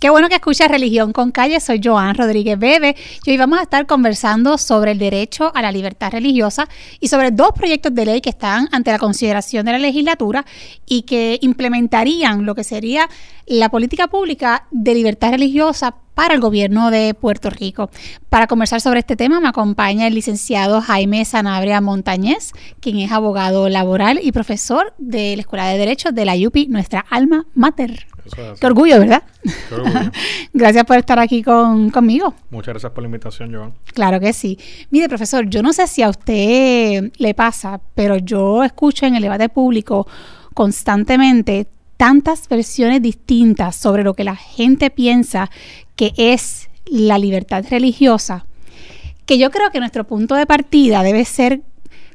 Qué 0.00 0.10
bueno 0.10 0.28
que 0.28 0.36
escuchas 0.36 0.68
Religión 0.68 1.12
con 1.12 1.32
Calle. 1.32 1.58
Soy 1.58 1.80
Joan 1.82 2.14
Rodríguez 2.14 2.56
Bebe 2.56 2.94
y 3.24 3.30
hoy 3.32 3.36
vamos 3.36 3.58
a 3.58 3.62
estar 3.62 3.84
conversando 3.84 4.56
sobre 4.56 4.92
el 4.92 4.98
derecho 5.00 5.50
a 5.56 5.60
la 5.60 5.72
libertad 5.72 6.12
religiosa 6.12 6.68
y 7.00 7.08
sobre 7.08 7.32
dos 7.32 7.50
proyectos 7.52 7.92
de 7.92 8.04
ley 8.04 8.20
que 8.20 8.30
están 8.30 8.68
ante 8.70 8.92
la 8.92 9.00
consideración 9.00 9.66
de 9.66 9.72
la 9.72 9.78
legislatura 9.78 10.46
y 10.86 11.02
que 11.02 11.40
implementarían 11.42 12.46
lo 12.46 12.54
que 12.54 12.62
sería 12.62 13.08
la 13.48 13.70
política 13.70 14.06
pública 14.06 14.68
de 14.70 14.94
libertad 14.94 15.32
religiosa 15.32 15.96
para 16.14 16.34
el 16.34 16.40
gobierno 16.40 16.92
de 16.92 17.14
Puerto 17.14 17.50
Rico. 17.50 17.90
Para 18.28 18.46
conversar 18.46 18.80
sobre 18.80 19.00
este 19.00 19.16
tema 19.16 19.40
me 19.40 19.48
acompaña 19.48 20.06
el 20.06 20.14
licenciado 20.14 20.80
Jaime 20.80 21.24
Sanabria 21.24 21.80
Montañez, 21.80 22.52
quien 22.78 22.98
es 22.98 23.10
abogado 23.10 23.68
laboral 23.68 24.20
y 24.22 24.30
profesor 24.30 24.94
de 24.98 25.34
la 25.34 25.40
Escuela 25.40 25.66
de 25.66 25.78
Derecho 25.78 26.12
de 26.12 26.24
la 26.24 26.34
UPI, 26.36 26.68
nuestra 26.68 27.04
alma 27.10 27.46
mater. 27.54 28.07
Qué 28.60 28.66
orgullo, 28.66 28.98
¿verdad? 28.98 29.22
Qué 29.68 29.74
orgullo. 29.74 30.10
gracias 30.52 30.84
por 30.84 30.96
estar 30.96 31.18
aquí 31.18 31.42
conmigo. 31.42 32.34
Muchas 32.50 32.72
gracias 32.74 32.92
por 32.92 33.02
la 33.02 33.06
invitación, 33.06 33.54
Joan. 33.54 33.74
Claro 33.92 34.20
que 34.20 34.32
sí. 34.32 34.58
Mire, 34.90 35.08
profesor, 35.08 35.48
yo 35.48 35.62
no 35.62 35.72
sé 35.72 35.86
si 35.86 36.02
a 36.02 36.08
usted 36.08 37.12
le 37.16 37.34
pasa, 37.34 37.80
pero 37.94 38.16
yo 38.16 38.64
escucho 38.64 39.06
en 39.06 39.14
el 39.14 39.22
debate 39.22 39.48
público 39.48 40.06
constantemente 40.54 41.68
tantas 41.96 42.48
versiones 42.48 43.02
distintas 43.02 43.76
sobre 43.76 44.04
lo 44.04 44.14
que 44.14 44.24
la 44.24 44.36
gente 44.36 44.90
piensa 44.90 45.50
que 45.96 46.12
es 46.16 46.70
la 46.86 47.18
libertad 47.18 47.64
religiosa, 47.68 48.46
que 49.26 49.38
yo 49.38 49.50
creo 49.50 49.70
que 49.70 49.80
nuestro 49.80 50.04
punto 50.04 50.34
de 50.36 50.46
partida 50.46 51.02
debe 51.02 51.24
ser 51.24 51.60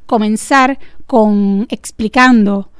comenzar 0.06 0.78
con 1.06 1.66
explicando 1.70 2.70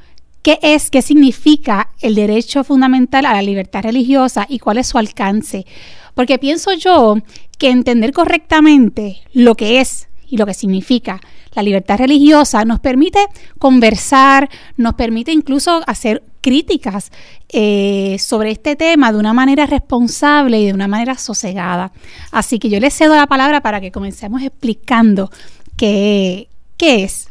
¿Qué 0.44 0.58
es, 0.60 0.90
qué 0.90 1.00
significa 1.00 1.88
el 2.02 2.14
derecho 2.14 2.64
fundamental 2.64 3.24
a 3.24 3.32
la 3.32 3.40
libertad 3.40 3.82
religiosa 3.82 4.44
y 4.46 4.58
cuál 4.58 4.76
es 4.76 4.88
su 4.88 4.98
alcance? 4.98 5.64
Porque 6.12 6.38
pienso 6.38 6.74
yo 6.74 7.16
que 7.56 7.70
entender 7.70 8.12
correctamente 8.12 9.22
lo 9.32 9.54
que 9.54 9.80
es 9.80 10.06
y 10.28 10.36
lo 10.36 10.44
que 10.44 10.52
significa 10.52 11.18
la 11.54 11.62
libertad 11.62 11.96
religiosa 11.96 12.66
nos 12.66 12.78
permite 12.78 13.20
conversar, 13.58 14.50
nos 14.76 14.92
permite 14.92 15.32
incluso 15.32 15.82
hacer 15.86 16.22
críticas 16.42 17.10
eh, 17.48 18.18
sobre 18.18 18.50
este 18.50 18.76
tema 18.76 19.12
de 19.12 19.18
una 19.20 19.32
manera 19.32 19.64
responsable 19.64 20.60
y 20.60 20.66
de 20.66 20.74
una 20.74 20.88
manera 20.88 21.16
sosegada. 21.16 21.90
Así 22.32 22.58
que 22.58 22.68
yo 22.68 22.80
le 22.80 22.90
cedo 22.90 23.16
la 23.16 23.28
palabra 23.28 23.62
para 23.62 23.80
que 23.80 23.90
comencemos 23.90 24.42
explicando 24.42 25.30
qué, 25.78 26.48
qué 26.76 27.04
es. 27.04 27.28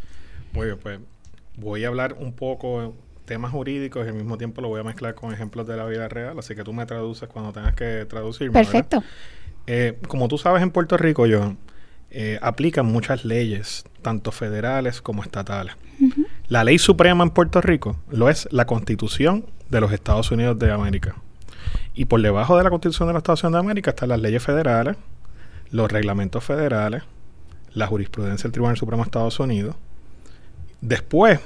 Muy 0.54 0.66
bien, 0.66 0.80
pues 0.82 1.00
voy 1.58 1.86
a 1.86 1.90
hablar 1.90 2.18
un 2.20 2.34
poco 2.34 2.96
temas 3.26 3.52
jurídicos 3.52 4.06
y 4.06 4.10
al 4.10 4.16
mismo 4.16 4.38
tiempo 4.38 4.62
lo 4.62 4.68
voy 4.68 4.82
a 4.82 4.84
mezclar 4.84 5.16
con 5.16 5.34
ejemplos 5.34 5.68
de 5.68 5.78
la 5.78 5.86
vida 5.86 6.08
real, 6.10 6.38
así 6.38 6.56
que 6.56 6.64
tú 6.64 6.74
me 6.74 6.86
traduces 6.86 7.30
cuando 7.30 7.54
tengas 7.54 7.74
que 7.76 8.06
traducirme. 8.06 8.54
Perfecto. 8.54 9.04
Eh, 9.68 9.98
como 10.08 10.28
tú 10.28 10.38
sabes, 10.38 10.62
en 10.62 10.72
Puerto 10.72 10.98
Rico, 10.98 11.26
yo 11.26 11.56
eh, 12.12 12.38
aplican 12.42 12.86
muchas 12.86 13.26
leyes, 13.26 13.86
tanto 14.02 14.32
federales 14.32 15.02
como 15.02 15.24
estatales. 15.24 15.76
La 16.48 16.64
ley 16.64 16.78
suprema 16.78 17.24
en 17.24 17.30
Puerto 17.30 17.62
Rico 17.62 17.98
lo 18.10 18.30
es 18.30 18.48
la 18.52 18.66
Constitución 18.66 19.46
de 19.70 19.82
los 19.82 19.92
Estados 19.92 20.30
Unidos 20.32 20.60
de 20.60 20.72
América. 20.72 21.16
Y 21.96 22.06
por 22.06 22.22
debajo 22.22 22.58
de 22.58 22.64
la 22.64 22.70
Constitución 22.70 23.08
de 23.08 23.14
los 23.14 23.22
Estados 23.22 23.44
Unidos 23.44 23.62
de 23.62 23.66
América 23.66 23.90
están 23.92 24.10
las 24.10 24.20
leyes 24.20 24.44
federales, 24.44 24.98
los 25.72 25.92
reglamentos 25.92 26.44
federales, 26.44 27.04
la 27.74 27.88
jurisprudencia 27.88 28.44
del 28.44 28.52
Tribunal 28.52 28.78
Supremo 28.78 29.04
de 29.04 29.08
Estados 29.08 29.40
Unidos. 29.40 29.76
Después, 30.82 31.40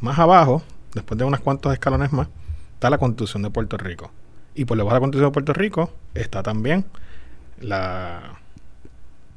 más 0.00 0.18
abajo, 0.18 0.62
después 0.96 1.16
de 1.18 1.24
unos 1.24 1.40
cuantos 1.40 1.72
escalones 1.72 2.12
más, 2.12 2.28
está 2.74 2.90
la 2.90 2.98
Constitución 2.98 3.42
de 3.42 3.50
Puerto 3.50 3.76
Rico. 3.76 4.10
Y 4.54 4.64
por 4.64 4.76
debajo 4.76 4.94
de 4.94 4.96
la 4.96 5.00
Constitución 5.00 5.30
de 5.30 5.34
Puerto 5.34 5.52
Rico 5.52 5.92
está 6.14 6.42
también 6.42 6.86
las 7.60 8.22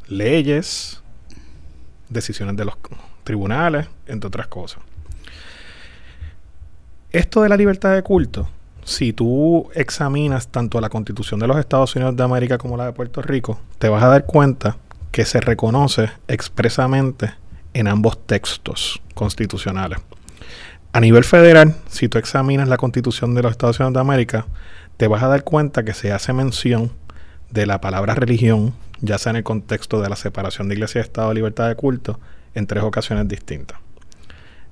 leyes, 0.07 1.01
decisiones 2.07 2.55
de 2.55 2.65
los 2.65 2.75
tribunales, 3.23 3.87
entre 4.07 4.27
otras 4.27 4.47
cosas. 4.47 4.81
Esto 7.11 7.41
de 7.41 7.49
la 7.49 7.57
libertad 7.57 7.93
de 7.93 8.03
culto, 8.03 8.47
si 8.83 9.11
tú 9.11 9.69
examinas 9.75 10.47
tanto 10.47 10.79
la 10.79 10.89
Constitución 10.89 11.39
de 11.39 11.47
los 11.47 11.57
Estados 11.57 11.95
Unidos 11.95 12.15
de 12.15 12.23
América 12.23 12.57
como 12.57 12.77
la 12.77 12.85
de 12.85 12.93
Puerto 12.93 13.21
Rico, 13.21 13.59
te 13.77 13.89
vas 13.89 14.01
a 14.03 14.07
dar 14.07 14.25
cuenta 14.25 14.77
que 15.11 15.25
se 15.25 15.41
reconoce 15.41 16.09
expresamente 16.27 17.33
en 17.73 17.87
ambos 17.87 18.25
textos 18.25 19.01
constitucionales. 19.13 19.99
A 20.91 20.99
nivel 21.01 21.23
federal, 21.23 21.75
si 21.87 22.09
tú 22.09 22.17
examinas 22.17 22.67
la 22.67 22.77
constitución 22.77 23.35
de 23.35 23.43
los 23.43 23.51
Estados 23.51 23.79
Unidos 23.79 23.93
de 23.93 23.99
América, 23.99 24.47
te 24.97 25.07
vas 25.07 25.21
a 25.21 25.27
dar 25.27 25.43
cuenta 25.43 25.85
que 25.85 25.93
se 25.93 26.11
hace 26.11 26.33
mención 26.33 26.91
de 27.51 27.67
la 27.67 27.79
palabra 27.79 28.15
religión, 28.15 28.73
ya 28.99 29.19
sea 29.19 29.29
en 29.29 29.35
el 29.35 29.43
contexto 29.43 30.01
de 30.01 30.09
la 30.09 30.15
separación 30.15 30.67
de 30.67 30.73
iglesia 30.73 30.99
y 30.99 31.03
Estado, 31.03 31.31
libertad 31.31 31.67
de 31.67 31.75
culto, 31.75 32.19
en 32.55 32.65
tres 32.65 32.83
ocasiones 32.83 33.27
distintas. 33.27 33.77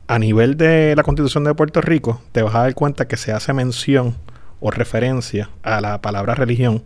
A 0.07 0.17
nivel 0.17 0.57
de 0.57 0.95
la 0.95 1.03
constitución 1.03 1.43
de 1.43 1.53
Puerto 1.53 1.81
Rico, 1.81 2.19
te 2.31 2.41
vas 2.41 2.55
a 2.55 2.61
dar 2.61 2.73
cuenta 2.73 3.07
que 3.07 3.17
se 3.17 3.31
hace 3.31 3.53
mención 3.53 4.15
o 4.59 4.71
referencia 4.71 5.51
a 5.61 5.81
la 5.81 6.01
palabra 6.01 6.33
religión 6.33 6.83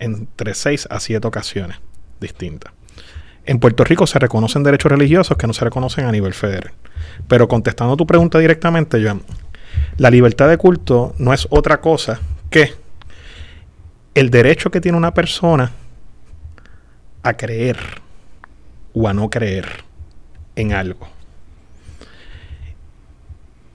entre 0.00 0.54
seis 0.54 0.88
a 0.90 0.98
siete 0.98 1.28
ocasiones 1.28 1.78
distintas. 2.20 2.72
En 3.46 3.58
Puerto 3.58 3.84
Rico 3.84 4.06
se 4.06 4.18
reconocen 4.18 4.62
derechos 4.62 4.90
religiosos 4.90 5.36
que 5.36 5.46
no 5.46 5.52
se 5.52 5.64
reconocen 5.64 6.06
a 6.06 6.12
nivel 6.12 6.32
federal. 6.32 6.72
Pero 7.28 7.48
contestando 7.48 7.96
tu 7.96 8.06
pregunta 8.06 8.38
directamente, 8.38 9.02
Joan, 9.02 9.22
la 9.98 10.10
libertad 10.10 10.48
de 10.48 10.56
culto 10.56 11.14
no 11.18 11.32
es 11.32 11.46
otra 11.50 11.80
cosa 11.80 12.20
que 12.50 12.72
el 14.14 14.30
derecho 14.30 14.70
que 14.70 14.80
tiene 14.80 14.96
una 14.96 15.12
persona 15.12 15.72
a 17.22 17.34
creer 17.34 17.78
o 18.92 19.08
a 19.08 19.12
no 19.12 19.28
creer 19.28 19.66
en 20.56 20.72
algo. 20.72 21.08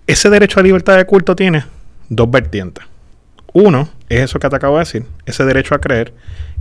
Ese 0.07 0.29
derecho 0.29 0.59
a 0.59 0.63
libertad 0.63 0.97
de 0.97 1.05
culto 1.05 1.35
tiene 1.35 1.65
dos 2.09 2.31
vertientes. 2.31 2.85
Uno 3.53 3.89
es 4.07 4.21
eso 4.21 4.39
que 4.39 4.49
te 4.49 4.55
acabo 4.55 4.75
de 4.75 4.79
decir, 4.79 5.05
ese 5.25 5.43
derecho 5.45 5.75
a 5.75 5.81
creer, 5.81 6.13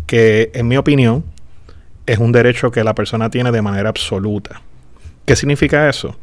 que 0.06 0.50
en 0.54 0.68
mi 0.68 0.76
opinión 0.76 1.24
es 2.08 2.18
un 2.18 2.32
derecho 2.32 2.70
que 2.70 2.82
la 2.82 2.94
persona 2.94 3.28
tiene 3.28 3.52
de 3.52 3.60
manera 3.60 3.90
absoluta. 3.90 4.62
¿Qué 5.26 5.36
significa 5.36 5.90
eso? 5.90 6.16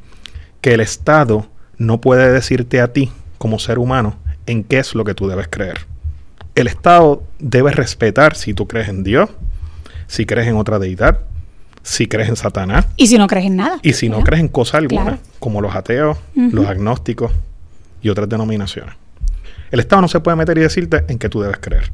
Que 0.59 0.73
el 0.73 0.79
Estado 0.79 1.47
no 1.78 2.01
puede 2.01 2.31
decirte 2.31 2.81
a 2.81 2.91
ti, 2.91 3.12
como 3.38 3.59
ser 3.59 3.78
humano, 3.78 4.16
en 4.47 4.63
qué 4.63 4.79
es 4.79 4.96
lo 4.96 5.06
que 5.06 5.13
tú 5.13 5.28
debes 5.28 5.47
creer. 5.47 5.85
El 6.56 6.66
Estado 6.66 7.23
debe 7.38 7.72
respetar 7.72 8.35
si 8.35 8.56
tú 8.56 8.68
crees 8.68 8.90
en 8.90 9.03
Dios, 9.03 9.29
si 10.07 10.25
crees 10.25 10.47
en 10.47 10.56
otra 10.56 10.79
deidad, 10.79 11.19
si 11.84 12.07
crees 12.07 12.29
en 12.29 12.35
Satanás. 12.35 12.88
Y 12.97 13.06
si 13.06 13.19
no 13.19 13.28
crees 13.28 13.46
en 13.46 13.57
nada. 13.57 13.78
Y 13.84 13.94
si 13.94 14.09
no 14.09 14.23
crees 14.23 14.41
en 14.41 14.47
cosa 14.47 14.79
alguna, 14.79 15.19
como 15.38 15.62
los 15.62 15.75
ateos, 15.75 16.17
los 16.34 16.66
agnósticos 16.66 17.31
y 18.02 18.09
otras 18.09 18.28
denominaciones. 18.28 18.96
El 19.69 19.81
Estado 19.81 20.02
no 20.02 20.07
se 20.07 20.19
puede 20.19 20.35
meter 20.35 20.57
y 20.57 20.62
decirte 20.62 21.03
en 21.07 21.19
qué 21.19 21.29
tú 21.29 21.41
debes 21.41 21.59
creer. 21.59 21.91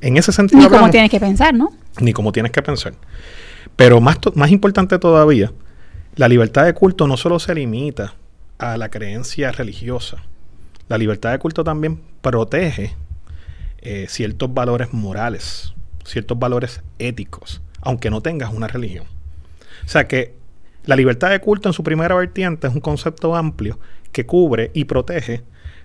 En 0.00 0.16
ese 0.16 0.32
sentido. 0.32 0.62
Ni 0.62 0.68
cómo 0.68 0.90
tienes 0.90 1.10
que 1.10 1.20
pensar, 1.20 1.54
¿no? 1.54 1.70
Ni 2.00 2.12
cómo 2.12 2.32
tienes 2.32 2.52
que 2.52 2.62
pensar. 2.62 2.94
Pero 3.76 4.00
más, 4.00 4.18
más 4.34 4.50
importante 4.50 4.98
todavía, 4.98 5.52
la 6.16 6.28
libertad 6.28 6.64
de 6.64 6.74
culto 6.74 7.06
no 7.06 7.16
solo 7.16 7.38
se 7.38 7.54
limita 7.54 8.14
a 8.58 8.76
la 8.76 8.90
creencia 8.90 9.50
religiosa. 9.52 10.18
La 10.88 10.98
libertad 10.98 11.32
de 11.32 11.38
culto 11.38 11.64
también 11.64 12.00
protege 12.20 12.94
eh, 13.80 14.06
ciertos 14.08 14.52
valores 14.52 14.92
morales, 14.92 15.74
ciertos 16.04 16.38
valores 16.38 16.82
éticos, 16.98 17.62
aunque 17.80 18.10
no 18.10 18.20
tengas 18.20 18.52
una 18.52 18.68
religión. 18.68 19.06
O 19.84 19.88
sea 19.88 20.06
que 20.06 20.34
la 20.84 20.96
libertad 20.96 21.30
de 21.30 21.40
culto 21.40 21.68
en 21.68 21.72
su 21.72 21.82
primera 21.82 22.14
vertiente 22.14 22.66
es 22.66 22.74
un 22.74 22.80
concepto 22.80 23.34
amplio 23.34 23.78
que 24.12 24.26
cubre 24.26 24.70
y 24.74 24.84
protege 24.84 25.42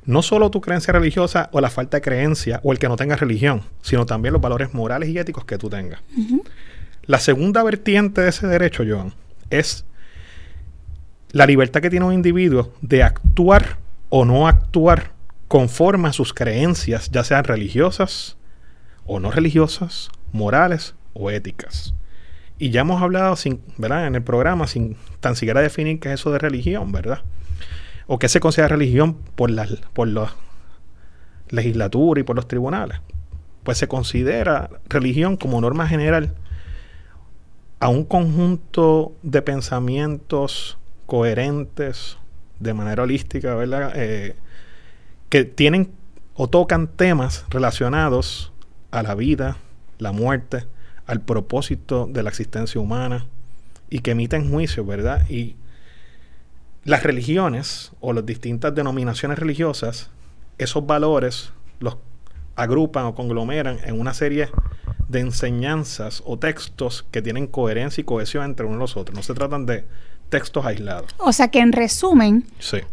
no 0.07 0.21
solo 0.21 0.49
tu 0.49 0.61
creencia 0.61 0.93
religiosa 0.93 1.49
o 1.51 1.61
la 1.61 1.69
falta 1.69 1.97
de 1.97 2.01
creencia 2.01 2.61
o 2.63 2.71
el 2.71 2.79
que 2.79 2.87
no 2.87 2.95
tengas 2.95 3.19
religión, 3.19 3.61
sino 3.81 4.05
también 4.05 4.33
los 4.33 4.41
valores 4.41 4.73
morales 4.73 5.09
y 5.09 5.19
éticos 5.19 5.45
que 5.45 5.57
tú 5.57 5.69
tengas. 5.69 5.99
La 7.03 7.19
segunda 7.19 7.61
vertiente 7.61 8.21
de 8.21 8.29
ese 8.29 8.47
derecho, 8.47 8.83
Joan, 8.87 9.13
es 9.49 9.85
la 11.31 11.45
libertad 11.45 11.81
que 11.81 11.89
tiene 11.89 12.05
un 12.05 12.13
individuo 12.13 12.73
de 12.81 13.03
actuar 13.03 13.77
o 14.09 14.23
no 14.23 14.47
actuar 14.47 15.11
conforme 15.49 16.07
a 16.07 16.13
sus 16.13 16.33
creencias, 16.33 17.11
ya 17.11 17.25
sean 17.25 17.43
religiosas 17.43 18.37
o 19.05 19.19
no 19.19 19.29
religiosas, 19.29 20.09
morales 20.31 20.95
o 21.13 21.29
éticas. 21.31 21.93
Y 22.59 22.69
ya 22.69 22.81
hemos 22.81 23.01
hablado 23.01 23.35
sin, 23.35 23.61
¿verdad? 23.77 24.07
en 24.07 24.15
el 24.15 24.23
programa 24.23 24.67
sin 24.67 24.95
tan 25.19 25.35
siquiera 25.35 25.61
definir 25.61 25.99
qué 25.99 26.13
es 26.13 26.21
eso 26.21 26.31
de 26.31 26.39
religión, 26.39 26.93
¿verdad? 26.93 27.23
O 28.07 28.19
qué 28.19 28.29
se 28.29 28.39
considera 28.39 28.69
religión 28.69 29.15
por 29.35 29.51
la 29.51 29.67
por 29.93 30.07
la 30.07 30.33
legislatura 31.49 32.21
y 32.21 32.23
por 32.23 32.35
los 32.35 32.47
tribunales. 32.47 32.99
Pues 33.63 33.77
se 33.77 33.87
considera 33.87 34.69
religión 34.89 35.37
como 35.37 35.61
norma 35.61 35.87
general 35.87 36.33
a 37.79 37.89
un 37.89 38.05
conjunto 38.05 39.13
de 39.21 39.41
pensamientos 39.41 40.77
coherentes 41.05 42.17
de 42.59 42.73
manera 42.73 43.03
holística, 43.03 43.53
¿verdad? 43.55 43.91
Eh, 43.95 44.35
que 45.29 45.43
tienen 45.43 45.91
o 46.33 46.47
tocan 46.47 46.87
temas 46.87 47.45
relacionados 47.49 48.51
a 48.91 49.03
la 49.03 49.15
vida, 49.15 49.57
la 49.99 50.11
muerte, 50.11 50.65
al 51.05 51.21
propósito 51.21 52.07
de 52.11 52.23
la 52.23 52.29
existencia 52.29 52.79
humana 52.79 53.25
y 53.89 53.99
que 53.99 54.11
emiten 54.11 54.49
juicios, 54.49 54.85
¿verdad? 54.85 55.27
Y 55.29 55.55
las 56.87 57.03
religiones 57.03 57.91
o 57.99 58.13
las 58.13 58.25
distintas 58.25 58.73
denominaciones 58.73 59.37
religiosas, 59.37 60.09
esos 60.57 60.87
valores 60.87 61.51
los 61.81 61.97
agrupan 62.55 63.05
o 63.05 63.13
conglomeran 63.13 63.77
en 63.83 63.99
una 63.99 64.13
serie 64.13 64.49
de 65.09 65.19
enseñanzas 65.19 66.23
o 66.25 66.39
textos 66.39 67.05
que 67.11 67.21
tienen 67.21 67.47
coherencia 67.47 68.01
y 68.01 68.05
cohesión 68.05 68.45
entre 68.45 68.65
unos 68.65 68.77
y 68.77 68.79
los 68.79 68.97
otros. 68.97 69.17
No 69.17 69.21
se 69.21 69.33
tratan 69.33 69.65
de 69.65 69.83
textos 70.29 70.65
aislados. 70.65 71.13
O 71.17 71.33
sea 71.33 71.49
que 71.49 71.59
en 71.59 71.73
resumen, 71.73 72.45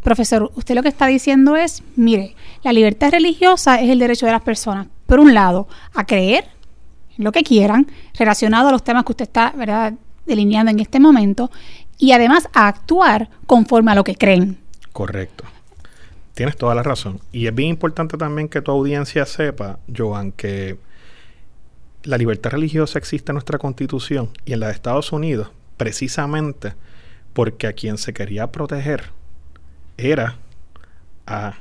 profesor, 0.02 0.50
usted 0.56 0.74
lo 0.74 0.82
que 0.82 0.88
está 0.88 1.06
diciendo 1.06 1.54
es, 1.54 1.84
mire, 1.94 2.34
la 2.64 2.72
libertad 2.72 3.12
religiosa 3.12 3.80
es 3.80 3.90
el 3.90 4.00
derecho 4.00 4.26
de 4.26 4.32
las 4.32 4.42
personas, 4.42 4.88
por 5.06 5.20
un 5.20 5.34
lado, 5.34 5.68
a 5.94 6.04
creer 6.04 6.46
lo 7.16 7.30
que 7.30 7.44
quieran, 7.44 7.86
relacionado 8.18 8.70
a 8.70 8.72
los 8.72 8.82
temas 8.82 9.04
que 9.04 9.12
usted 9.12 9.26
está 9.26 9.52
¿verdad? 9.56 9.94
delineando 10.26 10.72
en 10.72 10.80
este 10.80 10.98
momento, 10.98 11.50
y 11.98 12.12
además 12.12 12.48
a 12.52 12.68
actuar 12.68 13.28
conforme 13.46 13.92
a 13.92 13.94
lo 13.94 14.04
que 14.04 14.14
creen. 14.14 14.58
Correcto. 14.92 15.44
Tienes 16.34 16.56
toda 16.56 16.74
la 16.74 16.82
razón. 16.82 17.20
Y 17.32 17.46
es 17.46 17.54
bien 17.54 17.70
importante 17.70 18.16
también 18.16 18.48
que 18.48 18.60
tu 18.60 18.72
audiencia 18.72 19.24
sepa, 19.26 19.78
Joan, 19.94 20.32
que 20.32 20.78
la 22.02 22.18
libertad 22.18 22.50
religiosa 22.50 22.98
existe 22.98 23.32
en 23.32 23.34
nuestra 23.34 23.58
constitución 23.58 24.30
y 24.44 24.52
en 24.52 24.60
la 24.60 24.66
de 24.66 24.72
Estados 24.72 25.12
Unidos 25.12 25.50
precisamente 25.76 26.74
porque 27.32 27.66
a 27.66 27.72
quien 27.72 27.98
se 27.98 28.12
quería 28.12 28.52
proteger 28.52 29.10
era 29.96 30.36
a 31.26 31.54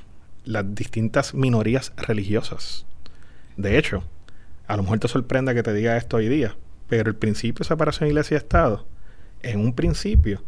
las 0.45 0.75
distintas 0.75 1.33
minorías 1.33 1.94
religiosas. 1.97 2.86
De 3.57 3.77
hecho, 3.77 4.03
a 4.68 4.77
lo 4.77 4.83
mejor 4.83 5.00
te 5.00 5.07
sorprenda 5.07 5.53
que 5.53 5.63
te 5.63 5.74
diga 5.74 5.97
esto 5.97 6.18
hoy 6.18 6.27
día, 6.27 6.56
pero 6.89 7.09
el 7.09 7.15
principio 7.15 7.63
de 7.63 7.68
separación 7.68 8.09
iglesia 8.09 8.36
y 8.36 8.38
Estado, 8.38 8.86
en 9.43 9.59
un 9.59 9.73
principio, 9.73 10.41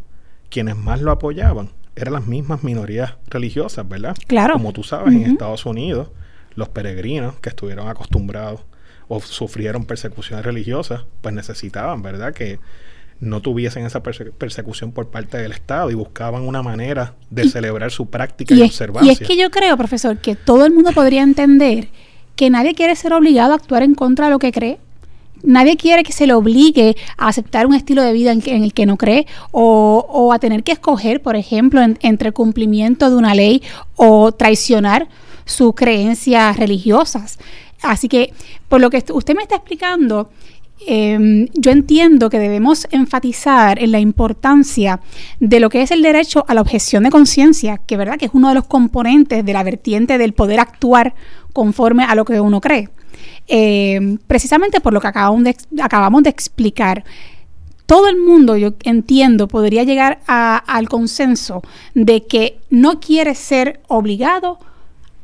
quienes 0.50 0.76
más 0.76 1.02
lo 1.02 1.12
apoyaban 1.12 1.70
eran 1.96 2.14
las 2.14 2.28
mismas 2.28 2.64
minorías 2.64 3.14
religiosas, 3.28 3.88
¿verdad? 3.88 4.16
Claro. 4.28 4.54
Como 4.54 4.74
tú 4.74 4.84
sabes, 4.84 5.14
en 5.14 5.24
Estados 5.24 5.66
Unidos, 5.66 6.10
los 6.56 6.70
peregrinos 6.70 7.36
que 7.36 7.50
estuvieron 7.50 7.88
acostumbrados 7.88 8.62
o 9.08 9.22
sufrieron 9.22 9.86
persecuciones 9.86 10.46
religiosas, 10.46 11.06
pues 11.22 11.34
necesitaban, 11.34 12.02
¿verdad? 12.02 12.34
Que 12.34 12.60
no 13.20 13.42
tuviesen 13.42 13.86
esa 13.86 14.04
persecución 14.04 14.92
por 14.92 15.10
parte 15.10 15.38
del 15.38 15.54
Estado 15.54 15.90
y 15.90 15.94
buscaban 15.94 16.44
una 16.44 16.62
manera 16.62 17.14
de 17.30 17.48
celebrar 17.48 17.92
su 17.92 18.10
práctica 18.10 18.54
y, 18.54 18.62
observancia. 18.62 19.10
Y 19.10 19.14
es 19.14 19.20
que 19.26 19.38
yo 19.38 19.50
creo, 19.50 19.78
profesor, 19.78 20.18
que 20.18 20.36
todo 20.36 20.66
el 20.66 20.74
mundo 20.74 20.92
podría 20.92 21.24
entender 21.24 21.88
que 22.36 22.50
nadie 22.50 22.76
quiere 22.76 22.96
ser 22.96 23.14
obligado 23.14 23.54
a 23.54 23.56
actuar 23.56 23.84
en 23.84 23.96
contra 23.96 24.26
de 24.26 24.32
lo 24.32 24.40
que 24.40 24.52
cree. 24.52 24.80
Nadie 25.46 25.78
quiere 25.78 26.04
que 26.04 26.12
se 26.12 26.28
le 26.28 26.34
obligue 26.34 26.96
a 27.18 27.28
aceptar 27.28 27.68
un 27.68 27.76
estilo 27.76 28.02
de 28.02 28.14
vida 28.14 28.32
en, 28.32 28.64
el 28.64 28.74
que 28.74 28.86
no 28.86 28.98
cree 28.98 29.28
o, 29.52 30.32
a 30.34 30.40
tener 30.40 30.64
que 30.64 30.72
escoger, 30.72 31.22
por 31.22 31.36
ejemplo, 31.36 31.82
entre 32.02 32.32
cumplimiento 32.32 33.10
de 33.10 33.16
una 33.16 33.36
ley 33.36 33.62
o 33.96 34.32
traicionar 34.32 35.08
sus 35.46 35.76
creencias 35.76 36.58
religiosas. 36.58 37.38
Así 37.82 38.10
que, 38.10 38.34
por 38.68 38.82
lo 38.82 38.90
que 38.90 39.04
usted 39.14 39.36
me 39.36 39.44
está 39.44 39.56
explicando, 39.56 40.30
em, 40.86 41.48
yo 41.54 41.72
entiendo 41.72 42.30
que 42.30 42.40
debemos 42.40 42.88
enfatizar 42.92 43.82
en 43.82 43.92
la 43.92 44.00
importancia 44.00 45.00
de 45.40 45.60
lo 45.60 45.70
que 45.70 45.82
es 45.82 45.92
el 45.92 46.02
derecho 46.02 46.46
a 46.48 46.54
la 46.54 46.62
objeción 46.62 47.04
de 47.04 47.10
conciencia, 47.10 47.80
que 47.86 47.98
verdad 47.98 48.18
que 48.18 48.26
es 48.26 48.32
uno 48.34 48.50
de 48.50 48.56
los 48.56 48.66
componentes 48.66 49.46
de 49.46 49.54
la 49.54 49.64
vertiente 49.64 50.18
del 50.18 50.34
poder 50.34 50.60
actuar 50.60 51.16
conforme 51.54 52.04
a 52.04 52.16
lo 52.16 52.26
que 52.26 52.40
uno 52.40 52.62
cree. 52.62 52.90
Em, 53.48 54.18
precisamente 54.28 54.82
por 54.82 54.94
lo 54.94 55.02
que 55.02 55.08
acabamos 55.08 55.44
de, 55.44 55.56
acabamos 55.82 56.24
de 56.24 56.30
explicar. 56.30 57.04
Todo 57.86 58.08
el 58.08 58.18
mundo, 58.18 58.58
yo 58.58 58.74
entiendo, 58.84 59.48
podría 59.48 59.84
llegar 59.84 60.20
al 60.26 60.90
consenso 60.90 61.62
de 61.94 62.26
que 62.26 62.60
no 62.72 63.00
quiere 63.00 63.36
ser 63.36 63.82
obligado 63.88 64.58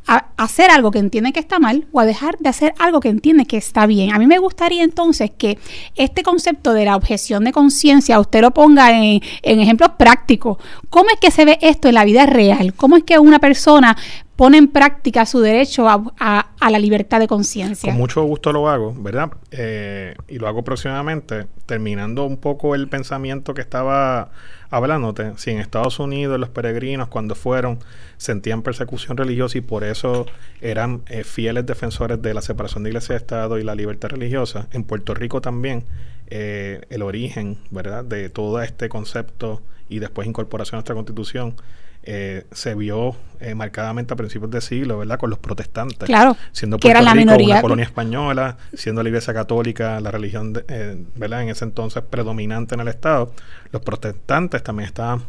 a 0.08 0.26
hacer 0.38 0.72
algo 0.72 0.92
que 0.92 1.00
entiende 1.00 1.32
que 1.32 1.40
está 1.40 1.60
mal 1.60 1.88
o 1.92 2.00
a 2.00 2.06
dejar 2.06 2.38
de 2.40 2.50
hacer 2.50 2.74
algo 2.80 3.00
que 3.00 3.10
entiende 3.10 3.46
que 3.46 3.58
está 3.58 3.86
bien. 3.86 4.14
A 4.14 4.20
mí 4.20 4.28
me 4.28 4.40
gustaría 4.40 4.84
entonces 4.84 5.32
que 5.38 5.58
este 5.96 6.24
concepto 6.24 6.74
de 6.74 6.86
la 6.86 6.96
objeción 6.96 7.44
de 7.44 7.52
conciencia 7.52 8.20
usted 8.20 8.42
lo 8.42 8.52
ponga 8.52 8.92
en, 8.92 9.22
ejemplos 9.44 9.92
prácticos. 9.98 10.58
¿Cómo 10.90 11.10
es 11.10 11.20
que 11.20 11.32
se 11.32 11.46
ve 11.46 11.60
esto 11.62 11.88
en 11.88 11.96
la 11.96 12.06
vida 12.06 12.26
real? 12.26 12.74
¿Cómo 12.74 12.98
es 12.98 13.04
que 13.04 13.20
una 13.20 13.40
persona 13.40 13.96
pone 14.42 14.58
en 14.58 14.70
práctica 14.70 15.28
su 15.28 15.40
derecho 15.40 15.88
a, 15.88 16.48
la 16.60 16.80
libertad 16.80 17.20
de 17.20 17.28
conciencia. 17.28 17.92
Con 17.92 18.00
mucho 18.00 18.24
gusto 18.24 18.52
lo 18.52 18.68
hago, 18.68 18.92
¿verdad? 18.98 19.32
Eh, 19.52 20.16
y 20.28 20.40
lo 20.40 20.48
hago 20.48 20.64
próximamente, 20.64 21.46
terminando 21.68 22.26
un 22.26 22.38
poco 22.38 22.74
el 22.74 22.88
pensamiento 22.88 23.54
que 23.54 23.62
estaba 23.62 24.32
hablándote. 24.72 25.34
Si 25.38 25.52
en 25.52 25.60
Estados 25.60 26.00
Unidos 26.00 26.40
los 26.40 26.50
peregrinos 26.50 27.08
cuando 27.08 27.36
fueron 27.36 27.78
sentían 28.18 28.64
persecución 28.64 29.16
religiosa 29.16 29.60
y 29.60 29.62
por 29.62 29.84
eso 29.84 30.26
eran 30.60 31.04
eh, 31.06 31.24
fieles 31.24 31.64
defensores 31.68 32.20
de 32.20 32.34
la 32.34 32.42
separación 32.42 32.82
de 32.82 32.90
iglesia 32.90 33.14
y 33.14 33.18
Estado 33.18 33.60
y 33.60 33.64
la 33.64 33.76
libertad 33.76 34.10
religiosa, 34.10 34.68
en 34.72 34.86
Puerto 34.86 35.14
Rico 35.14 35.42
también 35.42 35.84
eh, 36.32 36.82
el 36.90 37.04
origen, 37.04 37.60
¿verdad? 37.70 38.04
De 38.04 38.32
todo 38.32 38.60
este 38.64 38.90
concepto 38.90 39.62
y 39.88 40.00
después 40.00 40.28
incorporación 40.28 40.78
a 40.78 40.80
nuestra 40.80 40.96
constitución 40.96 41.54
eh, 42.04 42.46
se 42.52 42.74
vio 42.74 43.16
eh, 43.40 43.54
marcadamente 43.54 44.14
a 44.14 44.18
principios 44.18 44.50
de 44.50 44.62
siglo, 44.62 44.98
¿verdad? 44.98 45.20
Con 45.20 45.30
los 45.30 45.38
protestantes. 45.38 46.08
Claro. 46.08 46.36
Siendo 46.52 46.78
Puerto 46.78 46.90
era 46.90 47.02
la 47.02 47.14
Rico 47.14 47.26
minoría. 47.26 47.56
una 47.56 47.62
colonia 47.62 47.86
española, 47.86 48.58
siendo 48.74 49.04
la 49.04 49.10
Iglesia 49.10 49.34
Católica 49.34 50.00
la 50.02 50.10
religión, 50.10 50.64
eh, 50.68 51.04
¿verdad? 51.16 51.44
En 51.44 51.50
ese 51.50 51.66
entonces 51.66 52.02
predominante 52.04 52.74
en 52.74 52.82
el 52.82 52.88
Estado, 52.88 53.34
los 53.72 53.84
protestantes 53.84 54.64
también 54.64 54.88
estaban. 54.88 55.24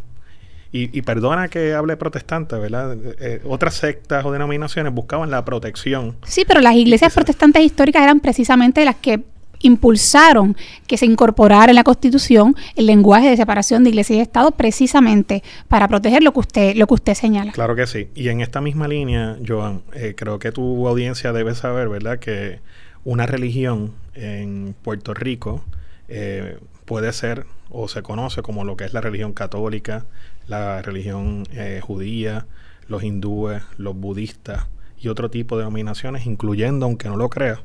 Y, 0.74 1.02
perdona 1.02 1.48
que 1.48 1.74
hable 1.74 1.98
protestante, 1.98 2.56
¿verdad? 2.56 2.96
otras 3.44 3.74
sectas 3.74 4.24
o 4.24 4.32
denominaciones 4.32 4.90
buscaban 4.90 5.30
la 5.30 5.44
protección. 5.44 6.16
Sí, 6.24 6.46
pero 6.48 6.62
las 6.62 6.74
iglesias 6.76 7.12
protestantes 7.12 7.62
históricas 7.62 8.02
eran 8.02 8.20
precisamente 8.20 8.82
las 8.86 8.96
que 8.96 9.22
impulsaron 9.62 10.56
que 10.86 10.96
se 10.96 11.06
incorporara 11.06 11.70
en 11.70 11.76
la 11.76 11.84
Constitución 11.84 12.54
el 12.76 12.86
lenguaje 12.86 13.30
de 13.30 13.36
separación 13.36 13.84
de 13.84 13.90
Iglesia 13.90 14.16
y 14.16 14.20
Estado 14.20 14.50
precisamente 14.52 15.42
para 15.68 15.88
proteger 15.88 16.22
lo 16.22 16.32
que 16.32 16.40
usted 16.40 16.76
lo 16.76 16.86
que 16.86 16.94
usted 16.94 17.14
señala. 17.14 17.52
Claro 17.52 17.74
que 17.74 17.86
sí. 17.86 18.08
Y 18.14 18.28
en 18.28 18.40
esta 18.40 18.60
misma 18.60 18.88
línea, 18.88 19.36
Joan, 19.46 19.82
eh, 19.94 20.14
creo 20.16 20.38
que 20.38 20.52
tu 20.52 20.86
audiencia 20.86 21.32
debe 21.32 21.54
saber, 21.54 21.88
¿verdad?, 21.88 22.18
que 22.18 22.60
una 23.04 23.26
religión 23.26 23.92
en 24.14 24.74
Puerto 24.82 25.14
Rico 25.14 25.64
eh, 26.08 26.58
puede 26.84 27.12
ser 27.12 27.46
o 27.70 27.88
se 27.88 28.02
conoce 28.02 28.42
como 28.42 28.64
lo 28.64 28.76
que 28.76 28.84
es 28.84 28.92
la 28.92 29.00
religión 29.00 29.32
católica, 29.32 30.04
la 30.46 30.82
religión 30.82 31.44
eh, 31.52 31.80
judía, 31.82 32.46
los 32.86 33.02
hindúes, 33.02 33.62
los 33.78 33.96
budistas 33.96 34.66
y 34.98 35.08
otro 35.08 35.30
tipo 35.30 35.56
de 35.56 35.62
denominaciones, 35.62 36.26
incluyendo, 36.26 36.86
aunque 36.86 37.08
no 37.08 37.16
lo 37.16 37.28
creas, 37.28 37.60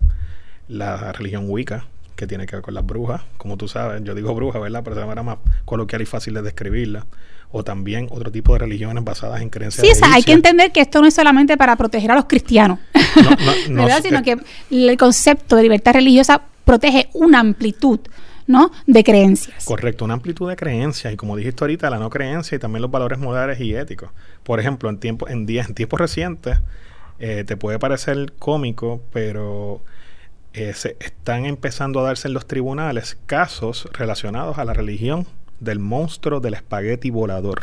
la 0.67 1.11
religión 1.13 1.45
Wicca, 1.47 1.85
que 2.15 2.27
tiene 2.27 2.45
que 2.45 2.55
ver 2.55 2.63
con 2.63 2.73
las 2.73 2.85
brujas, 2.85 3.21
como 3.37 3.57
tú 3.57 3.67
sabes, 3.67 4.03
yo 4.03 4.15
digo 4.15 4.33
brujas, 4.33 4.61
¿verdad? 4.61 4.81
Pero 4.83 4.95
de 4.95 5.03
manera 5.03 5.23
más 5.23 5.37
coloquial 5.65 6.01
y 6.01 6.05
fácil 6.05 6.33
de 6.33 6.41
describirla. 6.41 7.05
O 7.49 7.63
también 7.63 8.07
otro 8.11 8.29
tipo 8.29 8.51
de 8.53 8.59
religiones 8.59 9.05
basadas 9.05 9.41
en 9.41 9.49
creencias. 9.49 9.97
Sí, 9.97 10.03
hay 10.03 10.21
que 10.23 10.33
entender 10.33 10.73
que 10.73 10.81
esto 10.81 10.99
no 10.99 11.07
es 11.07 11.13
solamente 11.13 11.55
para 11.55 11.77
proteger 11.77 12.11
a 12.11 12.15
los 12.15 12.25
cristianos, 12.25 12.79
¿verdad? 13.69 14.01
Sino 14.03 14.21
que 14.21 14.37
el 14.69 14.97
concepto 14.97 15.55
de 15.55 15.63
libertad 15.63 15.93
religiosa 15.93 16.41
protege 16.65 17.09
una 17.13 17.39
amplitud 17.39 18.01
¿no? 18.47 18.71
de 18.85 19.03
creencias. 19.03 19.63
Correcto, 19.63 20.03
una 20.03 20.15
amplitud 20.15 20.49
de 20.49 20.57
creencias 20.57 21.13
y 21.13 21.17
como 21.17 21.37
dijiste 21.37 21.63
ahorita, 21.63 21.89
la 21.89 21.99
no 21.99 22.09
creencia 22.09 22.55
y 22.55 22.59
también 22.59 22.81
los 22.81 22.91
valores 22.91 23.19
morales 23.19 23.59
y 23.61 23.73
éticos. 23.73 24.09
Por 24.43 24.59
ejemplo, 24.59 24.89
en, 24.89 24.97
tiempo, 24.99 25.29
en, 25.29 25.47
en 25.49 25.73
tiempos 25.73 25.99
recientes 25.99 26.57
eh, 27.19 27.43
te 27.45 27.57
puede 27.57 27.79
parecer 27.79 28.33
cómico, 28.39 29.01
pero 29.11 29.81
eh, 30.59 30.73
se 30.73 30.97
están 30.99 31.45
empezando 31.45 31.99
a 31.99 32.03
darse 32.03 32.27
en 32.27 32.33
los 32.33 32.47
tribunales 32.47 33.15
casos 33.27 33.87
relacionados 33.93 34.57
a 34.57 34.65
la 34.65 34.73
religión 34.73 35.27
del 35.59 35.77
monstruo 35.77 36.39
del 36.39 36.55
espagueti 36.55 37.11
volador. 37.11 37.61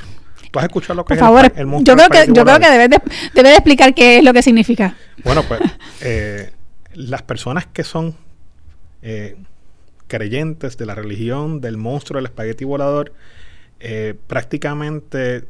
¿Tú 0.53 0.61
has 0.61 0.67
escuchado 0.67 0.95
lo 0.95 1.05
que 1.05 1.15
es 1.15 1.21
el, 1.57 1.67
monstruo 1.67 1.97
yo 1.97 2.09
creo 2.09 2.09
que 2.09 2.33
Yo 2.33 2.45
creo 2.45 2.61
que 2.61 2.71
debes 2.71 2.91
de, 3.35 3.53
explicar 3.53 3.95
qué 3.95 4.19
es 4.19 4.25
lo 4.25 4.33
que 4.33 4.43
significa. 4.43 4.95
Bueno, 5.25 5.43
pues 5.43 5.61
eh, 6.03 6.53
las 6.93 7.23
personas 7.23 7.67
que 7.67 7.83
son 7.83 8.15
eh, 9.03 9.39
creyentes 10.07 10.79
de 10.79 10.87
la 10.87 10.95
religión 10.95 11.61
del 11.61 11.77
monstruo 11.77 12.19
del 12.19 12.27
espagueti 12.27 12.65
volador 12.65 13.13
prácticamente 14.29 15.47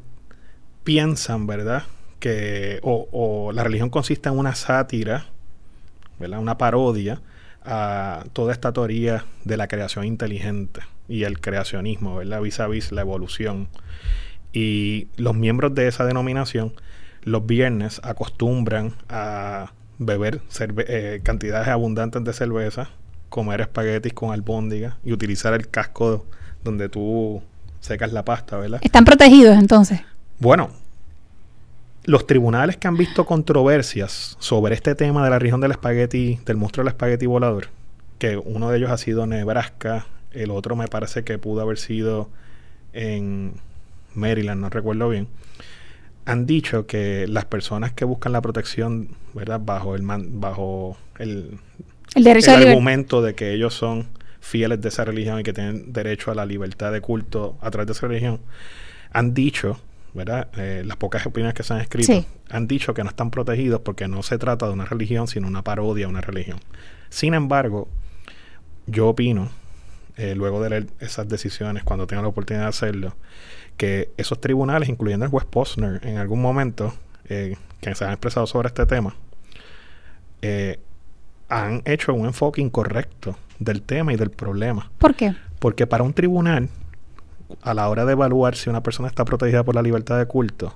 piensan, 0.82 1.46
¿verdad? 1.46 1.82
Que 2.20 2.80
o, 2.82 3.06
o, 3.12 3.52
la 3.52 3.64
religión 3.64 3.90
consiste 3.90 4.30
en 4.30 4.38
una 4.38 4.54
sátira, 4.54 5.26
¿verdad? 6.18 6.40
Una 6.40 6.56
parodia 6.56 7.20
a 7.64 8.24
toda 8.32 8.52
esta 8.52 8.72
teoría 8.72 9.24
de 9.44 9.56
la 9.56 9.68
creación 9.68 10.04
inteligente 10.04 10.80
y 11.08 11.24
el 11.24 11.40
creacionismo, 11.40 12.16
¿verdad? 12.16 12.40
Vis 12.40 12.60
a 12.60 12.66
vis 12.66 12.92
la 12.92 13.00
evolución. 13.00 13.68
Y 14.52 15.08
los 15.16 15.34
miembros 15.34 15.74
de 15.74 15.88
esa 15.88 16.04
denominación 16.04 16.72
los 17.24 17.46
viernes 17.46 18.00
acostumbran 18.04 18.94
a 19.08 19.72
beber 19.98 20.42
eh, 20.60 21.20
cantidades 21.22 21.68
abundantes 21.68 22.22
de 22.22 22.32
cerveza, 22.32 22.90
comer 23.28 23.62
espaguetis 23.62 24.12
con 24.12 24.32
albóndiga 24.32 24.98
y 25.04 25.12
utilizar 25.12 25.54
el 25.54 25.68
casco 25.68 26.26
donde 26.62 26.88
tú 26.88 27.42
secas 27.80 28.12
la 28.12 28.24
pasta, 28.24 28.56
¿verdad? 28.58 28.80
¿Están 28.82 29.04
protegidos 29.04 29.56
entonces? 29.58 30.00
Bueno, 30.38 30.70
los 32.04 32.26
tribunales 32.26 32.76
que 32.76 32.88
han 32.88 32.96
visto 32.96 33.24
controversias 33.24 34.36
sobre 34.38 34.74
este 34.74 34.94
tema 34.94 35.24
de 35.24 35.30
la 35.30 35.38
región 35.38 35.60
del 35.60 35.72
espagueti, 35.72 36.38
del 36.44 36.56
monstruo 36.56 36.84
del 36.84 36.92
espagueti 36.92 37.26
volador, 37.26 37.68
que 38.18 38.36
uno 38.36 38.70
de 38.70 38.78
ellos 38.78 38.90
ha 38.90 38.98
sido 38.98 39.26
Nebraska, 39.26 40.06
el 40.32 40.50
otro 40.50 40.76
me 40.76 40.88
parece 40.88 41.24
que 41.24 41.38
pudo 41.38 41.62
haber 41.62 41.78
sido 41.78 42.28
en 42.92 43.54
Maryland, 44.14 44.60
no 44.60 44.70
recuerdo 44.70 45.08
bien, 45.08 45.28
han 46.26 46.46
dicho 46.46 46.86
que 46.86 47.26
las 47.28 47.44
personas 47.44 47.92
que 47.92 48.04
buscan 48.04 48.32
la 48.32 48.40
protección, 48.40 49.08
¿verdad? 49.34 49.60
Bajo 49.62 49.94
el 49.94 50.02
bajo 50.04 50.96
el, 51.18 51.58
el, 52.14 52.24
derecho 52.24 52.52
argumento 52.52 53.20
de 53.22 53.34
que 53.34 53.52
ellos 53.52 53.74
son 53.74 54.08
fieles 54.40 54.80
de 54.80 54.88
esa 54.88 55.04
religión 55.04 55.40
y 55.40 55.42
que 55.42 55.52
tienen 55.52 55.92
derecho 55.92 56.30
a 56.30 56.34
la 56.34 56.46
libertad 56.46 56.92
de 56.92 57.00
culto 57.00 57.56
a 57.60 57.70
través 57.70 57.86
de 57.86 57.92
esa 57.92 58.06
religión, 58.06 58.40
han 59.10 59.34
dicho, 59.34 59.78
¿verdad? 60.14 60.48
Eh, 60.56 60.82
las 60.86 60.96
pocas 60.96 61.26
opiniones 61.26 61.54
que 61.54 61.62
se 61.62 61.74
han 61.74 61.80
escrito, 61.80 62.24
han 62.48 62.66
dicho 62.66 62.94
que 62.94 63.02
no 63.02 63.10
están 63.10 63.30
protegidos 63.30 63.80
porque 63.80 64.08
no 64.08 64.22
se 64.22 64.38
trata 64.38 64.66
de 64.66 64.72
una 64.72 64.84
religión, 64.84 65.26
sino 65.26 65.48
una 65.48 65.62
parodia 65.62 66.06
a 66.06 66.08
una 66.08 66.20
religión. 66.20 66.60
Sin 67.10 67.34
embargo, 67.34 67.88
yo 68.86 69.08
opino, 69.08 69.50
eh, 70.16 70.34
luego 70.36 70.62
de 70.62 70.70
leer 70.70 70.86
esas 71.00 71.28
decisiones, 71.28 71.82
cuando 71.82 72.06
tenga 72.06 72.22
la 72.22 72.28
oportunidad 72.28 72.64
de 72.64 72.68
hacerlo, 72.68 73.16
que 73.76 74.10
esos 74.16 74.40
tribunales, 74.40 74.88
incluyendo 74.88 75.24
el 75.24 75.30
juez 75.30 75.44
Posner, 75.44 76.00
en 76.06 76.18
algún 76.18 76.40
momento, 76.40 76.94
eh, 77.28 77.56
que 77.80 77.94
se 77.94 78.04
han 78.04 78.12
expresado 78.12 78.46
sobre 78.46 78.68
este 78.68 78.86
tema, 78.86 79.14
han 81.48 81.82
hecho 81.86 82.12
un 82.12 82.26
enfoque 82.26 82.60
incorrecto 82.60 83.36
del 83.58 83.82
tema 83.82 84.12
y 84.12 84.16
del 84.16 84.30
problema. 84.30 84.90
¿Por 84.98 85.14
qué? 85.14 85.34
Porque 85.58 85.86
para 85.86 86.04
un 86.04 86.12
tribunal, 86.12 86.68
a 87.62 87.74
la 87.74 87.88
hora 87.88 88.04
de 88.04 88.12
evaluar 88.12 88.56
si 88.56 88.70
una 88.70 88.82
persona 88.82 89.08
está 89.08 89.24
protegida 89.24 89.64
por 89.64 89.74
la 89.74 89.82
libertad 89.82 90.18
de 90.18 90.26
culto, 90.26 90.74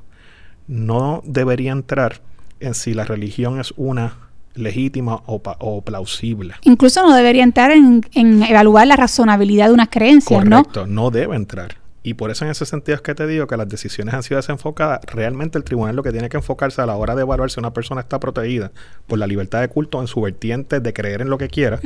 no 0.67 1.23
debería 1.25 1.73
entrar 1.73 2.21
en 2.61 2.75
si 2.75 2.95
la 2.95 3.05
religión 3.05 3.61
es 3.61 3.73
una 3.77 4.15
legítima 4.55 5.23
o, 5.27 5.83
plausible. 5.83 6.55
Incluso 6.63 7.03
no 7.03 7.15
debería 7.15 7.45
entrar 7.45 7.71
en, 7.71 8.03
evaluar 8.43 8.87
la 8.87 8.97
razonabilidad 8.97 9.69
de 9.69 9.75
unas 9.75 9.89
creencias, 9.89 10.45
¿no? 10.45 10.65
Correcto, 10.65 10.87
no 10.87 11.11
debe 11.11 11.37
entrar. 11.37 11.77
Y 12.09 12.15
por 12.15 12.31
eso 12.31 12.47
en 12.47 12.51
ese 12.51 12.65
sentido 12.65 12.97
es 12.97 13.03
que 13.03 13.15
te 13.15 13.27
digo 13.27 13.47
que 13.47 13.59
las 13.59 13.69
decisiones 13.69 14.15
han 14.15 14.23
sido 14.23 14.39
desenfocadas. 14.39 15.01
Realmente 15.05 15.59
el 15.59 15.65
tribunal 15.65 15.95
lo 15.95 16.03
que 16.03 16.11
tiene 16.11 16.31
que 16.31 16.39
enfocarse 16.39 16.81
a 16.81 16.87
la 16.87 16.97
hora 16.97 17.15
de 17.15 17.21
evaluar 17.21 17.51
si 17.51 17.61
una 17.61 17.75
persona 17.75 18.01
está 18.01 18.19
protegida 18.19 18.73
por 19.07 19.19
la 19.19 19.27
libertad 19.27 19.61
de 19.61 19.69
culto 19.69 20.01
en 20.01 20.07
su 20.07 20.23
vertiente 20.23 20.81
de 20.81 20.93
creer 20.95 21.21
en 21.21 21.29
lo 21.29 21.37
que 21.37 21.49
quiera, 21.49 21.81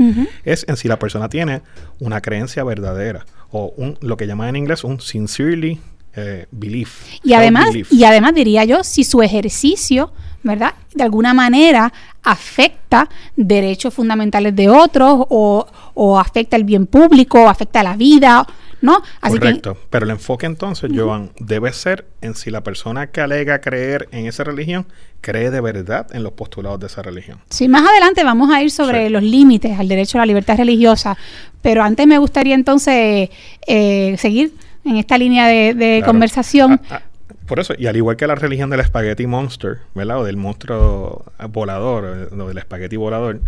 es 0.45 0.65
en 0.69 0.77
si 0.77 0.87
la 0.87 1.01
persona 1.01 1.29
tiene 1.29 1.63
una 1.99 2.21
creencia 2.21 2.63
verdadera 2.63 3.27
o 3.51 3.75
un, 3.77 3.99
lo 4.01 4.17
que 4.17 4.29
llaman 4.29 4.51
en 4.51 4.57
inglés 4.57 4.85
un 4.85 5.01
sincerely 5.01 5.81
eh, 6.15 6.47
belief. 6.53 7.05
Y 7.25 7.33
además, 7.33 7.71
y 7.91 8.05
además 8.05 8.33
diría 8.33 8.65
yo, 8.65 8.85
si 8.85 9.03
su 9.03 9.23
ejercicio, 9.23 10.13
¿verdad? 10.45 10.75
De 10.95 11.03
alguna 11.03 11.35
manera 11.35 11.93
afecta 12.23 13.09
derechos 13.35 13.93
fundamentales 13.93 14.55
de 14.55 14.69
otros 14.69 15.27
o, 15.31 15.67
o 15.95 16.19
afecta 16.21 16.57
el 16.57 16.63
bien 16.63 16.87
público, 16.87 17.43
o 17.43 17.49
afecta 17.49 17.83
la 17.83 17.97
vida, 17.97 18.47
¿no? 18.83 19.03
Correcto. 19.21 19.79
Pero 19.89 20.05
el 20.05 20.11
enfoque 20.11 20.45
entonces, 20.45 20.91
Joan, 20.95 21.31
debe 21.39 21.73
ser 21.73 22.07
en 22.21 22.35
si 22.35 22.51
la 22.51 22.63
persona 22.63 23.07
que 23.07 23.23
alega 23.23 23.61
creer 23.61 24.09
en 24.13 24.27
esa 24.27 24.45
religión 24.45 24.87
cree 25.21 25.51
de 25.51 25.61
verdad 25.61 26.09
en 26.13 26.23
los 26.23 26.33
postulados 26.33 26.81
de 26.81 26.89
esa 26.89 27.01
religión. 27.01 27.39
Sí, 27.49 27.69
más 27.69 27.89
adelante 27.89 28.25
vamos 28.25 28.53
a 28.53 28.61
ir 28.61 28.71
sobre 28.71 29.09
los 29.09 29.23
límites 29.23 29.79
al 29.79 29.89
derecho 29.89 30.19
a 30.19 30.23
la 30.23 30.27
libertad 30.27 30.59
religiosa, 30.59 31.17
pero 31.63 31.83
antes 31.83 32.07
me 32.07 32.19
gustaría 32.19 32.55
entonces 32.55 33.31
eh, 33.67 34.17
seguir 34.19 34.53
en 34.85 34.97
esta 34.97 35.17
línea 35.17 35.47
de, 35.47 36.03
conversación. 36.05 36.81
Ah, 36.91 37.01
ah, 37.01 37.35
por 37.47 37.61
eso, 37.61 37.75
y 37.79 37.87
al 37.87 37.97
igual 37.97 38.17
que 38.17 38.27
la 38.27 38.35
religión 38.35 38.69
del 38.69 38.81
espagueti 38.81 39.27
monster, 39.29 39.79
¿verdad? 39.95 40.19
O 40.21 40.25
del 40.25 40.37
monstruo 40.37 41.25
volador, 41.51 42.31
o 42.33 42.49
del 42.49 42.59
espagueti 42.59 42.97
volador, 42.97 43.41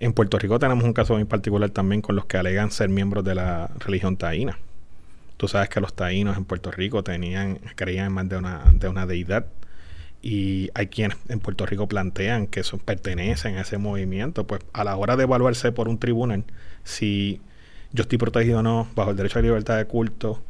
en 0.00 0.12
Puerto 0.12 0.36
Rico 0.36 0.58
tenemos 0.58 0.82
un 0.82 0.92
caso 0.92 1.14
muy 1.14 1.24
particular 1.24 1.70
también 1.70 2.02
con 2.02 2.16
los 2.16 2.26
que 2.26 2.36
alegan 2.36 2.72
ser 2.72 2.88
miembros 2.88 3.24
de 3.24 3.36
la 3.36 3.70
religión 3.78 4.16
taína. 4.16 4.58
Tú 5.42 5.48
sabes 5.48 5.68
que 5.70 5.80
los 5.80 5.92
taínos 5.92 6.36
en 6.36 6.44
Puerto 6.44 6.70
Rico 6.70 7.02
tenían, 7.02 7.56
creían 7.74 8.06
en 8.06 8.12
más 8.12 8.28
de 8.28 8.36
una, 8.36 8.62
de 8.74 8.86
una 8.86 9.06
deidad. 9.06 9.46
Y 10.22 10.70
hay 10.72 10.86
quienes 10.86 11.18
en 11.28 11.40
Puerto 11.40 11.66
Rico 11.66 11.88
plantean 11.88 12.46
que 12.46 12.60
eso 12.60 12.78
pertenecen 12.78 13.56
a 13.56 13.62
ese 13.62 13.76
movimiento. 13.76 14.46
Pues 14.46 14.62
a 14.72 14.84
la 14.84 14.94
hora 14.94 15.16
de 15.16 15.24
evaluarse 15.24 15.72
por 15.72 15.88
un 15.88 15.98
tribunal, 15.98 16.44
si 16.84 17.40
yo 17.90 18.02
estoy 18.02 18.18
protegido 18.18 18.60
o 18.60 18.62
no 18.62 18.86
bajo 18.94 19.10
el 19.10 19.16
derecho 19.16 19.40
a 19.40 19.42
libertad 19.42 19.78
de 19.78 19.86
culto 19.86 20.40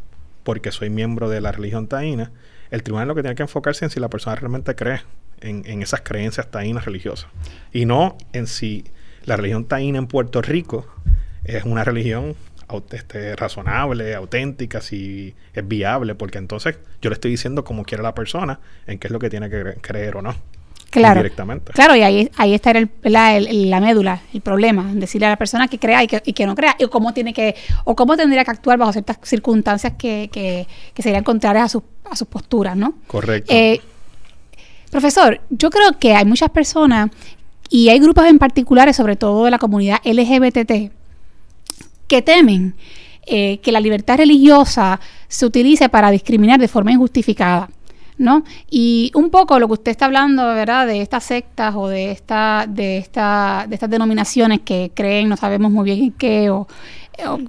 porque 0.42 0.70
soy 0.72 0.90
miembro 0.90 1.30
de 1.30 1.40
la 1.40 1.52
religión 1.52 1.86
taína, 1.86 2.30
el 2.70 2.82
tribunal 2.82 3.08
lo 3.08 3.14
que 3.14 3.22
tiene 3.22 3.34
que 3.34 3.44
enfocarse 3.44 3.86
en 3.86 3.90
si 3.90 3.98
la 3.98 4.10
persona 4.10 4.36
realmente 4.36 4.74
cree 4.74 5.00
en 5.40 5.80
esas 5.80 6.02
creencias 6.02 6.50
taínas 6.50 6.84
religiosas. 6.84 7.30
Y 7.72 7.86
no 7.86 8.18
en 8.34 8.46
si 8.46 8.84
la 9.24 9.38
religión 9.38 9.64
taína 9.64 9.96
en 9.96 10.06
Puerto 10.06 10.42
Rico 10.42 10.86
es 11.44 11.64
una 11.64 11.82
religión 11.82 12.36
este, 12.92 13.36
razonable, 13.36 14.14
auténtica, 14.14 14.80
si 14.80 15.34
es 15.52 15.66
viable, 15.66 16.14
porque 16.14 16.38
entonces 16.38 16.78
yo 17.00 17.10
le 17.10 17.14
estoy 17.14 17.30
diciendo 17.30 17.64
como 17.64 17.84
quiere 17.84 18.02
la 18.02 18.14
persona 18.14 18.60
en 18.86 18.98
qué 18.98 19.08
es 19.08 19.12
lo 19.12 19.18
que 19.18 19.30
tiene 19.30 19.50
que 19.50 19.76
creer 19.80 20.16
o 20.16 20.22
no. 20.22 20.34
Claro. 20.92 21.20
Directamente. 21.20 21.72
Claro, 21.72 21.96
y 21.96 22.02
ahí, 22.02 22.30
ahí 22.36 22.52
está 22.52 22.70
el, 22.72 22.90
la, 23.02 23.80
médula, 23.80 24.20
el 24.34 24.42
problema, 24.42 24.90
decirle 24.92 25.26
a 25.26 25.30
la 25.30 25.36
persona 25.36 25.66
que 25.66 25.78
crea 25.78 26.02
y 26.02 26.06
que, 26.06 26.46
no 26.46 26.54
crea, 26.54 26.76
y 26.78 26.86
cómo 26.88 27.14
tiene 27.14 27.32
que, 27.32 27.54
o 27.84 27.96
cómo 27.96 28.14
tendría 28.14 28.44
que 28.44 28.50
actuar 28.50 28.76
bajo 28.76 28.92
ciertas 28.92 29.16
circunstancias 29.22 29.94
que, 29.96 30.28
que, 30.30 30.66
que 30.92 31.02
serían 31.02 31.24
contrarias 31.24 31.64
a, 31.64 31.68
sus, 31.70 31.82
a 32.10 32.14
sus 32.14 32.28
posturas, 32.28 32.76
¿no? 32.76 32.92
Correcto. 33.06 33.50
Eh, 33.54 33.80
profesor, 34.90 35.40
yo 35.48 35.70
creo 35.70 35.98
que 35.98 36.14
hay 36.14 36.26
muchas 36.26 36.50
personas 36.50 37.10
y 37.70 37.88
hay 37.88 37.98
grupos 37.98 38.26
en 38.26 38.38
particulares, 38.38 38.94
sobre 38.94 39.16
todo 39.16 39.46
de 39.46 39.50
la 39.50 39.58
comunidad 39.58 39.98
LGBT, 40.04 40.92
que 42.12 42.20
temen 42.20 42.74
eh, 43.24 43.56
que 43.62 43.72
la 43.72 43.80
libertad 43.80 44.18
religiosa 44.18 45.00
se 45.28 45.46
utilice 45.46 45.88
para 45.88 46.10
discriminar 46.10 46.60
de 46.60 46.68
forma 46.68 46.92
injustificada. 46.92 47.70
¿no? 48.18 48.44
Y 48.70 49.10
un 49.14 49.30
poco 49.30 49.58
lo 49.58 49.66
que 49.66 49.72
usted 49.72 49.92
está 49.92 50.04
hablando, 50.04 50.44
¿verdad? 50.48 50.86
De 50.86 51.00
estas 51.00 51.24
sectas 51.24 51.74
o 51.74 51.88
de 51.88 52.10
esta, 52.10 52.66
de 52.68 52.98
esta, 52.98 53.64
de 53.66 53.74
estas 53.76 53.88
denominaciones 53.88 54.60
que 54.60 54.90
creen, 54.94 55.30
no 55.30 55.38
sabemos 55.38 55.72
muy 55.72 55.86
bien 55.86 56.02
en 56.02 56.12
qué, 56.12 56.50
o, 56.50 56.68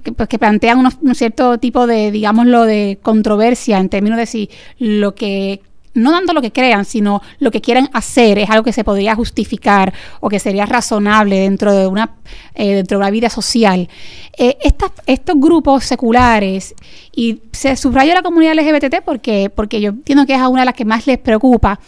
que, 0.02 0.12
pues, 0.12 0.28
plantean 0.30 0.78
un 0.78 1.14
cierto 1.14 1.58
tipo 1.58 1.86
de, 1.86 2.10
digámoslo, 2.10 2.64
de 2.64 2.98
controversia 3.02 3.78
en 3.78 3.90
términos 3.90 4.18
de 4.18 4.26
si 4.26 4.48
lo 4.78 5.14
que 5.14 5.60
no 5.94 6.10
tanto 6.10 6.32
lo 6.32 6.42
que 6.42 6.52
crean, 6.52 6.84
sino 6.84 7.22
lo 7.38 7.50
que 7.50 7.60
quieran 7.60 7.88
hacer 7.92 8.38
es 8.38 8.50
algo 8.50 8.64
que 8.64 8.72
se 8.72 8.84
podría 8.84 9.14
justificar 9.14 9.94
o 10.20 10.28
que 10.28 10.40
sería 10.40 10.66
razonable 10.66 11.38
dentro 11.38 11.72
de 11.72 11.86
una, 11.86 12.16
eh, 12.54 12.74
dentro 12.74 12.98
de 12.98 13.02
una 13.02 13.10
vida 13.10 13.30
social. 13.30 13.88
Eh, 14.36 14.58
estos 15.06 15.36
grupos 15.36 15.84
seculares, 15.84 16.74
y 17.14 17.40
se 17.52 17.76
subraya 17.76 18.14
la 18.14 18.22
comunidad 18.22 18.54
LGBT 18.54 19.02
porque, 19.04 19.50
porque 19.54 19.80
yo 19.80 19.90
entiendo 19.90 20.26
que 20.26 20.34
es 20.34 20.40
una 20.40 20.62
de 20.62 20.66
las 20.66 20.74
que 20.74 20.84
más 20.84 21.06
les 21.06 21.18
preocupa, 21.18 21.78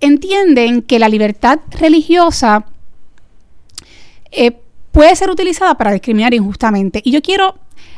entienden 0.00 0.82
que 0.82 0.98
la 0.98 1.08
libertad 1.08 1.60
religiosa 1.70 2.66
eh, 4.30 4.52
puede 4.90 5.16
ser 5.16 5.30
utilizada 5.30 5.74
para 5.76 5.92
discriminar 5.92 6.34
injustamente. 6.34 7.00
Y 7.02 7.12
yo 7.12 7.22
quiero 7.22 7.54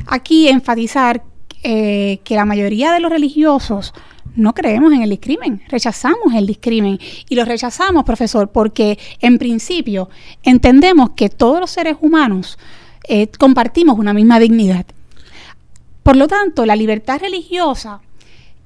aquí 0.07 0.47
enfatizar 0.47 1.23
que 1.63 2.21
la 2.29 2.45
mayoría 2.45 2.91
de 2.91 2.99
los 2.99 3.11
religiosos 3.11 3.91
no 4.35 4.53
creemos 4.53 4.93
en 4.93 5.01
el 5.01 5.09
discrimen, 5.09 5.61
rechazamos 5.67 6.33
el 6.35 6.45
discrimen. 6.45 6.99
Y 7.29 7.35
lo 7.35 7.45
rechazamos, 7.45 8.03
profesor, 8.03 8.49
porque 8.49 8.99
en 9.19 9.37
principio 9.37 10.09
entendemos 10.43 11.11
que 11.15 11.29
todos 11.29 11.59
los 11.59 11.71
seres 11.71 11.97
humanos 12.01 12.57
eh, 13.07 13.27
compartimos 13.39 13.97
una 13.97 14.13
misma 14.13 14.39
dignidad. 14.39 14.85
Por 16.03 16.15
lo 16.15 16.27
tanto, 16.27 16.65
la 16.65 16.75
libertad 16.75 17.19
religiosa 17.19 18.01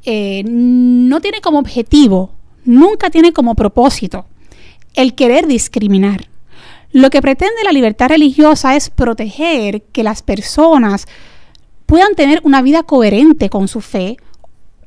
eh, 0.03 0.43
no 0.45 1.21
tiene 1.21 1.41
como 1.41 1.59
objetivo, 1.59 2.33
nunca 2.65 3.09
tiene 3.09 3.31
como 3.31 3.55
propósito 3.55 4.25
el 4.93 5.15
querer 5.15 5.47
discriminar. 5.47 6.27
Lo 6.91 7.09
que 7.09 7.21
pretende 7.21 7.63
la 7.63 7.71
libertad 7.71 8.09
religiosa 8.09 8.75
es 8.75 8.89
proteger 8.89 9.83
que 9.83 10.03
las 10.03 10.23
personas 10.23 11.07
puedan 11.85 12.15
tener 12.15 12.41
una 12.43 12.61
vida 12.61 12.83
coherente 12.83 13.49
con 13.49 13.67
su 13.67 13.81
fe, 13.81 14.17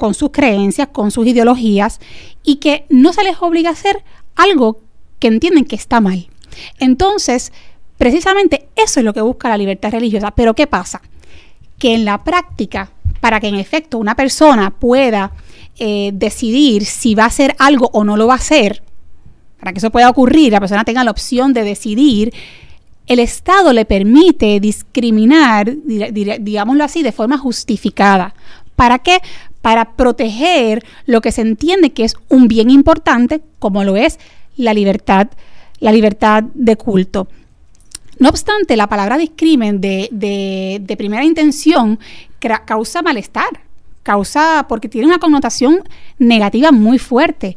con 0.02 0.14
sus 0.14 0.30
creencias, 0.32 0.88
con 0.90 1.12
sus 1.12 1.28
ideologías 1.28 2.00
y 2.42 2.56
que 2.56 2.86
no 2.88 3.12
se 3.12 3.22
les 3.22 3.40
obliga 3.40 3.70
a 3.70 3.74
hacer 3.74 4.02
algo 4.34 4.80
que 5.20 5.28
entienden 5.28 5.64
que 5.64 5.76
está 5.76 6.00
mal. 6.00 6.26
Entonces, 6.80 7.52
precisamente 7.98 8.66
eso 8.74 8.98
es 8.98 9.04
lo 9.04 9.14
que 9.14 9.20
busca 9.20 9.48
la 9.48 9.56
libertad 9.56 9.92
religiosa. 9.92 10.32
Pero 10.32 10.54
¿qué 10.54 10.66
pasa? 10.66 11.02
Que 11.78 11.94
en 11.94 12.04
la 12.04 12.24
práctica, 12.24 12.90
para 13.20 13.38
que 13.38 13.46
en 13.46 13.54
efecto 13.54 13.96
una 13.96 14.16
persona 14.16 14.70
pueda 14.72 15.30
eh, 15.78 16.10
decidir 16.12 16.84
si 16.84 17.14
va 17.14 17.22
a 17.22 17.26
hacer 17.28 17.54
algo 17.60 17.88
o 17.92 18.02
no 18.02 18.16
lo 18.16 18.26
va 18.26 18.32
a 18.34 18.38
hacer, 18.38 18.82
para 19.60 19.72
que 19.72 19.78
eso 19.78 19.90
pueda 19.90 20.10
ocurrir, 20.10 20.50
la 20.50 20.58
persona 20.58 20.82
tenga 20.82 21.04
la 21.04 21.12
opción 21.12 21.52
de 21.52 21.62
decidir, 21.62 22.34
el 23.06 23.20
Estado 23.20 23.72
le 23.72 23.84
permite 23.84 24.58
discriminar, 24.58 25.72
digámoslo 25.86 26.82
así, 26.82 27.04
de 27.04 27.12
forma 27.12 27.38
justificada. 27.38 28.34
¿Para 28.74 28.98
qué? 28.98 29.20
Para 29.62 29.92
proteger 29.92 30.84
lo 31.06 31.20
que 31.20 31.32
se 31.32 31.40
entiende 31.40 31.92
que 31.92 32.04
es 32.04 32.16
un 32.28 32.48
bien 32.48 32.68
importante, 32.68 33.40
como 33.58 33.84
lo 33.84 33.96
es 33.96 34.18
la 34.56 34.74
libertad, 34.74 35.28
la 35.80 35.92
libertad 35.92 36.44
de 36.54 36.76
culto. 36.76 37.28
No 38.18 38.28
obstante, 38.28 38.76
la 38.76 38.88
palabra 38.88 39.16
discrimen 39.16 39.80
de, 39.80 40.08
de 40.10 40.96
primera 40.96 41.24
intención 41.24 41.98
causa 42.64 43.02
malestar, 43.02 43.48
causa 44.02 44.66
porque 44.68 44.88
tiene 44.88 45.06
una 45.06 45.18
connotación 45.18 45.82
negativa 46.18 46.72
muy 46.72 46.98
fuerte. 46.98 47.56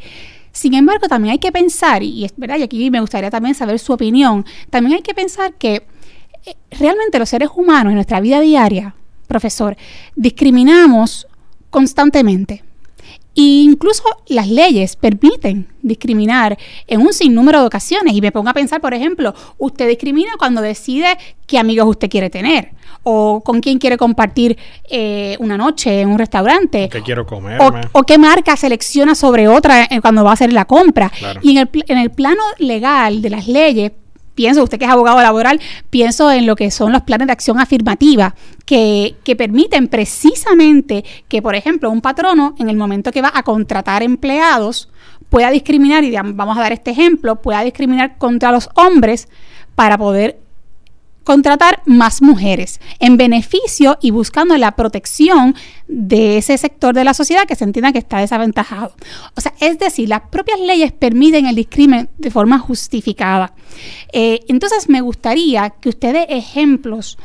Sin 0.51 0.73
embargo, 0.73 1.07
también 1.07 1.33
hay 1.33 1.39
que 1.39 1.51
pensar, 1.51 2.01
y 2.03 2.23
es 2.23 2.33
verdad, 2.37 2.57
y 2.57 2.63
aquí 2.63 2.89
me 2.89 3.01
gustaría 3.01 3.29
también 3.29 3.55
saber 3.55 3.77
su 3.79 3.93
opinión, 3.93 4.45
también 4.69 4.95
hay 4.95 5.01
que 5.01 5.13
pensar 5.13 5.53
que 5.53 5.85
eh, 6.45 6.55
realmente 6.71 7.19
los 7.19 7.27
seres 7.27 7.49
humanos 7.53 7.91
en 7.91 7.95
nuestra 7.95 8.21
vida 8.21 8.39
diaria, 8.39 8.95
profesor, 9.27 9.75
discriminamos 10.15 11.27
constantemente. 11.75 12.63
E 13.35 13.41
incluso 13.41 14.03
las 14.27 14.47
leyes 14.47 14.95
permiten 14.95 15.67
discriminar 15.81 16.57
en 16.87 17.01
un 17.01 17.11
sinnúmero 17.11 17.59
de 17.59 17.65
ocasiones. 17.65 18.13
Y 18.15 18.21
me 18.21 18.31
pongo 18.31 18.49
a 18.49 18.53
pensar, 18.53 18.79
por 18.79 18.93
ejemplo, 18.93 19.35
usted 19.57 19.85
discrimina 19.89 20.31
cuando 20.39 20.61
decide 20.61 21.17
qué 21.45 21.59
amigos 21.59 21.85
usted 21.89 22.09
quiere 22.09 22.29
tener 22.29 22.71
o 23.03 23.41
con 23.43 23.59
quién 23.59 23.77
quiere 23.77 23.97
compartir 23.97 24.57
eh, 24.89 25.35
una 25.39 25.57
noche 25.57 25.99
en 25.99 26.11
un 26.11 26.17
restaurante. 26.17 26.87
¿Qué 26.87 27.01
quiero 27.01 27.25
comer? 27.25 27.59
O, 27.91 28.03
qué 28.03 28.17
marca 28.17 28.55
selecciona 28.55 29.13
sobre 29.13 29.49
otra 29.49 29.83
eh, 29.83 29.99
cuando 29.99 30.23
va 30.23 30.29
a 30.29 30.33
hacer 30.33 30.53
la 30.53 30.63
compra. 30.63 31.11
Y 31.41 31.51
en 31.51 31.57
el, 31.57 31.69
en 31.87 31.97
el 31.97 32.09
plano 32.09 32.41
legal 32.57 33.21
de 33.21 33.29
las 33.29 33.49
leyes, 33.49 33.91
pienso, 34.35 34.63
usted 34.63 34.77
que 34.77 34.85
es 34.85 34.91
abogado 34.91 35.21
laboral, 35.21 35.59
pienso 35.89 36.31
en 36.31 36.45
lo 36.45 36.55
que 36.55 36.69
son 36.69 36.91
los 36.91 37.01
planes 37.01 37.27
de 37.27 37.33
acción 37.33 37.59
afirmativa, 37.59 38.35
que, 38.65 39.15
que, 39.23 39.35
permiten 39.35 39.87
precisamente 39.87 41.03
que, 41.27 41.41
por 41.41 41.55
ejemplo, 41.55 41.89
un 41.89 42.01
patrono, 42.01 42.55
en 42.59 42.69
el 42.69 42.75
momento 42.75 43.11
que 43.11 43.21
va 43.21 43.31
a 43.33 43.43
contratar 43.43 44.03
empleados, 44.03 44.89
pueda 45.29 45.49
discriminar, 45.49 46.03
y 46.03 46.11
vamos 46.11 46.57
a 46.57 46.61
dar 46.61 46.73
este 46.73 46.91
ejemplo, 46.91 47.41
pueda 47.41 47.63
discriminar 47.63 48.17
contra 48.17 48.51
los 48.51 48.69
hombres 48.75 49.27
para 49.75 49.97
poder 49.97 50.44
contratar 51.25 51.81
más 51.85 52.21
mujeres 52.21 52.79
en 52.99 53.17
beneficio 53.17 53.97
y 53.99 54.11
buscando 54.11 54.55
la 54.57 54.73
protección 54.73 55.55
de 55.87 56.37
ese 56.37 56.57
sector 56.57 56.95
de 56.95 57.03
la 57.03 57.13
sociedad 57.13 57.45
que 57.45 57.55
se 57.55 57.65
entienda 57.65 57.91
que 57.91 57.97
está 57.97 58.19
desaventajado. 58.19 58.93
O 59.35 59.41
sea, 59.41 59.53
es 59.59 59.77
decir, 59.79 60.07
las 60.07 60.21
propias 60.29 60.59
leyes 60.59 60.93
permiten 60.93 61.47
el 61.47 61.55
discrimen 61.55 62.09
de 62.17 62.31
forma 62.31 62.59
justificada. 62.59 63.53
Eh, 64.13 64.41
entonces, 64.47 64.87
me 64.87 65.01
gustaría 65.01 65.71
que 65.71 65.89
usted 65.89 66.13
dé 66.13 66.27
ejemplos 66.29 67.17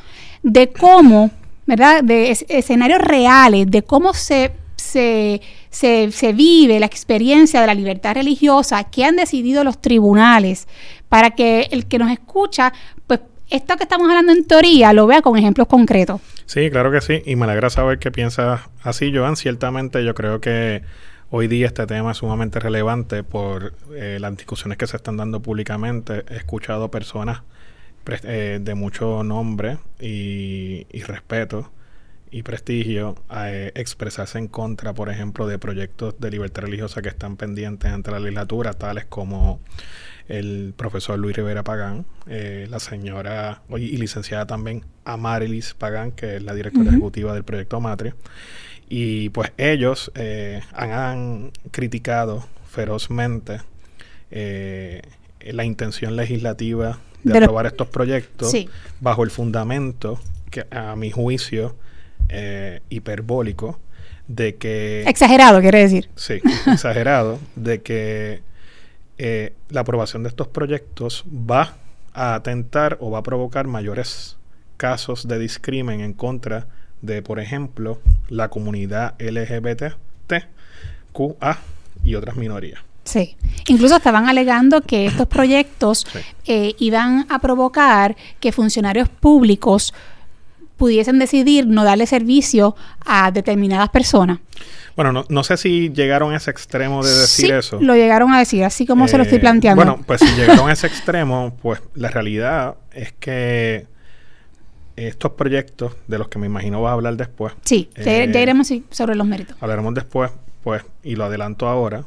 de 0.42 0.73
cómo, 0.73 1.30
¿verdad? 1.66 2.02
De 2.02 2.30
escenarios 2.49 3.00
reales, 3.00 3.71
de 3.71 3.83
cómo 3.83 4.14
se 4.14 4.52
se, 4.76 5.42
se, 5.69 6.11
se, 6.11 6.33
vive 6.33 6.80
la 6.80 6.87
experiencia 6.87 7.61
de 7.61 7.66
la 7.66 7.75
libertad 7.75 8.14
religiosa 8.14 8.83
que 8.85 9.04
han 9.04 9.14
decidido 9.14 9.62
los 9.62 9.78
tribunales 9.80 10.66
para 11.11 11.33
que 11.33 11.69
el 11.71 11.87
que 11.87 11.99
nos 11.99 12.11
escucha 12.11 12.73
pues 13.07 13.21
esto 13.50 13.76
que 13.76 13.83
estamos 13.83 14.09
hablando 14.09 14.33
en 14.33 14.45
teoría 14.45 14.92
lo 14.92 15.07
vea 15.07 15.23
con 15.23 15.37
ejemplos 15.37 15.66
concretos. 15.66 16.21
Sí, 16.47 16.71
claro 16.71 16.90
que 16.90 17.00
sí. 17.00 17.23
Y 17.26 17.37
me 17.37 17.45
alegra 17.45 17.71
saber 17.71 17.99
que 17.99 18.11
piensas 18.11 18.62
así, 18.83 19.12
Joan. 19.14 19.37
Ciertamente 19.37 20.04
yo 20.04 20.14
creo 20.14 20.40
que 20.40 20.83
hoy 21.30 21.49
día 21.49 21.66
este 21.66 21.87
tema 21.87 22.12
es 22.12 22.19
sumamente 22.19 22.59
relevante 22.59 23.23
por 23.23 23.75
eh, 23.95 24.19
las 24.21 24.37
discusiones 24.37 24.78
que 24.78 24.87
se 24.87 24.97
están 24.97 25.16
dando 25.16 25.40
públicamente. 25.40 26.25
He 26.28 26.37
escuchado 26.37 26.90
personas 26.90 27.42
eh, 28.25 28.59
de 28.61 28.75
mucho 28.75 29.23
nombre 29.23 29.78
y, 30.00 30.85
respeto 31.02 31.71
y 32.33 32.42
prestigio 32.42 33.16
eh, 33.36 33.73
expresarse 33.75 34.39
en 34.39 34.49
contra, 34.49 34.93
por 34.93 35.10
ejemplo, 35.10 35.47
de 35.47 35.58
proyectos 35.58 36.19
de 36.19 36.30
libertad 36.30 36.63
religiosa 36.63 37.02
que 37.02 37.08
están 37.08 37.36
pendientes 37.36 37.93
ante 37.93 38.10
la 38.10 38.19
legislatura, 38.19 38.73
tales 38.73 39.04
como 39.04 39.60
el 40.30 40.75
profesor 40.76 41.19
Luis 41.19 41.36
Rivera 41.36 41.64
Pagán, 41.64 42.06
eh, 42.28 42.66
la 42.71 42.78
señora 42.78 43.62
y 43.76 43.97
licenciada 43.97 44.47
también 44.47 44.84
Amarilis 45.04 45.75
Pagán, 45.75 46.12
que 46.12 46.36
es 46.36 46.43
la 46.43 46.54
directora 46.54 46.90
ejecutiva 46.90 47.34
del 47.34 47.43
proyecto 47.43 47.80
Matria. 47.80 48.14
Y 48.88 49.30
pues 49.30 49.52
ellos 49.58 50.12
eh, 50.14 50.62
han, 50.73 51.50
criticado 51.73 52.47
ferozmente 52.69 53.60
eh, 54.30 55.02
la 55.40 55.64
intención 55.64 56.14
legislativa 56.14 57.00
de, 57.25 57.36
aprobar 57.36 57.66
estos 57.66 57.88
proyectos 57.88 58.54
bajo 59.00 59.25
el 59.25 59.30
fundamento 59.30 60.21
que 60.50 60.64
a 60.71 60.95
mi 60.95 61.10
juicio 61.10 61.76
hiperbólico 62.88 63.80
de 64.28 64.54
que... 64.54 65.02
Exagerado, 65.08 65.60
quiere 65.60 65.80
decir. 65.80 66.08
Sí, 66.14 66.40
exagerado, 66.69 67.40
de 67.56 67.82
que 67.82 68.43
eh, 69.23 69.52
la 69.69 69.83
aprobación 69.83 70.23
de 70.23 70.30
estos 70.30 70.49
proyectos 70.49 71.26
va 71.28 71.75
a 72.15 72.35
atentar 72.35 72.97
o 73.00 73.11
va 73.11 73.19
a 73.19 73.23
provocar 73.23 73.67
mayores 73.67 74.39
casos 74.78 75.28
de 75.28 75.39
discrimen 75.39 76.00
en 76.00 76.15
contra 76.15 76.69
de, 77.02 77.21
por 77.21 77.39
ejemplo, 77.39 78.00
la 78.30 78.49
comunidad 78.49 79.21
LGBTQA 79.21 80.39
y 82.02 82.15
otras 82.15 82.37
minorías. 82.37 82.80
Sí, 83.04 83.37
incluso 83.67 83.97
estaban 83.97 84.26
alegando 84.26 84.80
que 84.80 85.04
estos 85.04 85.26
proyectos 85.26 86.06
eh, 86.47 86.75
iban 86.78 87.26
a 87.28 87.41
provocar 87.41 88.17
que 88.41 88.52
funcionarios 88.52 89.11
públicos 89.11 89.93
pudiesen 90.78 91.19
decidir 91.19 91.67
no 91.67 91.85
darle 91.85 92.06
servicio 92.06 92.75
a 93.04 93.30
determinadas 93.30 93.91
personas. 93.91 94.39
Bueno, 95.00 95.15
no, 95.15 95.25
no 95.30 95.45
sé 95.45 95.56
si 95.56 95.89
llegaron 95.95 96.34
a 96.34 96.36
ese 96.36 96.50
extremo 96.50 97.02
de 97.02 97.08
decir 97.08 97.47
sí, 97.47 97.52
eso. 97.52 97.80
Lo 97.80 97.95
llegaron 97.95 98.34
a 98.34 98.39
decir, 98.39 98.65
así 98.65 98.84
como 98.84 99.08
se 99.08 99.17
lo 99.17 99.23
estoy 99.23 99.39
eh, 99.39 99.41
planteando. 99.41 99.82
Bueno, 99.82 100.04
pues 100.06 100.21
si 100.21 100.26
llegaron 100.36 100.69
a 100.69 100.75
ese 100.75 100.89
extremo, 100.89 101.56
pues 101.63 101.80
la 101.95 102.10
realidad 102.10 102.75
es 102.93 103.10
que 103.15 103.86
estos 104.97 105.32
proyectos, 105.32 105.97
de 106.06 106.19
los 106.19 106.28
que 106.28 106.39
me 106.39 106.45
imagino 106.45 106.82
vas 106.82 106.91
a 106.91 106.93
hablar 106.93 107.17
después. 107.17 107.54
Sí, 107.65 107.89
ya 107.97 108.25
eh, 108.25 108.43
iremos 108.43 108.71
sobre 108.91 109.15
los 109.15 109.26
méritos. 109.26 109.56
Hablaremos 109.63 109.95
después, 109.95 110.32
pues, 110.63 110.84
y 111.02 111.17
lo 111.17 111.25
adelanto 111.25 111.67
ahora. 111.67 112.04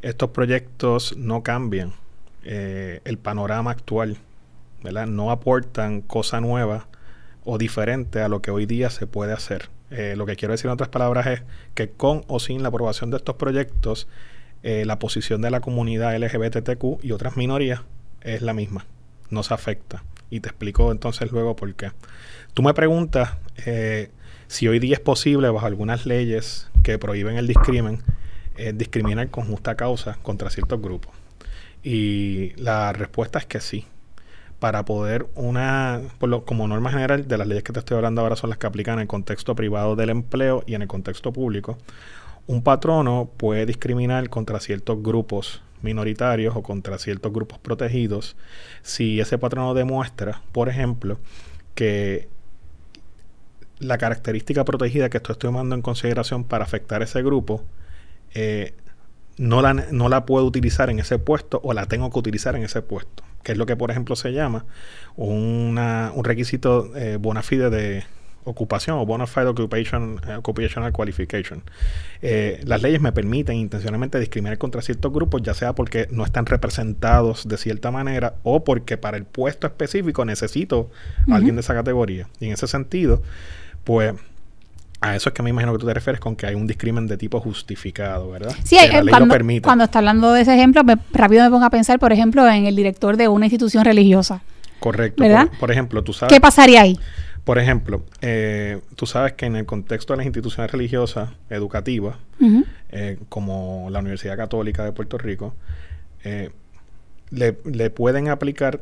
Estos 0.00 0.30
proyectos 0.30 1.16
no 1.16 1.42
cambian 1.42 1.94
eh, 2.44 3.00
el 3.02 3.18
panorama 3.18 3.72
actual, 3.72 4.18
¿verdad? 4.84 5.08
No 5.08 5.32
aportan 5.32 6.00
cosa 6.00 6.40
nueva 6.40 6.86
o 7.42 7.58
diferente 7.58 8.20
a 8.20 8.28
lo 8.28 8.40
que 8.40 8.52
hoy 8.52 8.66
día 8.66 8.88
se 8.88 9.08
puede 9.08 9.32
hacer. 9.32 9.68
Eh, 9.90 10.14
lo 10.16 10.26
que 10.26 10.36
quiero 10.36 10.52
decir 10.52 10.66
en 10.66 10.72
otras 10.72 10.88
palabras 10.88 11.26
es 11.26 11.42
que 11.74 11.90
con 11.90 12.24
o 12.28 12.38
sin 12.38 12.62
la 12.62 12.68
aprobación 12.68 13.10
de 13.10 13.16
estos 13.16 13.36
proyectos, 13.36 14.08
eh, 14.62 14.84
la 14.84 14.98
posición 14.98 15.42
de 15.42 15.50
la 15.50 15.60
comunidad 15.60 16.14
LGBTQ 16.16 17.02
y 17.02 17.12
otras 17.12 17.36
minorías 17.36 17.82
es 18.20 18.42
la 18.42 18.54
misma, 18.54 18.86
no 19.30 19.42
se 19.42 19.54
afecta. 19.54 20.04
Y 20.30 20.40
te 20.40 20.48
explico 20.48 20.92
entonces 20.92 21.32
luego 21.32 21.56
por 21.56 21.74
qué. 21.74 21.90
Tú 22.54 22.62
me 22.62 22.72
preguntas 22.72 23.36
eh, 23.66 24.10
si 24.46 24.68
hoy 24.68 24.78
día 24.78 24.94
es 24.94 25.00
posible, 25.00 25.48
bajo 25.48 25.66
algunas 25.66 26.06
leyes 26.06 26.68
que 26.82 26.98
prohíben 26.98 27.36
el 27.36 27.46
discrimen, 27.46 28.02
discriminar 28.74 29.30
con 29.30 29.46
justa 29.46 29.74
causa 29.74 30.18
contra 30.22 30.50
ciertos 30.50 30.82
grupos. 30.82 31.14
Y 31.82 32.52
la 32.56 32.92
respuesta 32.92 33.38
es 33.38 33.46
que 33.46 33.58
sí 33.60 33.86
para 34.60 34.84
poder 34.84 35.26
una, 35.34 36.02
como 36.44 36.68
norma 36.68 36.90
general 36.90 37.26
de 37.26 37.38
las 37.38 37.48
leyes 37.48 37.64
que 37.64 37.72
te 37.72 37.78
estoy 37.80 37.96
hablando 37.96 38.20
ahora 38.20 38.36
son 38.36 38.50
las 38.50 38.58
que 38.58 38.66
aplican 38.66 38.94
en 38.94 39.00
el 39.00 39.08
contexto 39.08 39.56
privado 39.56 39.96
del 39.96 40.10
empleo 40.10 40.62
y 40.66 40.74
en 40.74 40.82
el 40.82 40.88
contexto 40.88 41.32
público, 41.32 41.78
un 42.46 42.62
patrono 42.62 43.30
puede 43.36 43.64
discriminar 43.64 44.28
contra 44.28 44.60
ciertos 44.60 45.02
grupos 45.02 45.62
minoritarios 45.80 46.54
o 46.56 46.62
contra 46.62 46.98
ciertos 46.98 47.32
grupos 47.32 47.58
protegidos 47.58 48.36
si 48.82 49.18
ese 49.18 49.38
patrono 49.38 49.72
demuestra, 49.72 50.42
por 50.52 50.68
ejemplo, 50.68 51.18
que 51.74 52.28
la 53.78 53.96
característica 53.96 54.62
protegida 54.66 55.08
que 55.08 55.16
estoy 55.16 55.36
tomando 55.36 55.74
en 55.74 55.80
consideración 55.80 56.44
para 56.44 56.64
afectar 56.64 57.02
ese 57.02 57.22
grupo 57.22 57.64
eh, 58.34 58.74
no, 59.38 59.62
la, 59.62 59.72
no 59.72 60.10
la 60.10 60.26
puedo 60.26 60.44
utilizar 60.44 60.90
en 60.90 60.98
ese 60.98 61.18
puesto 61.18 61.62
o 61.64 61.72
la 61.72 61.86
tengo 61.86 62.10
que 62.10 62.18
utilizar 62.18 62.56
en 62.56 62.64
ese 62.64 62.82
puesto 62.82 63.24
que 63.42 63.52
es 63.52 63.58
lo 63.58 63.66
que 63.66 63.76
por 63.76 63.90
ejemplo 63.90 64.16
se 64.16 64.32
llama 64.32 64.64
una, 65.16 66.12
un 66.14 66.24
requisito 66.24 66.94
eh, 66.96 67.16
bona 67.20 67.42
fide 67.42 67.70
de 67.70 68.04
ocupación 68.44 68.98
o 68.98 69.06
bona 69.06 69.26
fide 69.26 69.46
occupation, 69.46 70.20
eh, 70.26 70.34
occupational 70.36 70.92
qualification. 70.92 71.62
Eh, 72.22 72.60
las 72.64 72.82
leyes 72.82 73.00
me 73.00 73.12
permiten 73.12 73.56
intencionalmente 73.56 74.18
discriminar 74.18 74.58
contra 74.58 74.82
ciertos 74.82 75.12
grupos, 75.12 75.42
ya 75.42 75.54
sea 75.54 75.74
porque 75.74 76.08
no 76.10 76.24
están 76.24 76.46
representados 76.46 77.46
de 77.48 77.56
cierta 77.58 77.90
manera 77.90 78.36
o 78.42 78.64
porque 78.64 78.96
para 78.96 79.16
el 79.16 79.24
puesto 79.24 79.66
específico 79.66 80.24
necesito 80.24 80.90
a 81.30 81.36
alguien 81.36 81.56
de 81.56 81.60
esa 81.60 81.74
categoría. 81.74 82.28
Y 82.40 82.46
en 82.46 82.52
ese 82.52 82.66
sentido, 82.66 83.22
pues 83.84 84.14
A 85.02 85.16
eso 85.16 85.30
es 85.30 85.34
que 85.34 85.42
me 85.42 85.50
imagino 85.50 85.72
que 85.72 85.78
tú 85.78 85.86
te 85.86 85.94
refieres 85.94 86.20
con 86.20 86.36
que 86.36 86.46
hay 86.46 86.54
un 86.54 86.66
discrimen 86.66 87.06
de 87.06 87.16
tipo 87.16 87.40
justificado, 87.40 88.30
¿verdad? 88.30 88.54
Sí, 88.64 88.76
que 88.78 88.88
la 88.88 89.02
ley 89.02 89.10
cuando, 89.10 89.26
lo 89.26 89.32
permite. 89.32 89.62
cuando 89.62 89.84
está 89.84 89.98
hablando 90.00 90.32
de 90.32 90.42
ese 90.42 90.54
ejemplo, 90.54 90.84
me- 90.84 90.96
rápido 91.12 91.42
me 91.44 91.50
pongo 91.50 91.64
a 91.64 91.70
pensar, 91.70 91.98
por 91.98 92.12
ejemplo, 92.12 92.46
en 92.48 92.66
el 92.66 92.76
director 92.76 93.16
de 93.16 93.28
una 93.28 93.46
institución 93.46 93.84
religiosa. 93.84 94.42
Correcto. 94.78 95.22
¿verdad? 95.22 95.48
Por, 95.48 95.58
por 95.58 95.70
ejemplo, 95.70 96.04
tú 96.04 96.12
sabes. 96.12 96.32
¿Qué 96.34 96.40
pasaría 96.40 96.82
ahí? 96.82 96.98
Por 97.44 97.58
ejemplo, 97.58 98.02
eh, 98.20 98.80
tú 98.96 99.06
sabes 99.06 99.32
que 99.32 99.46
en 99.46 99.56
el 99.56 99.64
contexto 99.64 100.12
de 100.12 100.18
las 100.18 100.26
instituciones 100.26 100.70
religiosas 100.70 101.30
educativas, 101.48 102.16
eh, 102.90 103.18
como 103.30 103.88
la 103.90 104.00
Universidad 104.00 104.36
Católica 104.36 104.84
de 104.84 104.92
Puerto 104.92 105.16
Rico, 105.16 105.54
eh, 106.24 106.50
le, 107.30 107.56
le 107.64 107.88
pueden 107.88 108.28
aplicar 108.28 108.80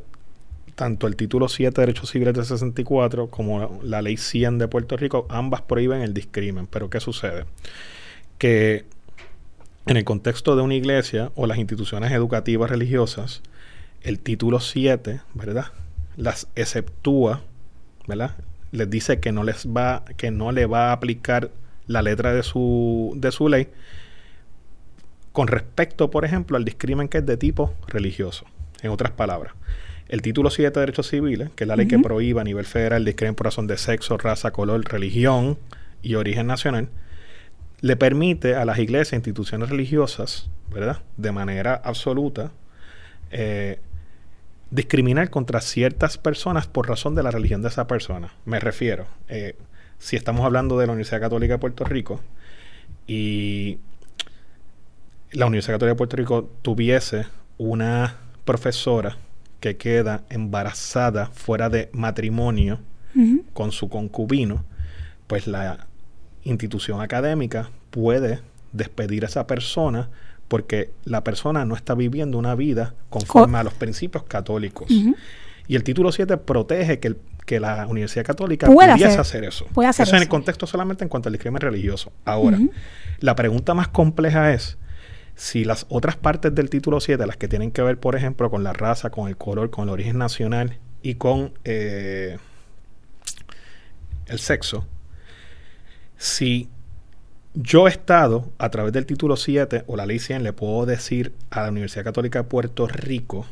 tanto 0.79 1.09
el 1.09 1.17
título 1.17 1.49
7 1.49 1.75
de 1.75 1.87
Derechos 1.87 2.11
Civiles 2.11 2.35
de 2.35 2.45
64 2.45 3.31
como 3.31 3.81
la 3.83 4.01
ley 4.01 4.17
100 4.17 4.59
de 4.59 4.69
Puerto 4.69 4.97
Rico, 4.97 5.27
ambas 5.29 5.61
prohíben 5.61 6.03
el 6.03 6.15
discrimen. 6.15 6.69
Pero 6.69 6.89
¿qué 6.89 7.01
sucede? 7.01 7.47
Que 8.39 8.85
en 9.87 9.97
el 9.97 10.05
contexto 10.05 10.55
de 10.55 10.63
una 10.63 10.77
iglesia 10.77 11.33
o 11.35 11.49
las 11.49 11.59
instituciones 11.59 12.13
educativas 12.13 12.71
religiosas, 12.71 13.43
el 14.03 14.21
título 14.21 14.61
7, 14.61 15.21
¿verdad? 15.35 15.67
Las 16.17 16.47
exceptúa, 16.55 17.43
¿verdad? 18.07 18.37
Les 18.71 18.89
dice 18.89 19.19
que 19.19 19.33
no 19.33 19.43
les 19.43 19.67
va, 19.67 20.05
que 20.17 20.31
no 20.31 20.53
le 20.53 20.67
va 20.67 20.91
a 20.91 20.93
aplicar 20.93 21.51
la 21.89 22.03
letra 22.03 22.33
de 22.33 22.45
su, 22.45 23.15
de 23.17 23.33
su 23.33 23.49
ley 23.49 23.67
con 25.33 25.49
respecto, 25.49 26.09
por 26.13 26.25
ejemplo, 26.25 26.57
al 26.57 26.65
discrimen 26.65 27.09
que 27.09 27.19
es 27.19 27.27
de 27.27 27.37
tipo 27.37 27.75
religioso. 27.89 28.45
En 28.81 28.93
otras 28.93 29.11
palabras, 29.11 29.55
el 30.09 30.23
título 30.23 30.51
7 30.51 30.73
de 30.73 30.81
Derechos 30.81 31.09
Civiles, 31.09 31.51
que 31.55 31.65
es 31.65 31.69
la 31.69 31.77
ley 31.77 31.87
que 31.87 31.99
prohíbe 31.99 32.41
a 32.41 32.45
nivel 32.45 32.65
federal 32.65 33.03
el 33.03 33.05
discrimen 33.05 33.35
por 33.35 33.47
razón 33.47 33.67
de 33.67 33.77
sexo, 33.77 34.17
raza, 34.17 34.53
color, 34.53 34.83
religión 34.85 35.59
y 36.03 36.15
origen 36.15 36.47
nacional, 36.47 36.89
le 37.81 37.97
permite 37.97 38.55
a 38.55 38.65
las 38.65 38.79
iglesias 38.79 39.13
e 39.13 39.17
instituciones 39.17 39.69
religiosas, 39.69 40.51
¿verdad? 40.73 41.03
De 41.17 41.31
manera 41.31 41.75
absoluta, 41.75 42.53
eh, 43.31 43.81
discriminar 44.71 45.31
contra 45.31 45.61
ciertas 45.61 46.17
personas 46.17 46.67
por 46.67 46.89
razón 46.89 47.15
de 47.15 47.23
la 47.23 47.31
religión 47.31 47.63
de 47.63 47.69
esa 47.69 47.87
persona. 47.87 48.33
Me 48.47 48.61
refiero, 48.61 49.07
eh, 49.29 49.57
si 49.99 50.17
estamos 50.17 50.45
hablando 50.45 50.79
de 50.79 50.87
la 50.87 50.93
Universidad 50.93 51.21
Católica 51.21 51.55
de 51.55 51.59
Puerto 51.59 51.85
Rico 51.85 52.21
y 53.07 53.79
la 55.33 55.47
Universidad 55.47 55.75
Católica 55.75 55.95
de 55.95 55.99
Puerto 55.99 56.17
Rico 56.17 56.51
tuviese 56.63 57.27
una 57.59 58.17
profesora 58.45 59.19
que 59.61 59.77
queda 59.77 60.23
embarazada 60.31 61.27
fuera 61.27 61.69
de 61.69 61.91
matrimonio 61.93 62.81
con 63.53 63.73
su 63.73 63.89
concubino, 63.89 64.65
pues 65.27 65.47
la 65.49 65.87
institución 66.45 67.01
académica 67.01 67.71
puede 67.91 68.41
despedir 68.73 69.25
a 69.25 69.29
esa 69.29 69.47
persona 69.47 70.09
porque 70.47 70.91
la 71.05 71.25
persona 71.25 71.65
no 71.65 71.75
está 71.75 71.95
viviendo 71.95 72.39
una 72.39 72.55
vida 72.55 72.95
conforme 73.11 73.59
a 73.59 73.65
los 73.65 73.75
principios 73.75 74.23
católicos. 74.25 74.89
Y 75.67 75.75
el 75.77 75.83
título 75.83 76.13
7 76.13 76.37
protege 76.37 77.01
que, 77.01 77.09
el- 77.09 77.19
que 77.45 77.59
la 77.61 77.87
Universidad 77.89 78.25
Católica 78.25 78.67
Puede 78.67 78.93
pudiese 78.93 79.07
hacer- 79.19 79.21
hacer, 79.21 79.45
eso. 79.45 79.67
puede 79.75 79.89
hacer 79.89 80.05
eso 80.05 80.13
en 80.15 80.19
el 80.19 80.23
eso. 80.23 80.31
contexto 80.31 80.67
solamente 80.67 81.03
en 81.05 81.09
cuanto 81.11 81.29
al 81.29 81.33
discrimen 81.33 81.61
religioso. 81.61 82.13
Ahora, 82.25 82.59
la 83.21 83.35
pregunta 83.35 83.75
más 83.75 83.89
compleja 83.89 84.53
es 84.55 84.79
si 85.39 85.65
las 85.65 85.87
otras 85.89 86.17
partes 86.17 86.53
del 86.53 86.69
título 86.69 86.99
7, 86.99 87.25
las 87.25 87.37
que 87.37 87.47
tienen 87.47 87.71
que 87.71 87.81
ver, 87.81 87.97
por 88.01 88.17
ejemplo, 88.17 88.51
con 88.51 88.65
la 88.65 88.73
raza, 88.73 89.11
con 89.11 89.29
el 89.29 89.37
color, 89.37 89.71
con 89.71 89.85
el 89.85 89.91
origen 89.91 90.19
nacional 90.19 90.79
y 91.01 91.15
con 91.15 91.53
eh, 91.63 92.39
el 94.27 94.41
sexo, 94.41 94.85
si 96.17 96.69
yo 97.55 97.87
Estado, 97.87 98.51
a 98.59 98.69
través 98.71 98.93
del 98.93 99.07
título 99.07 99.37
7 99.37 99.85
o 99.87 99.97
la 99.97 100.07
ley 100.07 100.19
100, 100.19 100.43
le 100.43 100.53
puedo 100.53 100.87
decir 100.87 101.33
a 101.51 101.63
la 101.63 101.69
Universidad 101.69 102.03
Católica 102.03 102.41
de 102.41 102.49
Puerto 102.49 102.89
Rico. 102.89 103.47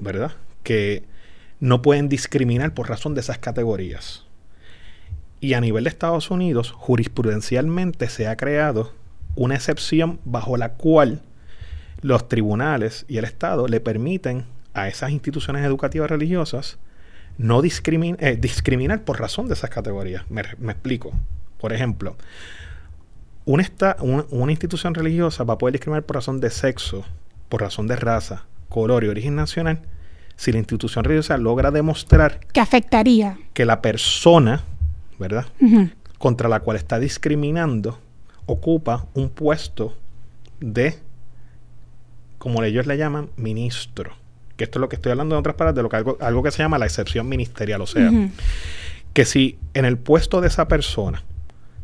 ¿verdad? 0.00 0.30
Que 0.62 1.02
no 1.58 1.82
pueden 1.82 2.08
discriminar 2.08 2.72
por 2.72 2.88
razón 2.88 3.14
de 3.14 3.20
esas 3.20 3.38
categorías. 3.38 4.26
Y 5.40 5.54
a 5.54 5.60
nivel 5.60 5.84
de 5.84 5.90
Estados 5.90 6.30
Unidos, 6.30 6.70
jurisprudencialmente 6.70 8.08
se 8.08 8.28
ha 8.28 8.36
creado 8.36 8.92
una 9.34 9.56
excepción 9.56 10.20
bajo 10.24 10.56
la 10.56 10.74
cual 10.74 11.20
los 12.02 12.28
tribunales 12.28 13.04
y 13.08 13.16
el 13.18 13.24
Estado 13.24 13.66
le 13.68 13.80
permiten 13.80 14.44
a 14.74 14.88
esas 14.88 15.10
instituciones 15.10 15.64
educativas 15.64 16.10
religiosas 16.10 16.78
no 17.38 17.62
discrimin- 17.62 18.16
eh, 18.20 18.36
discriminar 18.38 19.02
por 19.04 19.18
razón 19.20 19.48
de 19.48 19.54
esas 19.54 19.70
categorías. 19.70 20.24
Me, 20.30 20.42
me 20.58 20.72
explico. 20.72 21.12
Por 21.58 21.72
ejemplo, 21.72 22.16
una, 23.44 23.62
esta- 23.62 23.96
una- 24.00 24.24
una 24.30 24.52
institución 24.52 24.94
religiosa 24.94 25.44
va 25.44 25.54
a 25.54 25.58
poder 25.58 25.72
discriminar 25.72 26.02
por 26.04 26.16
razón 26.16 26.40
de 26.40 26.50
sexo, 26.50 27.04
por 27.48 27.60
razón 27.62 27.86
de 27.86 27.96
raza, 27.96 28.44
color 28.68 29.04
y 29.04 29.08
origen 29.08 29.34
nacional 29.36 29.80
si 30.36 30.50
la 30.52 30.58
institución 30.58 31.04
religiosa 31.04 31.36
logra 31.36 31.70
demostrar 31.70 32.40
que 32.52 32.60
afectaría. 32.60 33.38
que 33.52 33.64
la 33.64 33.80
persona, 33.82 34.62
¿verdad? 35.18 35.46
Contra 36.18 36.48
la 36.48 36.60
cual 36.60 36.76
está 36.76 36.98
discriminando 36.98 37.98
ocupa 38.46 39.06
un 39.14 39.28
puesto 39.28 39.94
de, 40.60 40.98
como 42.42 42.60
ellos 42.64 42.88
le 42.88 42.96
llaman, 42.96 43.30
ministro. 43.36 44.16
Que 44.56 44.64
esto 44.64 44.80
es 44.80 44.80
lo 44.80 44.88
que 44.88 44.96
estoy 44.96 45.12
hablando 45.12 45.36
en 45.36 45.38
otras 45.38 45.54
palabras, 45.54 45.76
de 45.76 45.82
lo 45.84 45.88
que 45.88 45.94
algo, 45.94 46.18
algo 46.20 46.42
que 46.42 46.50
se 46.50 46.60
llama 46.60 46.76
la 46.76 46.86
excepción 46.86 47.28
ministerial. 47.28 47.80
O 47.80 47.86
sea, 47.86 48.10
que 49.12 49.24
si 49.24 49.60
en 49.74 49.84
el 49.84 49.96
puesto 49.96 50.40
de 50.40 50.48
esa 50.48 50.66
persona 50.66 51.22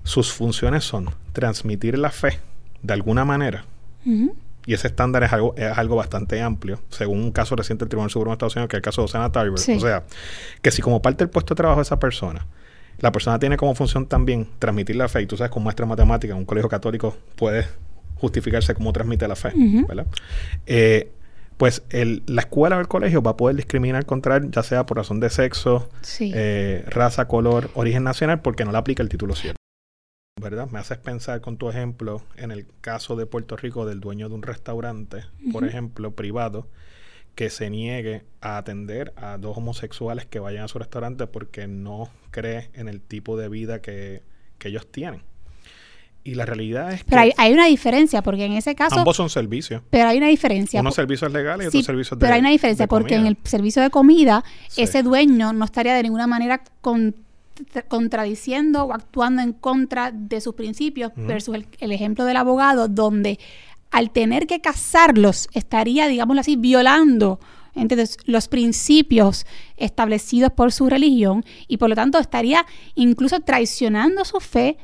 sus 0.02 0.32
funciones 0.32 0.82
son 0.82 1.10
transmitir 1.32 1.96
la 1.96 2.10
fe 2.10 2.40
de 2.82 2.92
alguna 2.92 3.24
manera, 3.24 3.66
y 4.66 4.74
ese 4.74 4.88
estándar 4.88 5.22
es 5.22 5.32
algo, 5.32 5.54
es 5.56 5.78
algo 5.78 5.94
bastante 5.94 6.42
amplio, 6.42 6.80
según 6.88 7.22
un 7.22 7.30
caso 7.30 7.54
reciente 7.54 7.84
del 7.84 7.90
Tribunal 7.90 8.10
Supremo 8.10 8.32
de 8.32 8.34
Estados 8.34 8.56
Unidos, 8.56 8.68
que 8.68 8.76
es 8.76 8.78
el 8.78 8.82
caso 8.82 9.02
de 9.02 9.04
Osana 9.04 9.30
Tarver. 9.30 9.60
Sí. 9.60 9.76
O 9.76 9.80
sea, 9.80 10.02
que 10.60 10.72
si 10.72 10.82
como 10.82 11.00
parte 11.00 11.22
del 11.22 11.30
puesto 11.30 11.54
de 11.54 11.58
trabajo 11.58 11.78
de 11.78 11.82
esa 11.82 12.00
persona, 12.00 12.46
la 12.98 13.12
persona 13.12 13.38
tiene 13.38 13.56
como 13.56 13.76
función 13.76 14.06
también 14.06 14.48
transmitir 14.58 14.96
la 14.96 15.06
fe, 15.06 15.22
y 15.22 15.26
tú 15.26 15.36
sabes, 15.36 15.52
con 15.52 15.62
muestra 15.62 15.86
matemática, 15.86 16.34
un 16.34 16.44
colegio 16.44 16.68
católico 16.68 17.16
puede 17.36 17.68
justificarse 18.20 18.74
cómo 18.74 18.92
transmite 18.92 19.26
la 19.28 19.36
fe. 19.36 19.52
¿verdad? 19.86 20.06
Eh, 20.66 21.10
pues 21.56 21.82
el- 21.90 22.22
la 22.26 22.42
escuela 22.42 22.76
o 22.76 22.80
el 22.80 22.86
colegio 22.88 23.20
va 23.22 23.32
a 23.32 23.36
poder 23.36 23.56
discriminar 23.56 24.06
contra 24.06 24.36
él, 24.36 24.50
ya 24.52 24.62
sea 24.62 24.86
por 24.86 24.96
razón 24.98 25.18
de 25.20 25.28
sexo, 25.30 25.88
Sí. 26.02 26.30
eh, 26.34 26.84
raza, 26.88 27.26
color, 27.26 27.70
origen 27.74 28.04
nacional, 28.04 28.40
porque 28.42 28.64
no 28.64 28.70
le 28.72 28.78
aplica 28.78 29.02
el 29.02 29.08
título 29.08 29.34
7. 29.34 29.56
¿Verdad? 30.40 30.68
Me 30.70 30.78
haces 30.78 30.98
pensar 30.98 31.40
con 31.40 31.56
tu 31.56 31.68
ejemplo 31.68 32.22
en 32.36 32.52
el 32.52 32.66
caso 32.80 33.16
de 33.16 33.26
Puerto 33.26 33.56
Rico 33.56 33.86
del 33.86 33.98
dueño 33.98 34.28
de 34.28 34.36
un 34.36 34.42
restaurante, 34.42 35.24
por 35.52 35.64
ejemplo, 35.64 36.12
privado, 36.12 36.68
que 37.34 37.50
se 37.50 37.70
niegue 37.70 38.22
a 38.40 38.56
atender 38.56 39.12
a 39.16 39.36
dos 39.38 39.56
homosexuales 39.58 40.26
que 40.26 40.38
vayan 40.38 40.62
a 40.64 40.68
su 40.68 40.78
restaurante 40.78 41.26
porque 41.26 41.66
no 41.66 42.08
cree 42.30 42.70
en 42.74 42.88
el 42.88 43.00
tipo 43.00 43.36
de 43.36 43.48
vida 43.48 43.80
que, 43.82 44.22
que 44.58 44.68
ellos 44.68 44.86
tienen. 44.92 45.22
Y 46.30 46.34
la 46.34 46.44
realidad 46.44 46.92
es 46.92 47.04
que 47.04 47.10
Pero 47.10 47.22
hay, 47.22 47.32
hay 47.38 47.52
una 47.54 47.66
diferencia, 47.66 48.22
porque 48.22 48.44
en 48.44 48.52
ese 48.52 48.74
caso. 48.74 48.96
ambos 48.98 49.16
son 49.16 49.30
servicios. 49.30 49.82
Pero 49.88 50.08
hay 50.08 50.18
una 50.18 50.28
diferencia. 50.28 50.80
Unos 50.80 50.94
servicios 50.94 51.32
legales 51.32 51.68
y 51.68 51.70
Sí, 51.70 51.76
otros 51.78 51.86
servicios 51.86 52.18
de 52.18 52.24
pero 52.24 52.34
hay 52.34 52.40
una 52.40 52.50
diferencia, 52.50 52.86
porque 52.86 53.14
en 53.14 53.26
el 53.26 53.36
servicio 53.44 53.80
de 53.82 53.90
comida, 53.90 54.44
Sí. 54.68 54.82
ese 54.82 55.02
dueño 55.02 55.52
no 55.52 55.64
estaría 55.64 55.94
de 55.94 56.02
ninguna 56.02 56.26
manera 56.26 56.62
con- 56.80 57.14
contradiciendo 57.88 58.84
o 58.84 58.92
actuando 58.92 59.42
en 59.42 59.52
contra 59.52 60.12
de 60.12 60.40
sus 60.40 60.54
principios, 60.54 61.12
versus 61.16 61.54
el, 61.54 61.66
el 61.80 61.92
ejemplo 61.92 62.24
del 62.24 62.36
abogado, 62.36 62.88
donde 62.88 63.38
al 63.90 64.10
tener 64.10 64.46
que 64.46 64.60
casarlos, 64.60 65.48
estaría, 65.54 66.08
digámoslo 66.08 66.40
así, 66.40 66.56
violando 66.56 67.40
entonces, 67.74 68.16
los 68.24 68.48
principios 68.48 69.46
establecidos 69.76 70.50
por 70.52 70.72
su 70.72 70.88
religión 70.88 71.44
y 71.68 71.76
por 71.76 71.88
lo 71.88 71.94
tanto 71.94 72.18
estaría 72.18 72.66
incluso 72.96 73.38
traicionando 73.40 74.24
su 74.24 74.40
fe 74.40 74.78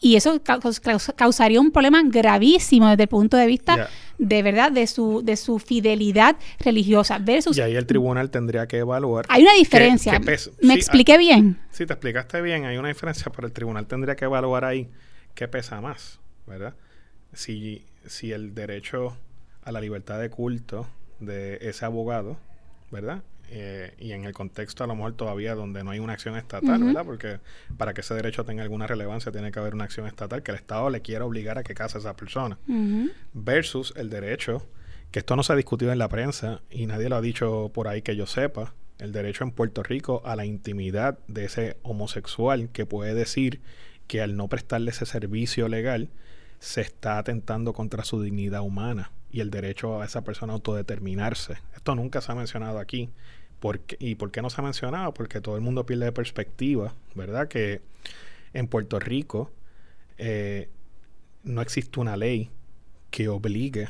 y 0.00 0.16
eso 0.16 0.40
caus- 0.42 0.80
caus- 0.80 1.12
causaría 1.16 1.60
un 1.60 1.70
problema 1.72 2.02
gravísimo 2.04 2.88
desde 2.88 3.02
el 3.04 3.08
punto 3.08 3.36
de 3.36 3.46
vista 3.46 3.88
de 4.18 4.42
verdad 4.42 4.70
de 4.72 4.86
su 4.86 5.22
de 5.24 5.36
su 5.36 5.58
fidelidad 5.58 6.36
religiosa 6.60 7.18
versus 7.18 7.56
Y 7.56 7.60
ahí 7.60 7.74
el 7.76 7.86
tribunal 7.86 8.30
tendría 8.30 8.66
que 8.66 8.78
evaluar. 8.78 9.26
hay 9.28 9.42
una 9.42 9.54
diferencia 9.54 10.12
qué 10.12 10.20
pesa. 10.20 10.50
me 10.62 10.74
Sí, 10.74 10.80
expliqué 10.80 11.18
bien 11.18 11.58
Si 11.70 11.86
te 11.86 11.92
explicaste 11.92 12.40
bien, 12.42 12.64
hay 12.64 12.76
una 12.78 12.88
diferencia, 12.88 13.30
pero 13.34 13.46
el 13.46 13.52
tribunal 13.52 13.86
tendría 13.86 14.14
que 14.16 14.24
evaluar 14.24 14.64
ahí 14.64 14.88
qué 15.34 15.46
pesa 15.48 15.80
más, 15.80 16.18
¿verdad? 16.46 16.74
Si, 17.32 17.84
si 18.06 18.32
el 18.32 18.54
derecho 18.54 19.16
a 19.62 19.70
la 19.72 19.80
libertad 19.80 20.18
de 20.20 20.30
culto 20.30 20.86
de 21.20 21.58
ese 21.60 21.84
abogado, 21.84 22.38
¿verdad? 22.90 23.22
Eh, 23.50 23.94
y 23.98 24.12
en 24.12 24.24
el 24.24 24.34
contexto 24.34 24.84
a 24.84 24.86
lo 24.86 24.94
mejor 24.94 25.14
todavía 25.14 25.54
donde 25.54 25.82
no 25.82 25.90
hay 25.90 25.98
una 25.98 26.12
acción 26.12 26.36
estatal. 26.36 26.82
¿verdad? 26.82 27.04
Porque 27.04 27.40
para 27.76 27.94
que 27.94 28.02
ese 28.02 28.14
derecho 28.14 28.44
tenga 28.44 28.62
alguna 28.62 28.86
relevancia 28.86 29.32
tiene 29.32 29.50
que 29.50 29.58
haber 29.58 29.74
una 29.74 29.84
acción 29.84 30.06
estatal 30.06 30.42
que 30.42 30.50
el 30.50 30.56
Estado 30.56 30.90
le 30.90 31.00
quiera 31.00 31.24
obligar 31.24 31.58
a 31.58 31.62
que 31.62 31.74
case 31.74 31.98
a 31.98 32.00
esa 32.00 32.16
persona 32.16 32.58
versus 33.32 33.94
el 33.96 34.10
derecho, 34.10 34.66
que 35.10 35.20
esto 35.20 35.34
no 35.36 35.42
se 35.42 35.52
ha 35.52 35.56
discutido 35.56 35.92
en 35.92 35.98
la 35.98 36.08
prensa 36.08 36.60
y 36.70 36.86
nadie 36.86 37.08
lo 37.08 37.16
ha 37.16 37.20
dicho 37.20 37.70
por 37.72 37.88
ahí 37.88 38.02
que 38.02 38.16
yo 38.16 38.26
sepa, 38.26 38.74
el 38.98 39.12
derecho 39.12 39.44
en 39.44 39.52
Puerto 39.52 39.82
Rico 39.82 40.22
a 40.24 40.36
la 40.36 40.44
intimidad 40.44 41.18
de 41.28 41.44
ese 41.44 41.78
homosexual 41.82 42.68
que 42.70 42.84
puede 42.84 43.14
decir 43.14 43.60
que 44.06 44.20
al 44.20 44.36
no 44.36 44.48
prestarle 44.48 44.90
ese 44.90 45.06
servicio 45.06 45.68
legal 45.68 46.10
se 46.58 46.80
está 46.80 47.18
atentando 47.18 47.72
contra 47.72 48.04
su 48.04 48.20
dignidad 48.20 48.62
humana 48.62 49.12
y 49.30 49.40
el 49.40 49.50
derecho 49.50 50.00
a 50.00 50.04
esa 50.04 50.22
persona 50.22 50.52
a 50.52 50.56
autodeterminarse. 50.56 51.58
Esto 51.76 51.94
nunca 51.94 52.20
se 52.20 52.32
ha 52.32 52.34
mencionado 52.34 52.78
aquí. 52.78 53.10
¿Y 53.98 54.14
por 54.14 54.30
qué 54.30 54.42
no 54.42 54.50
se 54.50 54.60
ha 54.60 54.64
mencionado? 54.64 55.12
Porque 55.14 55.40
todo 55.40 55.56
el 55.56 55.60
mundo 55.60 55.84
pierde 55.84 56.06
de 56.06 56.12
perspectiva, 56.12 56.94
¿verdad? 57.14 57.48
Que 57.48 57.80
en 58.52 58.68
Puerto 58.68 58.98
Rico 58.98 59.50
eh, 60.16 60.68
no 61.44 61.60
existe 61.60 62.00
una 62.00 62.16
ley 62.16 62.50
que 63.10 63.28
obligue 63.28 63.88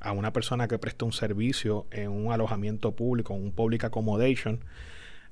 a 0.00 0.12
una 0.12 0.32
persona 0.32 0.68
que 0.68 0.78
presta 0.78 1.04
un 1.04 1.12
servicio 1.12 1.86
en 1.90 2.10
un 2.10 2.32
alojamiento 2.32 2.92
público, 2.92 3.34
un 3.34 3.52
public 3.52 3.84
accommodation, 3.84 4.60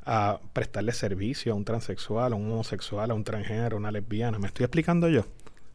a 0.05 0.41
prestarle 0.53 0.93
servicio 0.93 1.53
a 1.53 1.57
un 1.57 1.65
transexual, 1.65 2.33
a 2.33 2.37
un 2.37 2.51
homosexual, 2.51 3.11
a 3.11 3.15
un 3.15 3.25
transgénero, 3.25 3.77
a 3.77 3.81
una 3.81 3.93
lesbiana. 3.93 4.39
¿Me 4.39 4.47
estoy 4.47 4.65
explicando 4.65 5.09
yo? 5.09 5.27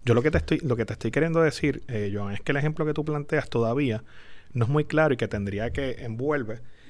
Yo 0.04 0.14
lo 0.14 0.22
que 0.22 0.32
te 0.32 0.38
estoy, 0.38 0.60
lo 0.60 0.76
que 0.76 0.86
te 0.86 0.94
estoy 0.94 1.12
queriendo 1.12 1.42
decir, 1.42 1.84
eh, 1.88 2.12
Joan, 2.14 2.34
es 2.34 2.42
que 2.42 2.52
el 2.52 2.58
ejemplo 2.58 2.86
que 2.86 2.94
tú 2.94 3.06
planteas 3.06 3.50
todavía 3.50 4.04
no 4.54 4.66
es 4.66 4.72
muy 4.72 4.86
claro 4.86 5.14
y 5.14 5.18
que 5.18 5.28
tendría 5.28 5.72
que 5.72 6.04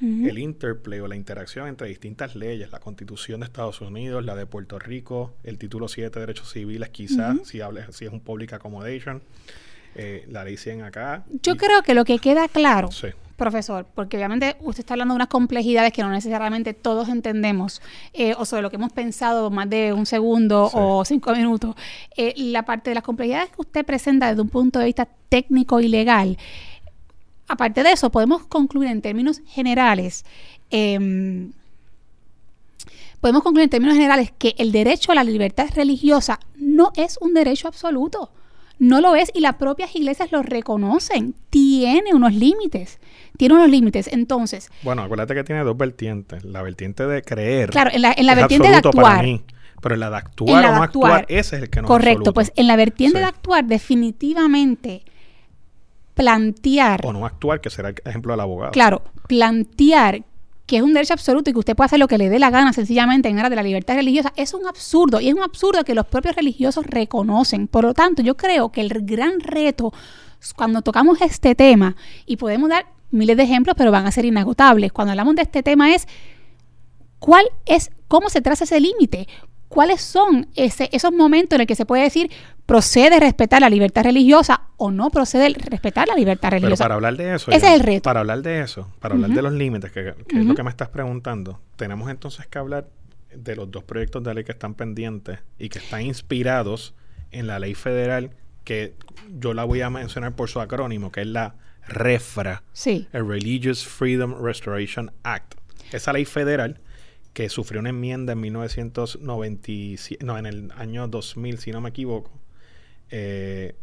el 0.02 0.38
interplay 0.38 1.00
o 1.00 1.08
la 1.08 1.16
interacción 1.16 1.68
entre 1.68 1.88
distintas 1.88 2.36
leyes, 2.36 2.72
la 2.72 2.80
Constitución 2.80 3.40
de 3.40 3.46
Estados 3.46 3.82
Unidos, 3.82 4.26
la 4.26 4.36
de 4.36 4.46
Puerto 4.46 4.78
Rico, 4.78 5.36
el 5.44 5.58
título 5.58 5.88
7 5.88 6.12
de 6.14 6.20
Derechos 6.26 6.52
Civiles, 6.52 6.90
quizás, 6.90 7.38
si, 7.44 7.62
hables, 7.62 7.96
si 7.96 8.06
es 8.06 8.12
un 8.12 8.20
public 8.20 8.54
accommodation, 8.54 9.22
eh, 9.96 10.26
la 10.30 10.44
ley 10.44 10.58
100 10.58 10.84
acá. 10.84 11.24
Yo 11.42 11.56
creo 11.56 11.82
que 11.82 11.94
lo 11.94 12.04
que 12.04 12.20
queda 12.20 12.48
claro, 12.50 12.90
profesor, 13.36 13.86
porque 13.94 14.18
obviamente 14.18 14.56
usted 14.62 14.82
está 14.82 14.94
hablando 14.94 15.14
de 15.14 15.18
unas 15.18 15.28
complejidades 15.28 15.92
que 15.94 16.02
no 16.02 16.10
necesariamente 16.10 16.74
todos 16.74 17.10
entendemos, 17.10 17.82
eh, 18.14 18.34
o 18.38 18.46
sobre 18.46 18.62
lo 18.62 18.70
que 18.70 18.78
hemos 18.78 18.92
pensado 18.92 19.50
más 19.50 19.70
de 19.70 19.94
un 19.94 20.06
segundo 20.06 20.70
o 20.74 21.04
cinco 21.06 21.34
minutos. 21.34 21.76
Eh, 22.16 22.34
la 22.38 22.64
parte 22.64 22.92
de 22.92 22.96
las 22.96 23.04
complejidades 23.04 23.50
que 23.50 23.62
usted 23.62 23.86
presenta 23.86 24.30
desde 24.30 24.42
un 24.42 24.50
punto 24.50 24.80
de 24.80 24.86
vista 24.86 25.08
técnico 25.30 25.80
y 25.80 25.88
legal, 25.88 26.38
aparte 27.48 27.84
de 27.84 27.92
eso, 27.92 28.12
podemos 28.12 28.46
concluir 28.48 28.90
en 28.90 29.02
términos 29.02 29.42
generales. 29.46 30.26
Em, 30.70 31.52
podemos 33.22 33.44
concluir 33.44 33.66
en 33.66 33.70
términos 33.70 33.96
generales 33.96 34.32
que 34.38 34.56
el 34.58 34.72
derecho 34.72 35.12
a 35.12 35.16
la 35.16 35.24
libertad 35.24 35.68
religiosa 35.76 36.40
no 36.56 36.92
es 36.96 37.18
un 37.22 37.34
derecho 37.34 37.68
absoluto. 37.68 38.32
No 38.78 39.00
lo 39.00 39.16
es 39.16 39.32
y 39.34 39.40
las 39.40 39.56
propias 39.56 39.96
iglesias 39.96 40.32
lo 40.32 40.44
reconocen. 40.44 41.34
Tiene 41.50 42.14
unos 42.14 42.34
límites. 42.34 43.00
Tiene 43.38 43.56
unos 43.56 43.70
límites. 43.70 44.08
Entonces. 44.12 44.70
Bueno, 44.84 45.02
acuérdate 45.02 45.34
que 45.34 45.46
tiene 45.46 45.64
dos 45.64 45.78
vertientes. 45.78 46.44
La 46.44 46.62
vertiente 46.62 47.08
de 47.08 47.22
creer. 47.22 47.70
Claro, 47.70 47.92
en 47.94 48.02
la, 48.02 48.14
en 48.16 48.26
la 48.26 48.36
vertiente 48.36 48.68
de 48.68 48.76
actuar. 48.76 49.26
pero 49.82 49.96
en 49.96 50.02
la 50.02 50.10
de 50.10 50.18
actuar 50.18 50.66
o 50.66 50.76
no 50.76 50.84
actuar, 50.84 51.26
ese 51.30 51.56
es 51.56 51.64
el 51.64 51.70
que 51.70 51.82
no 51.82 51.88
Correcto, 51.88 52.34
pues 52.34 52.52
en 52.58 52.68
la 52.68 52.76
vertiente 52.76 53.20
de 53.20 53.26
actuar, 53.26 53.64
definitivamente 53.64 55.06
plantear. 56.15 57.06
O 57.06 57.13
no 57.13 57.25
actuar, 57.25 57.62
que 57.62 57.69
será 57.69 57.89
el 57.89 57.95
ejemplo 58.06 58.34
del 58.34 58.39
abogado. 58.39 58.71
Claro, 58.71 59.04
plantear 59.28 60.23
que 60.65 60.78
es 60.78 60.82
un 60.82 60.93
derecho 60.93 61.13
absoluto 61.13 61.51
y 61.51 61.54
que 61.54 61.60
usted 61.60 61.75
puede 61.75 61.86
hacer 61.86 61.99
lo 61.99 62.08
que 62.08 62.17
le 62.17 62.30
dé 62.30 62.39
la 62.39 62.49
gana 62.49 62.73
sencillamente 62.73 63.30
en 63.30 63.38
aras 63.38 63.51
de 63.51 63.56
la 63.56 63.62
libertad 63.62 63.93
religiosa, 63.95 64.34
es 64.36 64.56
un 64.56 64.65
absurdo 64.65 65.21
y 65.21 65.28
es 65.28 65.36
un 65.36 65.43
absurdo 65.43 65.84
que 65.84 65.93
los 65.93 66.08
propios 66.08 66.36
religiosos 66.36 66.88
reconocen. 66.88 67.67
Por 67.67 67.84
lo 67.84 67.93
tanto, 67.93 68.23
yo 68.23 68.36
creo 68.36 68.69
que 68.71 68.82
el 68.82 68.89
gran 69.06 69.39
reto 69.41 69.93
cuando 70.54 70.82
tocamos 70.82 71.21
este 71.21 71.56
tema, 71.56 71.95
y 72.25 72.38
podemos 72.38 72.69
dar 72.69 72.86
miles 73.12 73.38
de 73.38 73.43
ejemplos, 73.43 73.75
pero 73.78 73.91
van 73.91 74.06
a 74.06 74.12
ser 74.12 74.25
inagotables, 74.25 74.91
cuando 74.91 75.12
hablamos 75.12 75.36
de 75.36 75.43
este 75.43 75.63
tema 75.63 75.93
es 75.93 76.08
cuál 77.19 77.45
es, 77.65 77.91
cómo 78.08 78.30
se 78.30 78.41
traza 78.41 78.65
ese 78.65 78.80
límite, 78.80 79.28
cuáles 79.67 80.01
son 80.01 80.47
ese, 80.56 80.89
esos 80.91 81.12
momentos 81.12 81.56
en 81.56 81.60
los 81.60 81.67
que 81.67 81.75
se 81.75 81.86
puede 81.86 82.04
decir 82.04 82.32
procede 82.65 83.19
respetar 83.19 83.62
la 83.62 83.69
libertad 83.69 84.04
religiosa 84.04 84.69
o 84.78 84.91
no 84.91 85.10
procede 85.10 85.49
respetar 85.49 86.08
la 86.08 86.15
libertad 86.15 86.51
religiosa. 86.51 86.84
Pero 86.84 86.86
para 86.86 86.95
hablar 86.95 87.17
de 87.17 87.36
eso, 87.36 87.51
ese 87.51 87.67
es 87.67 87.73
el 87.73 87.80
reto. 87.82 88.04
Para 88.04 88.21
hablar 88.21 88.41
de 88.41 88.62
eso, 88.62 88.91
para 88.99 89.15
hablar 89.15 89.32
de 89.32 89.41
los 89.41 89.54
límites, 89.54 89.91
que, 89.91 90.10
es 90.10 90.45
lo 90.45 90.56
que 90.56 90.63
me 90.63 90.69
estás 90.69 90.89
preguntando, 90.89 91.60
tenemos 91.75 92.10
entonces 92.10 92.47
que 92.47 92.58
hablar 92.58 92.88
de 93.36 93.56
los 93.56 93.69
dos 93.69 93.84
proyectos 93.84 94.23
de 94.23 94.34
ley 94.34 94.43
que 94.43 94.54
están 94.54 94.73
pendientes 94.73 95.39
y 95.60 95.69
que 95.69 95.80
están 95.80 96.01
inspirados 96.01 96.95
en 97.32 97.47
la 97.47 97.60
ley 97.60 97.75
federal 97.75 98.32
que 98.63 98.95
yo 99.30 99.54
la 99.54 99.63
voy 99.63 99.82
a 99.82 99.89
mencionar 99.89 100.36
por 100.36 100.49
su 100.49 100.60
acrónimo, 100.60 101.12
que 101.12 101.21
es 101.21 101.28
la 101.28 101.56
REFRA, 101.88 102.63
sí. 102.73 103.08
el 103.13 103.28
Religious 103.28 103.86
Freedom 103.86 104.36
Restoration 104.41 105.12
Act. 105.23 105.56
Esa 105.91 106.13
ley 106.13 106.25
federal 106.25 106.82
que 107.36 107.50
sufrió 107.50 107.82
una 107.82 107.89
enmienda 107.89 108.32
en 108.32 108.39
1997, 108.39 110.26
no, 110.26 110.38
en 110.38 110.45
el 110.45 110.71
año 110.78 111.10
2000, 111.10 111.60
si 111.60 111.71
no 111.74 111.82
me 111.82 111.89
equivoco, 111.89 112.32
eh, 113.10 113.76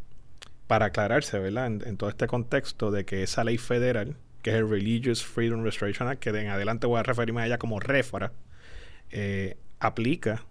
para 0.67 0.87
aclararse, 0.87 1.39
¿verdad? 1.39 1.67
En, 1.67 1.99
todo 1.99 2.09
este 2.09 2.27
contexto 2.27 2.91
de 2.91 3.05
que 3.05 3.23
esa 3.23 3.45
ley 3.45 3.59
federal, 3.59 4.17
que 4.41 4.53
es 4.53 4.57
el 4.57 4.71
Religious 4.71 5.23
Freedom 5.23 5.63
Restoration 5.65 6.09
Act, 6.09 6.19
que 6.19 6.33
de 6.33 6.41
en 6.41 6.49
adelante 6.49 6.87
voy 6.87 6.99
a 6.99 7.03
referirme 7.03 7.43
a 7.43 7.47
ella 7.47 7.59
como 7.59 7.79
REFRA, 7.79 8.33
eh, 9.11 9.59
aplica 9.81 10.47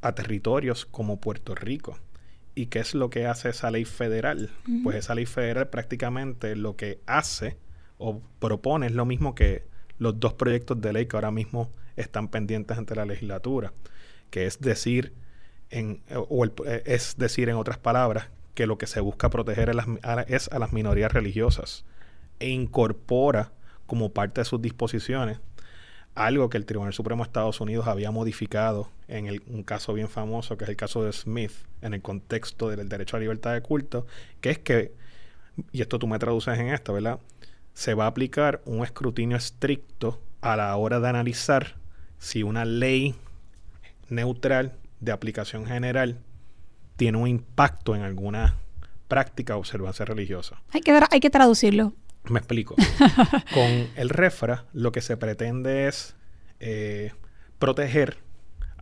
a 0.00 0.14
territorios 0.14 0.86
como 0.86 1.20
Puerto 1.20 1.54
Rico. 1.54 1.98
¿Y 2.54 2.66
qué 2.66 2.78
es 2.78 2.94
lo 2.94 3.10
que 3.10 3.26
hace 3.26 3.50
esa 3.50 3.70
ley 3.70 3.84
federal? 3.84 4.48
Pues 4.82 4.96
esa 4.96 5.14
ley 5.14 5.26
federal 5.26 5.68
prácticamente 5.68 6.56
lo 6.56 6.76
que 6.76 7.00
hace 7.04 7.58
o 7.98 8.22
propone 8.38 8.86
es 8.86 8.92
lo 8.92 9.04
mismo 9.04 9.34
que 9.34 9.66
los 9.98 10.18
dos 10.18 10.32
proyectos 10.32 10.80
de 10.80 10.94
ley 10.94 11.06
que 11.06 11.16
ahora 11.16 11.30
mismo 11.30 11.70
están 11.96 12.28
pendientes 12.28 12.78
ante 12.78 12.94
la 12.94 13.04
legislatura, 13.04 13.72
que 14.30 14.46
es 14.46 14.60
decir, 14.60 15.12
en, 15.70 16.02
o 16.14 16.44
eh, 16.44 16.82
es 16.86 17.16
decir, 17.16 17.48
en 17.48 17.56
otras 17.56 17.78
palabras, 17.78 18.28
que 18.54 18.66
lo 18.66 18.78
que 18.78 18.86
se 18.86 19.00
busca 19.00 19.30
proteger 19.30 19.70
es 20.28 20.48
a 20.52 20.58
las 20.58 20.72
minorías 20.72 21.12
religiosas 21.12 21.84
e 22.38 22.48
incorpora 22.48 23.52
como 23.86 24.12
parte 24.12 24.42
de 24.42 24.44
sus 24.44 24.60
disposiciones 24.60 25.38
algo 26.14 26.50
que 26.50 26.58
el 26.58 26.66
Tribunal 26.66 26.92
Supremo 26.92 27.22
de 27.22 27.28
Estados 27.28 27.60
Unidos 27.60 27.86
había 27.86 28.10
modificado 28.10 28.90
en 29.08 29.26
el, 29.26 29.42
un 29.46 29.62
caso 29.62 29.94
bien 29.94 30.08
famoso, 30.08 30.56
que 30.56 30.64
es 30.64 30.70
el 30.70 30.76
caso 30.76 31.04
de 31.04 31.12
Smith, 31.12 31.52
en 31.80 31.94
el 31.94 32.02
contexto 32.02 32.68
del 32.68 32.88
derecho 32.88 33.16
a 33.16 33.20
la 33.20 33.22
libertad 33.22 33.54
de 33.54 33.62
culto, 33.62 34.06
que 34.40 34.50
es 34.50 34.58
que, 34.58 34.92
y 35.72 35.80
esto 35.80 35.98
tú 35.98 36.06
me 36.06 36.18
traduces 36.18 36.58
en 36.58 36.68
esto, 36.68 36.92
¿verdad? 36.92 37.18
Se 37.74 37.94
va 37.94 38.04
a 38.04 38.08
aplicar 38.08 38.60
un 38.66 38.84
escrutinio 38.84 39.36
estricto 39.36 40.20
a 40.42 40.56
la 40.56 40.76
hora 40.76 41.00
de 41.00 41.08
analizar 41.08 41.76
si 42.22 42.44
una 42.44 42.64
ley 42.64 43.16
neutral 44.08 44.74
de 45.00 45.10
aplicación 45.10 45.66
general 45.66 46.20
tiene 46.96 47.18
un 47.18 47.26
impacto 47.26 47.96
en 47.96 48.02
alguna 48.02 48.54
práctica 49.08 49.56
o 49.56 49.58
observancia 49.58 50.04
religiosa. 50.04 50.62
Hay 50.70 50.82
que, 50.82 50.98
hay 51.10 51.18
que 51.18 51.30
traducirlo. 51.30 51.94
Me 52.30 52.38
explico. 52.38 52.76
Con 53.52 53.88
el 53.96 54.08
REFRA 54.08 54.66
lo 54.72 54.92
que 54.92 55.00
se 55.00 55.16
pretende 55.16 55.88
es 55.88 56.14
eh, 56.60 57.10
proteger 57.58 58.18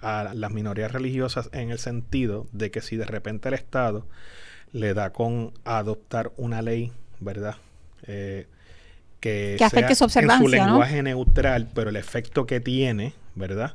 a 0.02 0.34
las 0.34 0.50
minorías 0.50 0.92
religiosas 0.92 1.48
en 1.52 1.70
el 1.70 1.78
sentido 1.78 2.46
de 2.52 2.70
que 2.70 2.82
si 2.82 2.96
de 2.96 3.06
repente 3.06 3.48
el 3.48 3.54
Estado 3.54 4.06
le 4.72 4.92
da 4.92 5.14
con 5.14 5.52
adoptar 5.64 6.30
una 6.36 6.60
ley, 6.60 6.92
¿verdad? 7.20 7.56
Eh, 8.06 8.46
que, 9.18 9.56
que 9.58 9.94
su 9.94 10.04
observancia, 10.04 10.44
en 10.44 10.50
su 10.50 10.56
lenguaje 10.56 11.02
neutral, 11.02 11.68
pero 11.74 11.90
el 11.90 11.96
efecto 11.96 12.46
que 12.46 12.60
tiene, 12.60 13.14
¿verdad? 13.40 13.74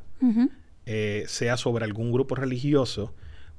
Eh, 0.86 1.26
sea 1.28 1.58
sobre 1.58 1.84
algún 1.84 2.12
grupo 2.12 2.36
religioso, 2.36 3.14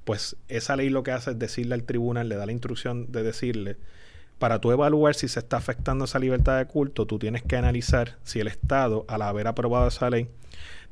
pues 0.05 0.37
esa 0.49 0.77
ley 0.77 0.89
lo 0.89 1.03
que 1.03 1.11
hace 1.11 1.33
es 1.33 1.39
decirle 1.39 1.75
al 1.75 1.83
tribunal, 1.83 2.29
le 2.29 2.37
da 2.37 2.47
la 2.47 2.53
instrucción 2.53 3.11
de 3.11 3.23
decirle, 3.23 3.77
para 4.39 4.61
tú 4.61 4.71
evaluar 4.71 5.15
si 5.15 5.29
se 5.29 5.41
está 5.41 5.57
afectando 5.57 6.05
esa 6.05 6.19
libertad 6.19 6.59
de 6.59 6.67
culto, 6.67 7.07
tú 7.07 7.19
tienes 7.19 7.43
que 7.43 7.57
analizar 7.57 8.17
si 8.23 8.41
el 8.41 8.47
Estado, 8.49 9.05
al 9.09 9.23
haber 9.23 9.49
aprobado 9.49 9.89
esa 9.89 10.09
ley, 10.09 10.29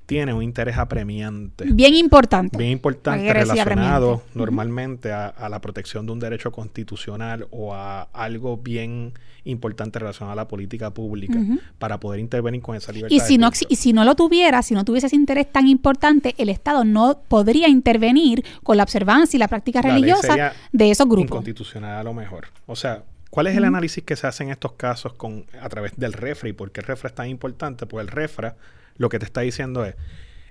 tiene 0.07 0.33
un 0.35 0.43
interés 0.43 0.77
apremiante. 0.77 1.65
Bien 1.65 1.95
importante. 1.95 2.57
Bien 2.59 2.71
importante 2.71 3.33
relacionado 3.33 4.23
normalmente 4.35 5.13
a, 5.13 5.49
la 5.49 5.61
protección 5.61 6.07
de 6.07 6.13
un 6.13 6.21
derecho 6.21 6.53
constitucional 6.53 7.47
o 7.51 7.75
a 7.75 8.03
algo 8.13 8.57
bien 8.57 9.13
importante 9.45 9.99
relacionado 9.99 10.33
a 10.33 10.37
la 10.37 10.49
política 10.49 10.93
pública 10.93 11.39
para 11.79 12.01
poder 12.01 12.21
intervenir 12.21 12.63
con 12.63 12.77
esa 12.77 12.93
libertad. 12.93 13.15
Y 13.15 13.21
si, 13.21 13.39
no, 13.39 13.51
y 13.69 13.77
si 13.77 13.93
no 13.93 14.05
lo 14.05 14.15
tuviera, 14.15 14.63
si 14.63 14.75
no 14.75 14.85
tuviese 14.85 15.07
ese 15.07 15.17
interés 15.17 15.51
tan 15.53 15.69
importante, 15.69 16.35
el 16.39 16.49
Estado 16.49 16.85
no 16.85 17.21
podría 17.29 17.69
intervenir 17.69 18.45
con 18.63 18.77
la 18.77 18.83
observancia 18.83 19.37
y 19.37 19.41
la 19.41 19.49
práctica 19.49 19.83
religiosa 19.83 20.55
de 20.73 20.91
esos 20.91 21.07
grupos. 21.07 21.27
Inconstitucional 21.27 21.99
a 21.99 22.03
lo 22.03 22.15
mejor. 22.15 22.47
O 22.67 22.77
sea, 22.77 23.05
¿Cuál 23.35 23.49
es 23.49 23.57
el 23.57 23.65
análisis 23.65 24.05
que 24.05 24.15
se 24.15 24.29
hace 24.29 24.45
en 24.45 24.51
estos 24.51 24.75
casos 24.75 25.15
con, 25.15 25.45
a 25.61 25.69
través 25.69 25.97
del 25.97 26.13
refra 26.13 26.49
y 26.49 26.53
por 26.53 26.71
qué 26.71 26.83
el 26.83 26.87
refra 26.87 27.09
es 27.09 27.17
tan 27.17 27.29
importante? 27.29 27.85
Pues 27.85 28.07
el 28.07 28.13
refra 28.13 28.55
lo 28.97 29.09
que 29.09 29.19
te 29.19 29.25
está 29.25 29.41
diciendo 29.41 29.85
es, 29.85 29.95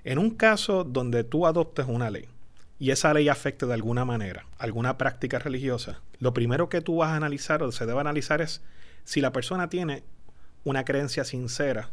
en 0.04 0.18
un 0.18 0.30
caso 0.30 0.84
donde 0.84 1.24
tú 1.24 1.46
adoptes 1.46 1.86
una 1.88 2.10
ley 2.10 2.26
y 2.78 2.90
esa 2.90 3.14
ley 3.14 3.28
afecte 3.28 3.66
de 3.66 3.74
alguna 3.74 4.04
manera 4.04 4.46
alguna 4.58 4.98
práctica 4.98 5.38
religiosa, 5.38 6.00
lo 6.18 6.34
primero 6.34 6.68
que 6.68 6.80
tú 6.80 6.96
vas 6.96 7.10
a 7.10 7.16
analizar 7.16 7.62
o 7.62 7.72
se 7.72 7.86
debe 7.86 8.00
analizar 8.00 8.40
es 8.40 8.62
si 9.04 9.20
la 9.20 9.32
persona 9.32 9.68
tiene 9.68 10.02
una 10.64 10.84
creencia 10.84 11.24
sincera 11.24 11.90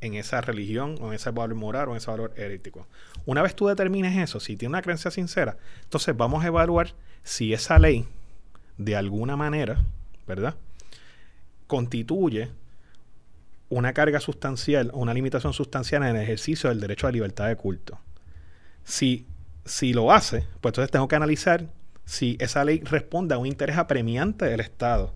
en 0.00 0.14
esa 0.14 0.40
religión 0.40 0.96
o 1.00 1.08
en 1.08 1.14
ese 1.14 1.30
valor 1.30 1.54
moral 1.54 1.88
o 1.88 1.90
en 1.92 1.98
ese 1.98 2.10
valor 2.10 2.32
herético. 2.36 2.86
Una 3.26 3.42
vez 3.42 3.54
tú 3.54 3.68
determines 3.68 4.16
eso, 4.16 4.40
si 4.40 4.56
tiene 4.56 4.70
una 4.70 4.82
creencia 4.82 5.10
sincera, 5.10 5.56
entonces 5.82 6.16
vamos 6.16 6.44
a 6.44 6.48
evaluar 6.48 6.94
si 7.22 7.54
esa 7.54 7.78
ley 7.78 8.06
de 8.76 8.96
alguna 8.96 9.36
manera, 9.36 9.82
¿verdad? 10.26 10.56
Constituye 11.66 12.50
una 13.68 13.92
carga 13.92 14.20
sustancial 14.20 14.90
o 14.92 15.00
una 15.00 15.14
limitación 15.14 15.52
sustancial 15.52 16.02
en 16.02 16.16
el 16.16 16.22
ejercicio 16.22 16.68
del 16.68 16.80
derecho 16.80 17.06
a 17.06 17.10
la 17.10 17.14
libertad 17.14 17.48
de 17.48 17.56
culto. 17.56 17.98
Si, 18.84 19.26
si 19.64 19.92
lo 19.92 20.12
hace, 20.12 20.46
pues 20.60 20.72
entonces 20.72 20.90
tengo 20.90 21.08
que 21.08 21.16
analizar 21.16 21.66
si 22.04 22.36
esa 22.40 22.64
ley 22.64 22.80
responde 22.80 23.34
a 23.34 23.38
un 23.38 23.46
interés 23.46 23.78
apremiante 23.78 24.44
del 24.44 24.60
Estado. 24.60 25.14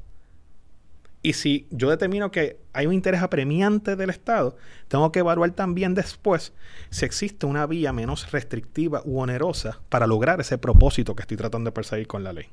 Y 1.21 1.33
si 1.33 1.67
yo 1.71 1.91
determino 1.91 2.31
que 2.31 2.61
hay 2.73 2.87
un 2.87 2.95
interés 2.95 3.23
apremiante 3.23 3.97
del 3.97 4.11
Estado, 4.11 4.57
tengo 4.87 5.11
que 5.11 5.19
evaluar 5.19 5.51
también 5.51 5.95
después 5.95 6.53
si 6.91 7.05
existe 7.05 7.45
una 7.45 7.67
vía 7.67 7.93
menos 7.93 8.31
restrictiva 8.31 9.03
u 9.05 9.19
onerosa 9.19 9.81
para 9.89 10.07
lograr 10.07 10.41
ese 10.41 10.59
propósito 10.59 11.17
que 11.17 11.23
estoy 11.23 11.37
tratando 11.37 11.69
de 11.69 11.75
perseguir 11.75 12.07
con 12.07 12.23
la 12.23 12.33
ley. 12.33 12.47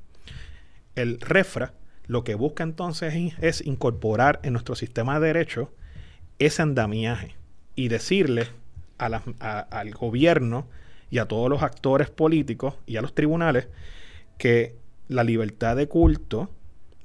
El 0.96 1.22
REFRA 1.22 1.74
lo 2.08 2.24
que 2.24 2.36
busca 2.36 2.64
entonces 2.64 3.34
es 3.40 3.66
incorporar 3.66 4.40
en 4.44 4.54
nuestro 4.54 4.76
sistema 4.76 5.20
de 5.20 5.28
derecho 5.28 5.72
ese 6.40 6.62
andamiaje 6.62 7.36
y 7.76 7.88
decirle 7.88 8.48
al 8.98 9.92
gobierno 9.92 10.68
y 11.10 11.18
a 11.20 11.26
todos 11.26 11.50
los 11.50 11.64
actores 11.64 12.10
políticos 12.10 12.76
y 12.86 12.98
a 12.98 13.02
los 13.02 13.14
tribunales 13.14 13.68
que 14.38 14.76
la 15.08 15.24
libertad 15.24 15.76
de 15.76 15.88
culto, 15.88 16.50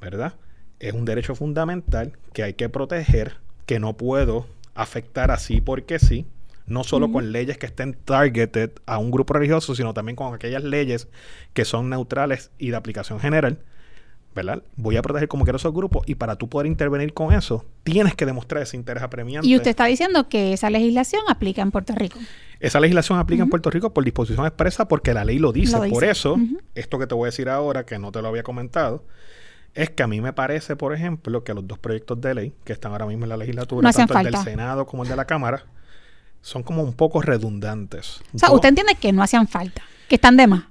¿verdad? 0.01 0.35
Es 0.79 0.95
un 0.95 1.05
derecho 1.05 1.35
fundamental 1.35 2.13
que 2.33 2.43
hay 2.43 2.55
que 2.55 2.69
proteger, 2.69 3.37
que 3.67 3.79
no 3.79 3.97
puedo 3.97 4.47
afectar 4.75 5.31
así 5.31 5.61
porque 5.61 5.99
sí, 5.99 6.27
no 6.67 6.85
solo 6.85 7.13
con 7.13 7.33
leyes 7.33 7.59
que 7.59 7.67
estén 7.67 7.95
targeted 7.95 8.71
a 8.87 8.99
un 8.99 9.11
grupo 9.11 9.35
religioso, 9.35 9.75
sino 9.75 9.93
también 9.93 10.17
con 10.17 10.33
aquellas 10.35 10.65
leyes 10.65 11.09
que 11.53 11.65
son 11.65 11.91
neutrales 11.91 12.51
y 12.59 12.71
de 12.71 12.77
aplicación 12.77 13.21
general, 13.21 13.59
¿verdad? 14.35 14.63
Voy 14.77 14.97
a 14.97 15.03
proteger 15.03 15.29
como 15.29 15.45
quiero 15.45 15.57
esos 15.57 15.73
grupos 15.73 16.03
y 16.07 16.15
para 16.15 16.37
tú 16.37 16.49
poder 16.49 16.67
intervenir 16.67 17.13
con 17.13 17.33
eso, 17.33 17.65
tienes 17.83 18.15
que 18.15 18.27
demostrar 18.27 18.63
ese 18.63 18.77
interés 18.77 19.03
apremiante. 19.03 19.47
Y 19.47 19.57
usted 19.57 19.71
está 19.71 19.87
diciendo 19.87 20.29
que 20.29 20.53
esa 20.53 20.71
legislación 20.71 21.23
aplica 21.29 21.63
en 21.63 21.71
Puerto 21.71 21.95
Rico. 21.95 22.19
Esa 22.61 22.79
legislación 22.79 23.19
aplica 23.19 23.43
en 23.43 23.49
Puerto 23.49 23.71
Rico 23.71 23.93
por 23.93 24.05
disposición 24.05 24.47
expresa 24.47 24.87
porque 24.87 25.15
la 25.15 25.25
ley 25.25 25.39
lo 25.39 25.53
dice. 25.53 25.77
Por 25.89 26.05
eso, 26.05 26.37
esto 26.75 26.99
que 26.99 27.07
te 27.07 27.15
voy 27.15 27.27
a 27.27 27.31
decir 27.31 27.49
ahora, 27.49 27.85
que 27.85 27.99
no 27.99 28.13
te 28.13 28.23
lo 28.23 28.29
había 28.29 28.43
comentado, 28.43 29.05
es 29.75 29.91
que 29.91 30.03
a 30.03 30.07
mí 30.07 30.21
me 30.21 30.33
parece, 30.33 30.77
por 30.77 30.95
ejemplo, 30.95 31.43
que 31.43 31.55
los 31.55 31.67
dos 31.67 31.79
proyectos 31.79 32.21
de 32.21 32.35
ley 32.35 32.53
que 32.65 32.73
están 32.73 32.93
ahora 32.93 33.07
mismo 33.07 33.25
en 33.25 33.31
la 33.31 33.37
legislatura, 33.37 33.91
tanto 33.93 34.19
el 34.19 34.25
del 34.25 34.37
Senado 34.37 34.87
como 34.87 35.05
el 35.05 35.09
de 35.09 35.17
la 35.17 35.25
Cámara, 35.25 35.65
son 36.43 36.63
como 36.63 36.83
un 36.83 36.93
poco 36.93 37.23
redundantes. 37.23 38.21
O 38.35 38.39
sea, 38.39 38.51
usted 38.51 38.71
entiende 38.71 38.95
que 38.95 39.13
no 39.13 39.23
hacían 39.23 39.49
falta, 39.49 39.83
que 40.09 40.17
están 40.17 40.37
de 40.37 40.47
más. 40.47 40.65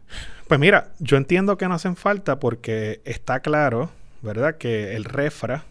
Pues 0.49 0.59
mira, 0.59 0.93
yo 0.97 1.15
entiendo 1.17 1.59
que 1.59 1.67
no 1.67 1.75
hacen 1.75 1.95
falta 1.95 2.39
porque 2.39 3.01
está 3.05 3.39
claro, 3.41 3.91
¿verdad? 4.23 4.57
Que 4.57 4.95
el 4.95 5.03
refra 5.03 5.65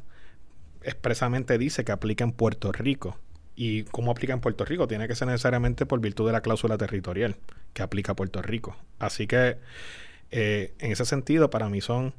expresamente 0.82 1.58
dice 1.58 1.84
que 1.84 1.90
aplica 1.90 2.22
en 2.22 2.30
Puerto 2.30 2.70
Rico. 2.70 3.18
¿Y 3.56 3.82
cómo 3.82 4.12
aplica 4.12 4.34
en 4.34 4.40
Puerto 4.40 4.64
Rico? 4.64 4.86
Tiene 4.86 5.08
que 5.08 5.16
ser 5.16 5.26
necesariamente 5.26 5.84
por 5.84 5.98
virtud 5.98 6.26
de 6.26 6.32
la 6.32 6.42
cláusula 6.42 6.78
territorial 6.78 7.34
que 7.72 7.82
aplica 7.82 8.12
a 8.12 8.14
Puerto 8.14 8.40
Rico. 8.40 8.76
Así 9.00 9.26
que 9.26 9.56
eh, 10.30 10.74
en 10.78 10.92
ese 10.92 11.04
sentido, 11.04 11.50
para 11.50 11.68
mí 11.68 11.80
son 11.80 12.14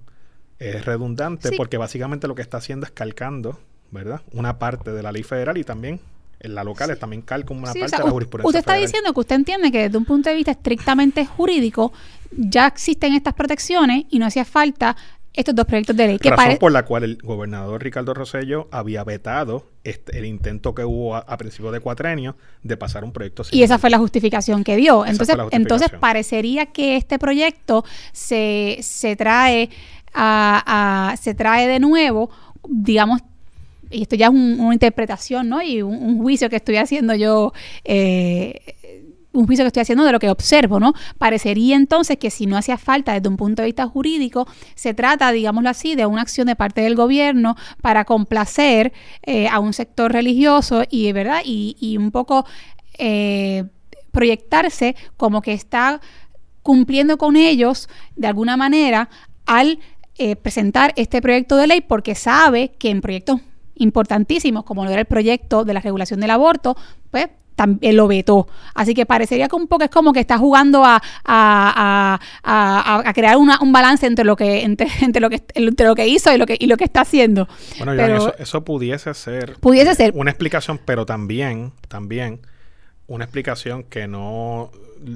es 0.60 0.84
redundante 0.84 1.52
porque 1.56 1.78
básicamente 1.78 2.28
lo 2.28 2.36
que 2.36 2.42
está 2.42 2.58
haciendo 2.58 2.86
es 2.86 2.92
calcando, 2.92 3.58
¿verdad? 3.90 4.22
Una 4.34 4.60
parte 4.60 4.92
de 4.92 5.02
la 5.02 5.14
ley 5.14 5.24
federal 5.24 5.58
y 5.58 5.64
también 5.64 6.02
en 6.40 6.56
la 6.56 6.64
local 6.64 6.98
también 6.98 7.22
calca 7.22 7.54
una 7.54 7.74
parte 7.74 7.80
de 7.80 8.04
la 8.04 8.10
jurisprudencia. 8.10 8.48
Usted 8.48 8.60
está 8.60 8.76
diciendo 8.76 9.14
que 9.14 9.20
usted 9.20 9.36
entiende 9.36 9.72
que 9.72 9.84
desde 9.84 9.98
un 9.98 10.06
punto 10.06 10.30
de 10.30 10.36
vista 10.36 10.52
estrictamente 10.52 11.26
jurídico 11.26 11.92
ya 12.32 12.68
existen 12.68 13.14
estas 13.14 13.34
protecciones 13.34 14.06
y 14.10 14.20
no 14.20 14.26
hacía 14.26 14.46
falta 14.46 14.96
estos 15.34 15.56
dos 15.56 15.66
proyectos 15.66 15.96
de 15.96 16.08
ley. 16.08 16.18
Razón 16.18 16.58
por 16.58 16.72
la 16.72 16.86
cual 16.86 17.04
el 17.04 17.18
gobernador 17.18 17.82
Ricardo 17.84 18.14
Rosello 18.14 18.68
había 18.72 19.04
vetado 19.04 19.68
este, 19.84 20.18
el 20.18 20.26
intento 20.26 20.74
que 20.74 20.84
hubo 20.84 21.16
a, 21.16 21.38
principios 21.38 21.72
de 21.72 21.80
cuatrenio 21.80 22.36
de 22.64 22.78
pasar 22.78 23.04
un 23.04 23.12
proyecto 23.12 23.44
Y 23.52 23.64
esa 23.64 23.78
fue 23.78 23.90
la 23.90 24.00
justificación 24.00 24.64
que 24.64 24.76
dio. 24.76 25.06
entonces, 25.06 25.38
entonces 25.52 25.92
parecería 25.92 26.68
que 26.68 26.98
este 26.98 27.20
proyecto 27.20 27.86
se, 28.12 28.80
se 28.82 29.16
trae 29.16 29.70
a, 30.14 31.16
se 31.22 31.36
trae 31.36 31.68
de 31.68 31.80
nuevo, 31.80 32.30
digamos, 32.68 33.22
y 33.90 34.04
esto 34.04 34.16
ya 34.16 34.28
es 34.28 34.32
una 34.32 34.74
interpretación, 34.74 35.50
¿no? 35.50 35.62
Y 35.62 35.82
un, 35.82 36.20
juicio 36.20 36.50
que 36.50 36.58
estoy 36.58 36.78
haciendo 36.78 37.16
yo, 37.16 37.54
eh, 37.84 38.76
un 39.32 39.48
juicio 39.48 39.64
que 39.64 39.68
estoy 39.68 39.82
haciendo 39.82 40.04
de 40.04 40.12
lo 40.12 40.20
que 40.20 40.30
observo, 40.30 40.80
¿no? 40.80 40.94
Parecería 41.18 41.76
entonces 41.76 42.18
que 42.18 42.30
si 42.30 42.46
no 42.46 42.58
hacía 42.58 42.78
falta 42.78 43.14
desde 43.14 43.30
un 43.30 43.38
punto 43.38 43.62
de 43.62 43.68
vista 43.68 43.88
jurídico, 43.88 44.48
se 44.76 44.94
trata, 44.94 45.32
digámoslo 45.32 45.70
así, 45.70 45.96
de 45.96 46.06
una 46.06 46.22
acción 46.22 46.48
de 46.48 46.56
parte 46.56 46.82
del 46.82 46.96
gobierno 46.96 47.56
para 47.82 48.06
complacer 48.06 48.94
eh, 49.24 49.48
a 49.48 49.60
un 49.60 49.74
sector 49.74 50.12
religioso 50.12 50.84
y, 50.90 51.12
¿verdad? 51.12 51.42
Y, 51.44 51.98
un 51.98 52.12
poco 52.12 52.46
eh, 52.98 53.66
proyectarse 54.12 54.96
como 55.18 55.42
que 55.42 55.54
está 55.54 56.02
cumpliendo 56.62 57.18
con 57.18 57.36
ellos 57.36 57.90
de 58.16 58.28
alguna 58.28 58.58
manera 58.58 59.10
al 59.46 59.80
presentar 60.42 60.92
este 60.98 61.22
proyecto 61.22 61.56
de 61.56 61.66
ley 61.66 61.80
porque 61.80 62.14
sabe 62.14 62.74
que 62.78 62.90
en 62.90 63.00
proyectos 63.00 63.40
importantísimos, 63.80 64.64
como 64.64 64.86
lo 64.86 64.92
era 64.92 65.02
el 65.02 65.08
proyecto 65.08 65.66
de 65.66 65.74
la 65.74 65.82
regulación 65.82 66.20
del 66.20 66.32
aborto, 66.32 66.78
pues 67.12 67.30
también 67.56 67.98
lo 67.98 68.08
vetó. 68.08 68.48
Así 68.74 68.94
que 68.94 69.06
parecería 69.06 69.50
que 69.50 69.56
un 69.58 69.68
poco 69.68 69.84
es 69.84 69.90
como 69.90 70.14
que 70.14 70.22
está 70.22 70.38
jugando 70.38 70.86
a, 70.86 71.02
a, 71.26 72.20
a, 72.42 73.02
a 73.06 73.14
crear 73.14 73.36
un 73.36 73.74
balance 73.74 74.06
entre 74.06 74.24
lo 74.24 74.38
que 74.38 74.64
entre, 74.64 74.88
entre, 75.02 75.20
lo 75.20 75.30
que 75.30 75.44
entre 75.56 75.86
lo 75.86 75.94
que 75.94 76.08
hizo 76.08 76.34
y 76.34 76.38
lo 76.38 76.46
que 76.46 76.56
y 76.58 76.68
lo 76.68 76.78
que 76.78 76.86
está 76.86 77.02
haciendo. 77.02 77.50
Bueno, 77.78 77.94
eso, 78.02 78.34
eso, 78.38 78.64
pudiese 78.64 79.14
ser 79.14 79.58
pudiese 79.60 79.94
ser 79.94 80.14
una 80.16 80.32
explicación, 80.32 80.80
pero 80.86 81.06
también 81.06 81.74
también 81.90 82.40
una 83.08 83.26
explicación 83.26 83.84
que 83.84 84.08
no 84.08 84.72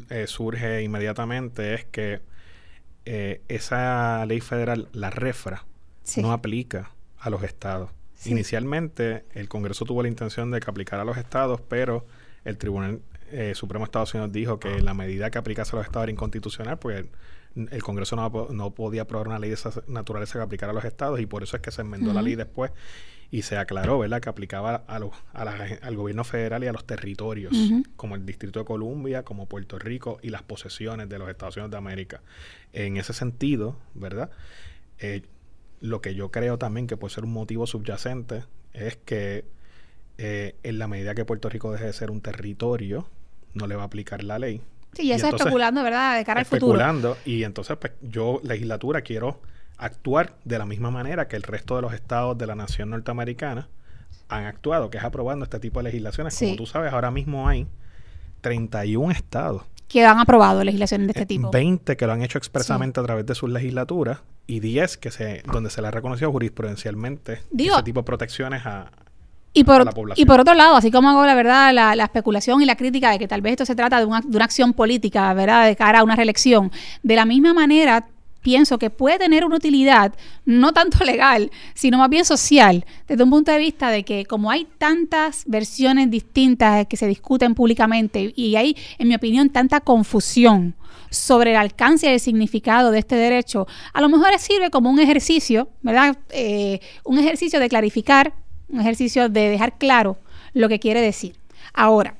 eh, 0.09 0.25
surge 0.27 0.83
inmediatamente 0.83 1.75
es 1.75 1.85
que 1.85 2.21
eh, 3.05 3.41
esa 3.47 4.25
ley 4.25 4.41
federal, 4.41 4.89
la 4.93 5.09
REFRA, 5.09 5.65
no 6.17 6.31
aplica 6.31 6.91
a 7.19 7.29
los 7.29 7.43
estados. 7.43 7.89
Inicialmente, 8.25 9.25
el 9.33 9.49
Congreso 9.49 9.85
tuvo 9.85 10.01
la 10.01 10.09
intención 10.09 10.51
de 10.51 10.59
que 10.59 10.69
aplicara 10.69 11.01
a 11.01 11.05
los 11.05 11.17
estados, 11.17 11.61
pero 11.61 12.05
el 12.45 12.57
Tribunal 12.57 13.01
eh, 13.31 13.53
Supremo 13.55 13.85
de 13.85 13.87
Estados 13.87 14.13
Unidos 14.13 14.31
dijo 14.31 14.59
que 14.59 14.81
la 14.81 14.93
medida 14.93 15.31
que 15.31 15.37
aplicase 15.37 15.75
a 15.75 15.77
los 15.77 15.85
estados 15.85 16.05
era 16.05 16.11
inconstitucional 16.11 16.77
porque 16.77 17.09
el, 17.55 17.83
Congreso 17.83 18.15
no, 18.15 18.71
podía 18.71 19.03
aprobar 19.03 19.27
una 19.27 19.39
ley 19.39 19.49
de 19.49 19.55
esa 19.55 19.71
naturaleza 19.87 20.39
que 20.39 20.43
aplicara 20.43 20.71
a 20.71 20.75
los 20.75 20.85
estados 20.85 21.19
y 21.19 21.25
por 21.25 21.43
eso 21.43 21.55
es 21.55 21.61
que 21.61 21.71
se 21.71 21.81
enmendó 21.81 22.13
la 22.13 22.21
ley 22.21 22.35
después 22.35 22.71
y 23.31 23.41
se 23.41 23.57
aclaró, 23.57 23.97
¿verdad?, 23.97 24.21
que 24.21 24.29
aplicaba 24.29 24.83
a 24.87 24.99
al 25.33 25.95
gobierno 25.95 26.23
federal 26.23 26.63
y 26.63 26.67
a 26.67 26.71
los 26.71 26.85
territorios, 26.85 27.55
como 27.95 28.15
el 28.15 28.25
Distrito 28.25 28.59
de 28.59 28.65
Columbia, 28.65 29.23
como 29.23 29.47
Puerto 29.47 29.79
Rico 29.79 30.19
y 30.21 30.29
las 30.29 30.43
posesiones 30.43 31.09
de 31.09 31.17
los 31.17 31.27
Estados 31.29 31.57
Unidos 31.57 31.71
de 31.71 31.77
América. 31.77 32.21
En 32.73 32.97
ese 32.97 33.13
sentido, 33.13 33.75
¿verdad?, 33.95 34.29
eh, 34.99 35.23
lo 35.83 36.01
que 36.01 36.15
yo 36.15 36.31
creo 36.31 36.57
también 36.57 36.87
que 36.87 36.95
puede 36.95 37.13
ser 37.13 37.25
un 37.25 37.33
motivo 37.33 37.67
subyacente 37.67 38.45
es 38.71 38.95
que 38.95 39.43
eh, 40.17 40.55
en 40.63 40.79
la 40.79 40.87
medida 40.87 41.13
que 41.13 41.25
Puerto 41.25 41.49
Rico 41.49 41.73
deje 41.73 41.83
de 41.83 41.91
ser 41.91 42.09
un 42.09 42.21
territorio, 42.21 43.05
no 43.53 43.67
le 43.67 43.75
va 43.75 43.81
a 43.81 43.85
aplicar 43.87 44.23
la 44.23 44.39
ley. 44.39 44.61
Sí, 44.93 45.03
y 45.03 45.11
eso 45.11 45.27
es 45.27 45.33
especulando, 45.33 45.83
¿verdad? 45.83 46.17
De 46.17 46.23
cara 46.23 46.39
al 46.39 46.45
futuro. 46.45 46.71
Especulando, 46.71 47.17
y 47.25 47.43
entonces 47.43 47.75
pues, 47.75 47.91
yo, 48.01 48.39
legislatura, 48.43 49.01
quiero 49.01 49.41
actuar 49.75 50.37
de 50.45 50.57
la 50.57 50.65
misma 50.65 50.89
manera 50.89 51.27
que 51.27 51.35
el 51.35 51.43
resto 51.43 51.75
de 51.75 51.81
los 51.81 51.93
estados 51.93 52.37
de 52.37 52.47
la 52.47 52.55
nación 52.55 52.91
norteamericana 52.91 53.67
han 54.29 54.45
actuado, 54.45 54.89
que 54.89 54.99
es 54.99 55.03
aprobando 55.03 55.43
este 55.43 55.59
tipo 55.59 55.81
de 55.81 55.83
legislaciones. 55.83 56.39
Como 56.39 56.55
tú 56.55 56.65
sabes, 56.65 56.93
ahora 56.93 57.11
mismo 57.11 57.49
hay 57.49 57.67
31 58.39 59.11
estados 59.11 59.63
que 59.87 60.05
han 60.05 60.19
aprobado 60.19 60.63
legislaciones 60.63 61.07
de 61.07 61.11
este 61.11 61.23
eh, 61.23 61.25
tipo. 61.25 61.51
20 61.51 61.97
que 61.97 62.07
lo 62.07 62.13
han 62.13 62.23
hecho 62.23 62.37
expresamente 62.37 62.99
a 62.99 63.03
través 63.03 63.25
de 63.25 63.35
sus 63.35 63.49
legislaturas 63.49 64.19
y 64.47 64.59
10 64.59 64.97
que 64.97 65.11
se, 65.11 65.43
donde 65.51 65.69
se 65.69 65.81
le 65.81 65.87
ha 65.87 65.91
reconocido 65.91 66.31
jurisprudencialmente 66.31 67.41
ese 67.57 67.83
tipo 67.83 68.01
de 68.01 68.03
protecciones 68.03 68.65
a, 68.65 68.91
y 69.53 69.63
por, 69.63 69.85
la 69.85 69.91
población. 69.91 70.23
Y 70.23 70.25
por 70.25 70.39
otro 70.39 70.55
lado, 70.55 70.75
así 70.75 70.89
como 70.89 71.09
hago 71.09 71.25
la 71.25 71.35
verdad, 71.35 71.71
la, 71.73 71.95
la, 71.95 72.03
especulación 72.05 72.61
y 72.61 72.65
la 72.65 72.75
crítica 72.75 73.11
de 73.11 73.19
que 73.19 73.27
tal 73.27 73.41
vez 73.41 73.51
esto 73.51 73.65
se 73.65 73.75
trata 73.75 73.99
de 73.99 74.05
una, 74.05 74.21
de 74.21 74.35
una 74.35 74.45
acción 74.45 74.73
política, 74.73 75.31
¿verdad?, 75.33 75.67
de 75.67 75.75
cara 75.75 75.99
a 75.99 76.03
una 76.03 76.15
reelección, 76.15 76.71
de 77.03 77.15
la 77.15 77.25
misma 77.25 77.53
manera 77.53 78.07
pienso 78.43 78.77
que 78.77 78.91
puede 78.91 79.17
tener 79.17 79.45
una 79.45 79.55
utilidad, 79.55 80.13
no 80.45 80.73
tanto 80.73 81.03
legal, 81.05 81.49
sino 81.73 81.97
más 81.97 82.09
bien 82.09 82.25
social, 82.25 82.85
desde 83.07 83.23
un 83.23 83.31
punto 83.31 83.51
de 83.51 83.57
vista 83.57 83.89
de 83.89 84.03
que 84.03 84.25
como 84.25 84.51
hay 84.51 84.67
tantas 84.77 85.43
versiones 85.47 86.11
distintas 86.11 86.85
que 86.85 86.97
se 86.97 87.07
discuten 87.07 87.55
públicamente 87.55 88.31
y 88.35 88.55
hay, 88.55 88.77
en 88.99 89.07
mi 89.07 89.15
opinión, 89.15 89.49
tanta 89.49 89.79
confusión 89.79 90.75
sobre 91.09 91.51
el 91.51 91.57
alcance 91.57 92.07
y 92.07 92.13
el 92.13 92.19
significado 92.19 92.91
de 92.91 92.99
este 92.99 93.15
derecho, 93.15 93.67
a 93.93 94.01
lo 94.01 94.09
mejor 94.09 94.37
sirve 94.39 94.69
como 94.69 94.89
un 94.89 94.99
ejercicio, 94.99 95.69
¿verdad? 95.81 96.17
Eh, 96.29 96.79
un 97.03 97.19
ejercicio 97.19 97.59
de 97.59 97.69
clarificar, 97.69 98.33
un 98.67 98.81
ejercicio 98.81 99.29
de 99.29 99.49
dejar 99.49 99.77
claro 99.77 100.17
lo 100.53 100.69
que 100.69 100.79
quiere 100.79 101.01
decir. 101.01 101.35
Ahora, 101.73 102.15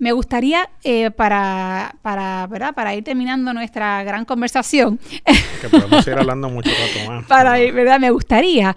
me 0.00 0.12
gustaría, 0.12 0.68
eh, 0.82 1.10
para, 1.10 1.94
para, 2.02 2.46
¿verdad? 2.48 2.74
para 2.74 2.94
ir 2.94 3.04
terminando 3.04 3.52
nuestra 3.52 4.02
gran 4.02 4.24
conversación, 4.24 4.98
que 5.60 5.68
podemos 5.68 6.06
ir 6.06 6.14
hablando 6.14 6.48
mucho 6.48 6.70
rato 6.70 7.10
más. 7.10 7.26
para 7.26 7.52
¿verdad? 7.52 8.00
me 8.00 8.10
gustaría 8.10 8.74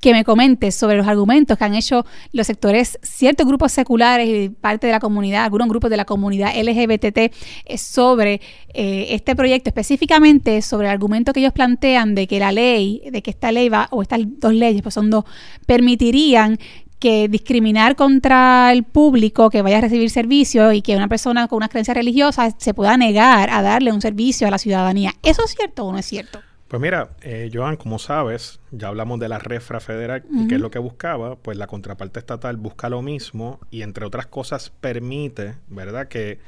que 0.00 0.12
me 0.12 0.24
comentes 0.24 0.74
sobre 0.74 0.96
los 0.96 1.06
argumentos 1.06 1.58
que 1.58 1.64
han 1.64 1.74
hecho 1.74 2.06
los 2.32 2.46
sectores, 2.46 2.98
ciertos 3.02 3.46
grupos 3.46 3.72
seculares 3.72 4.28
y 4.28 4.48
parte 4.48 4.86
de 4.86 4.92
la 4.92 5.00
comunidad, 5.00 5.44
algunos 5.44 5.68
grupos 5.68 5.90
de 5.90 5.96
la 5.96 6.04
comunidad 6.04 6.54
LGBT 6.56 7.18
eh, 7.18 7.32
sobre 7.78 8.40
eh, 8.72 9.08
este 9.10 9.34
proyecto, 9.34 9.68
específicamente 9.70 10.62
sobre 10.62 10.86
el 10.86 10.92
argumento 10.92 11.32
que 11.32 11.40
ellos 11.40 11.52
plantean 11.52 12.14
de 12.14 12.26
que 12.26 12.38
la 12.38 12.52
ley, 12.52 13.02
de 13.10 13.22
que 13.22 13.30
esta 13.30 13.52
ley 13.52 13.68
va, 13.68 13.88
o 13.90 14.02
estas 14.02 14.20
dos 14.24 14.54
leyes, 14.54 14.82
pues 14.82 14.94
son 14.94 15.10
dos, 15.10 15.24
permitirían 15.66 16.58
que 16.98 17.28
discriminar 17.28 17.96
contra 17.96 18.72
el 18.72 18.84
público 18.84 19.50
que 19.50 19.62
vaya 19.62 19.78
a 19.78 19.82
recibir 19.82 20.10
servicio 20.10 20.72
y 20.72 20.82
que 20.82 20.96
una 20.96 21.08
persona 21.08 21.48
con 21.48 21.58
una 21.58 21.68
creencia 21.68 21.94
religiosa 21.94 22.54
se 22.58 22.74
pueda 22.74 22.96
negar 22.96 23.50
a 23.50 23.62
darle 23.62 23.92
un 23.92 24.00
servicio 24.00 24.48
a 24.48 24.50
la 24.50 24.58
ciudadanía. 24.58 25.12
¿Eso 25.22 25.44
es 25.44 25.54
cierto 25.54 25.84
o 25.84 25.92
no 25.92 25.98
es 25.98 26.06
cierto? 26.06 26.40
Pues 26.68 26.82
mira, 26.82 27.16
eh, 27.22 27.50
Joan, 27.52 27.76
como 27.76 27.98
sabes, 27.98 28.60
ya 28.70 28.88
hablamos 28.88 29.18
de 29.20 29.28
la 29.30 29.38
refra 29.38 29.80
federal 29.80 30.24
y 30.30 30.48
qué 30.48 30.56
es 30.56 30.60
lo 30.60 30.70
que 30.70 30.78
buscaba. 30.78 31.36
Pues 31.36 31.56
la 31.56 31.66
contraparte 31.66 32.18
estatal 32.18 32.58
busca 32.58 32.90
lo 32.90 33.00
mismo 33.00 33.58
y 33.70 33.80
entre 33.80 34.04
otras 34.04 34.26
cosas 34.26 34.70
permite, 34.70 35.54
¿verdad?, 35.68 36.08
que 36.08 36.40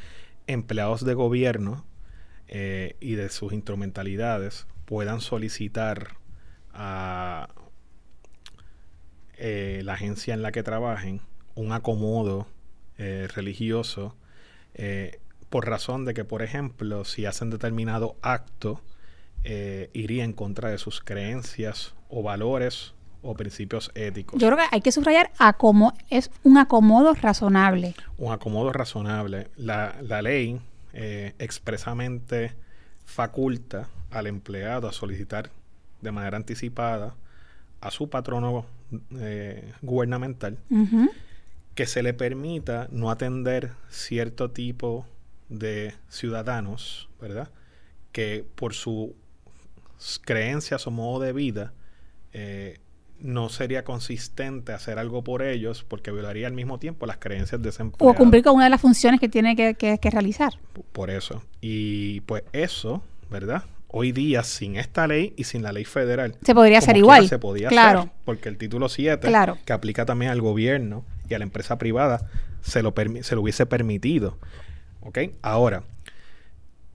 empleados 0.47 1.07
de 1.07 1.15
gobierno 1.15 1.87
eh, 2.49 2.97
y 3.01 3.15
de 3.15 3.31
sus 3.31 3.55
instrumentalidades 3.55 4.67
puedan 4.85 5.23
solicitar 5.23 6.17
a 6.75 7.49
eh, 9.41 9.83
la 9.85 9.95
agencia 9.95 10.35
en 10.35 10.43
la 10.43 10.53
que 10.53 10.63
trabajen 10.63 11.21
un 11.55 11.73
acomodo 11.73 12.47
eh, 12.99 13.27
religioso 13.35 14.15
por 15.51 15.69
razón 15.69 16.05
de 16.05 16.15
que, 16.15 16.25
por 16.25 16.43
ejemplo, 16.43 17.05
si 17.05 17.27
hacen 17.27 17.51
determinado 17.51 18.17
acto, 18.23 18.81
eh, 19.43 19.89
iría 19.95 20.25
en 20.25 20.35
contra 20.35 20.71
de 20.71 20.77
sus 20.77 21.01
creencias 21.01 21.95
o 22.09 22.23
valores 22.23 22.95
o 23.23 23.35
principios 23.35 23.91
éticos. 23.95 24.39
Yo 24.39 24.49
creo 24.49 24.59
que 24.59 24.75
hay 24.75 24.81
que 24.81 24.93
subrayar 24.93 25.31
como 25.57 25.95
es 26.11 26.31
un 26.43 26.59
acomodo 26.59 27.15
razonable. 27.15 27.95
Un 28.19 28.33
acomodo 28.33 28.73
razonable. 28.73 29.49
La, 29.57 29.95
ley 30.23 30.61
eh, 30.93 31.35
expresamente 31.39 32.55
faculta 33.05 33.89
al 34.11 34.27
empleado 34.27 34.89
a 34.89 34.93
solicitar 34.93 35.51
de 36.01 36.13
manera 36.13 36.37
anticipada 36.37 37.15
a 37.81 37.91
su 37.91 38.11
patrono 38.11 38.67
eh, 39.19 39.73
gubernamental 39.83 40.59
que 41.75 41.87
se 41.87 42.03
le 42.03 42.13
permita 42.15 42.89
no 42.91 43.11
atender 43.11 43.73
cierto 43.89 44.51
tipo 44.51 45.07
de 45.49 45.95
ciudadanos, 46.09 47.09
¿verdad? 47.21 47.51
Que 48.13 48.45
por 48.55 48.75
su 48.75 49.15
creencias 50.25 50.87
o 50.87 50.91
modo 50.91 51.21
de 51.21 51.33
vida, 51.33 51.73
eh, 52.33 52.81
no 53.19 53.51
sería 53.51 53.85
consistente 53.85 54.73
hacer 54.73 54.99
algo 54.99 55.23
por 55.23 55.43
ellos 55.43 55.85
porque 55.85 56.11
violaría 56.11 56.47
al 56.47 56.55
mismo 56.55 56.79
tiempo 56.79 57.07
las 57.07 57.19
creencias 57.19 57.61
de 57.61 57.69
ese 57.69 57.91
O 57.99 58.15
cumplir 58.15 58.43
con 58.43 58.55
una 58.55 58.65
de 58.65 58.71
las 58.71 58.81
funciones 58.81 59.21
que 59.21 59.29
tiene 59.29 59.57
que, 59.57 59.99
realizar. 60.11 60.55
Por 60.93 61.11
eso. 61.11 61.43
Y 61.61 62.21
pues 62.21 62.45
eso, 62.53 63.03
¿verdad? 63.31 63.65
Hoy 63.93 64.13
día, 64.13 64.43
sin 64.45 64.77
esta 64.77 65.07
ley 65.07 65.35
y 65.37 65.45
sin 65.45 65.63
la 65.63 65.73
ley 65.73 65.85
federal. 65.85 66.37
Se 66.45 66.55
podría 66.55 66.79
hacer 66.79 66.97
igual. 66.97 67.29
Se 67.29 67.39
podía 67.39 67.69
claro. 67.69 68.01
hacer. 68.01 68.13
Porque 68.25 68.49
el 68.49 68.57
título 68.57 68.89
7, 68.89 69.27
claro. 69.27 69.59
que 69.65 69.73
aplica 69.73 70.07
también 70.07 70.31
al 70.31 70.41
gobierno 70.41 71.05
y 71.29 71.35
a 71.35 71.39
la 71.39 71.45
empresa 71.45 71.77
privada, 71.79 72.29
se 72.63 72.83
lo, 72.83 72.95
se 73.23 73.35
lo 73.35 73.43
hubiese 73.43 73.67
permitido. 73.67 74.39
¿Ok? 75.01 75.19
Ahora, 75.43 75.83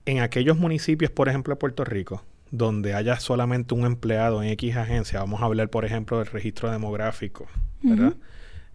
en 0.06 0.20
aquellos 0.20 0.56
municipios, 0.56 1.10
por 1.10 1.28
ejemplo, 1.28 1.54
de 1.54 1.58
Puerto 1.58 1.84
Rico, 1.84 2.22
donde 2.50 2.94
haya 2.94 3.18
solamente 3.20 3.74
un 3.74 3.84
empleado 3.84 4.42
en 4.42 4.48
X 4.50 4.76
agencia, 4.76 5.20
vamos 5.20 5.42
a 5.42 5.46
hablar 5.46 5.68
por 5.68 5.84
ejemplo 5.84 6.18
del 6.18 6.28
registro 6.28 6.70
demográfico, 6.70 7.46
¿verdad? 7.82 8.14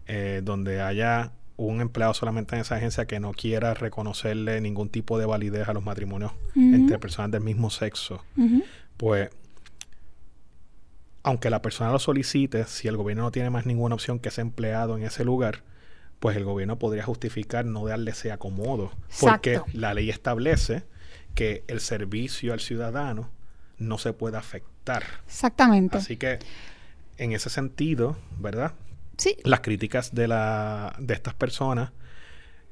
Eh, 0.06 0.42
donde 0.44 0.80
haya 0.80 1.32
un 1.56 1.80
empleado 1.80 2.14
solamente 2.14 2.54
en 2.54 2.62
esa 2.62 2.76
agencia 2.76 3.06
que 3.06 3.20
no 3.20 3.32
quiera 3.32 3.74
reconocerle 3.74 4.60
ningún 4.60 4.88
tipo 4.88 5.18
de 5.18 5.26
validez 5.26 5.68
a 5.68 5.72
los 5.72 5.84
matrimonios 5.84 6.32
entre 6.54 6.98
personas 6.98 7.30
del 7.30 7.42
mismo 7.42 7.70
sexo, 7.70 8.24
pues 8.96 9.30
aunque 11.22 11.50
la 11.50 11.62
persona 11.62 11.92
lo 11.92 11.98
solicite, 11.98 12.64
si 12.64 12.88
el 12.88 12.96
gobierno 12.96 13.22
no 13.24 13.30
tiene 13.30 13.50
más 13.50 13.64
ninguna 13.64 13.94
opción 13.94 14.18
que 14.18 14.30
ese 14.30 14.40
empleado 14.40 14.96
en 14.96 15.04
ese 15.04 15.24
lugar, 15.24 15.62
pues 16.18 16.36
el 16.36 16.44
gobierno 16.44 16.78
podría 16.78 17.04
justificar 17.04 17.64
no 17.64 17.84
darle 17.86 18.12
ese 18.12 18.32
acomodo, 18.32 18.92
porque 19.20 19.60
la 19.72 19.94
ley 19.94 20.10
establece 20.10 20.84
que 21.34 21.64
el 21.68 21.80
servicio 21.80 22.52
al 22.52 22.60
ciudadano 22.60 23.30
no 23.78 23.98
se 23.98 24.12
puede 24.12 24.36
afectar. 24.36 25.04
Exactamente. 25.26 25.98
Así 25.98 26.16
que 26.16 26.38
en 27.18 27.32
ese 27.32 27.50
sentido, 27.50 28.16
¿verdad? 28.38 28.72
Sí. 29.22 29.36
Las 29.44 29.60
críticas 29.60 30.14
de, 30.14 30.28
la, 30.28 30.94
de 30.98 31.14
estas 31.14 31.34
personas 31.34 31.92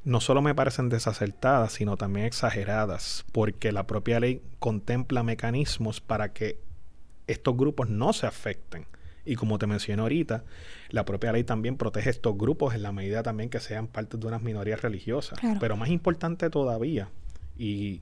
no 0.03 0.21
solo 0.21 0.43
me 0.43 0.55
parecen 0.55 0.89
desacertadas, 0.89 1.73
sino 1.73 1.97
también 1.97 2.27
exageradas, 2.27 3.25
porque 3.33 3.71
la 3.73 3.87
propia 3.87 4.19
ley 4.19 4.43
contempla 4.59 5.23
mecanismos 5.23 6.01
para 6.01 6.33
que 6.33 6.59
estos 7.27 7.57
grupos 7.57 7.89
no 7.89 8.13
se 8.13 8.27
afecten. 8.27 8.87
Y 9.27 9.37
como 9.37 9.59
te 9.59 9.67
mencioné 9.67 10.01
ahorita, 10.03 10.45
la 10.89 11.05
propia 11.05 11.33
ley 11.33 11.45
también 11.45 11.77
protege 11.77 12.09
estos 12.09 12.37
grupos 12.37 12.75
en 12.75 12.83
la 12.83 12.93
medida 12.93 13.23
también 13.23 13.51
que 13.51 13.61
sean 13.61 13.87
parte 13.87 14.17
de 14.17 14.27
unas 14.27 14.41
minorías 14.41 14.81
religiosas. 14.81 15.39
Pero 15.61 15.77
más 15.77 15.91
importante 15.91 16.49
todavía, 16.49 17.11
y 17.59 18.01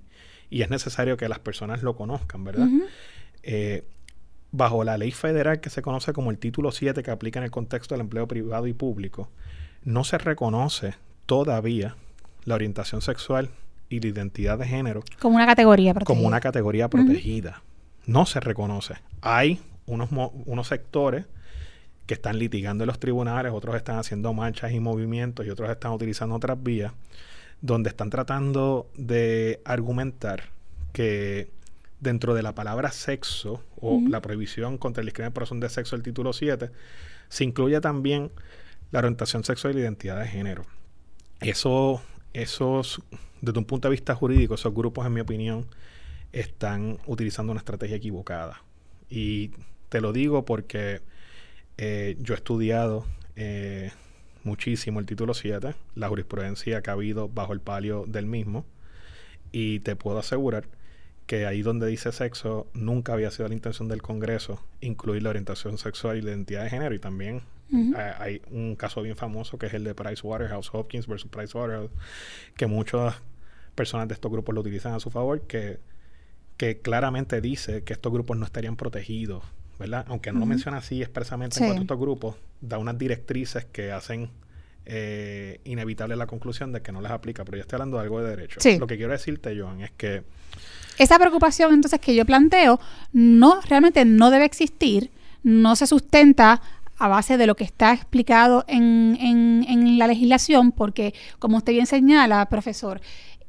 y 0.50 0.62
es 0.62 0.70
necesario 0.70 1.16
que 1.16 1.28
las 1.28 1.38
personas 1.38 1.82
lo 1.82 1.94
conozcan, 1.96 2.44
¿verdad? 2.44 2.68
Eh, 3.42 3.84
bajo 4.50 4.84
la 4.84 4.96
ley 4.98 5.10
federal 5.10 5.60
que 5.60 5.70
se 5.70 5.82
conoce 5.82 6.12
como 6.12 6.30
el 6.30 6.38
título 6.38 6.72
7 6.72 7.02
que 7.02 7.10
aplica 7.10 7.38
en 7.38 7.44
el 7.44 7.50
contexto 7.50 7.94
del 7.94 8.02
empleo 8.02 8.26
privado 8.26 8.66
y 8.66 8.72
público, 8.72 9.28
no 9.84 10.04
se 10.04 10.18
reconoce 10.18 10.94
todavía 11.26 11.96
la 12.44 12.54
orientación 12.54 13.02
sexual 13.02 13.50
y 13.88 14.00
la 14.00 14.08
identidad 14.08 14.58
de 14.58 14.66
género 14.66 15.02
como 15.18 15.36
una 15.36 15.46
categoría 15.46 15.94
protegida. 15.94 16.14
Como 16.14 16.26
una 16.26 16.40
categoría 16.40 16.88
protegida. 16.88 17.62
No 18.06 18.26
se 18.26 18.40
reconoce. 18.40 18.94
Hay 19.20 19.60
unos, 19.86 20.08
unos 20.46 20.68
sectores 20.68 21.26
que 22.06 22.14
están 22.14 22.38
litigando 22.38 22.84
en 22.84 22.88
los 22.88 22.98
tribunales, 22.98 23.52
otros 23.52 23.76
están 23.76 23.98
haciendo 23.98 24.32
marchas 24.32 24.72
y 24.72 24.80
movimientos 24.80 25.46
y 25.46 25.50
otros 25.50 25.68
están 25.68 25.92
utilizando 25.92 26.34
otras 26.34 26.62
vías 26.62 26.92
donde 27.60 27.90
están 27.90 28.08
tratando 28.08 28.88
de 28.96 29.60
argumentar 29.64 30.44
que 30.92 31.50
dentro 32.00 32.34
de 32.34 32.42
la 32.42 32.54
palabra 32.54 32.92
sexo 32.92 33.64
o 33.80 34.00
la 34.08 34.20
prohibición 34.20 34.78
contra 34.78 35.00
el 35.00 35.06
discriminación 35.06 35.32
por 35.32 35.42
razón 35.44 35.60
de 35.60 35.68
sexo 35.68 35.96
del 35.96 36.02
título 36.02 36.32
7, 36.32 36.70
se 37.28 37.44
incluye 37.44 37.80
también 37.80 38.30
la 38.90 39.00
orientación 39.00 39.44
sexual 39.44 39.72
y 39.72 39.76
la 39.76 39.82
identidad 39.82 40.18
de 40.20 40.28
género. 40.28 40.64
Eso, 41.40 42.02
esos, 42.32 43.02
desde 43.40 43.58
un 43.58 43.64
punto 43.64 43.88
de 43.88 43.92
vista 43.92 44.14
jurídico, 44.14 44.54
esos 44.54 44.74
grupos, 44.74 45.06
en 45.06 45.12
mi 45.12 45.20
opinión, 45.20 45.66
están 46.32 46.98
utilizando 47.06 47.52
una 47.52 47.60
estrategia 47.60 47.96
equivocada. 47.96 48.62
Y 49.08 49.52
te 49.88 50.00
lo 50.00 50.12
digo 50.12 50.44
porque 50.44 51.00
eh, 51.76 52.16
yo 52.20 52.34
he 52.34 52.36
estudiado 52.36 53.06
eh, 53.36 53.90
muchísimo 54.44 55.00
el 55.00 55.06
título 55.06 55.34
7, 55.34 55.74
la 55.94 56.08
jurisprudencia 56.08 56.82
que 56.82 56.90
ha 56.90 56.94
habido 56.94 57.28
bajo 57.28 57.52
el 57.52 57.60
palio 57.60 58.04
del 58.06 58.26
mismo, 58.26 58.64
y 59.52 59.80
te 59.80 59.96
puedo 59.96 60.18
asegurar 60.18 60.68
que 61.28 61.46
ahí 61.46 61.60
donde 61.60 61.86
dice 61.86 62.10
sexo 62.10 62.66
nunca 62.72 63.12
había 63.12 63.30
sido 63.30 63.48
la 63.48 63.54
intención 63.54 63.86
del 63.86 64.00
Congreso 64.00 64.64
incluir 64.80 65.22
la 65.22 65.28
orientación 65.28 65.76
sexual 65.76 66.16
y 66.16 66.22
la 66.22 66.30
identidad 66.30 66.64
de 66.64 66.70
género 66.70 66.94
y 66.94 66.98
también 66.98 67.42
hay 68.18 68.40
un 68.50 68.76
caso 68.76 69.02
bien 69.02 69.14
famoso 69.14 69.58
que 69.58 69.66
es 69.66 69.74
el 69.74 69.84
de 69.84 69.94
Price 69.94 70.26
Waterhouse 70.26 70.70
Hopkins 70.72 71.06
versus 71.06 71.30
Price 71.30 71.56
Waterhouse 71.56 71.90
que 72.56 72.66
muchas 72.66 73.16
personas 73.74 74.08
de 74.08 74.14
estos 74.14 74.32
grupos 74.32 74.54
lo 74.54 74.62
utilizan 74.62 74.94
a 74.94 75.00
su 75.00 75.10
favor 75.10 75.42
que, 75.42 75.80
que 76.56 76.80
claramente 76.80 77.42
dice 77.42 77.84
que 77.84 77.92
estos 77.92 78.10
grupos 78.10 78.38
no 78.38 78.46
estarían 78.46 78.76
protegidos 78.76 79.44
¿verdad? 79.78 80.06
Aunque 80.08 80.32
no 80.32 80.40
lo 80.40 80.46
menciona 80.46 80.78
así 80.78 81.02
expresamente 81.02 81.58
en 81.58 81.66
cuanto 81.66 81.80
a 81.80 81.84
estos 81.84 82.00
grupos, 82.00 82.36
da 82.60 82.78
unas 82.78 82.98
directrices 82.98 83.64
que 83.66 83.92
hacen 83.92 84.30
eh, 84.90 85.60
inevitable 85.64 86.16
la 86.16 86.26
conclusión 86.26 86.72
de 86.72 86.80
que 86.80 86.92
no 86.92 87.02
les 87.02 87.10
aplica, 87.10 87.44
pero 87.44 87.58
yo 87.58 87.60
estoy 87.60 87.76
hablando 87.76 87.98
de 87.98 88.04
algo 88.04 88.22
de 88.22 88.30
derecho. 88.30 88.58
Lo 88.78 88.86
que 88.86 88.96
quiero 88.96 89.12
decirte, 89.12 89.54
Joan, 89.58 89.82
es 89.82 89.90
que... 89.92 90.24
Esa 90.98 91.18
preocupación 91.18 91.74
entonces 91.74 92.00
que 92.00 92.14
yo 92.14 92.24
planteo, 92.24 92.80
no, 93.12 93.60
realmente 93.60 94.04
no 94.04 94.30
debe 94.30 94.46
existir, 94.46 95.10
no 95.42 95.76
se 95.76 95.86
sustenta 95.86 96.62
a 96.96 97.06
base 97.06 97.36
de 97.36 97.46
lo 97.46 97.54
que 97.54 97.64
está 97.64 97.92
explicado 97.92 98.64
en, 98.66 99.16
en, 99.20 99.64
en 99.68 99.98
la 99.98 100.06
legislación, 100.06 100.72
porque 100.72 101.14
como 101.38 101.58
usted 101.58 101.72
bien 101.74 101.86
señala, 101.86 102.44
profesor, 102.46 103.00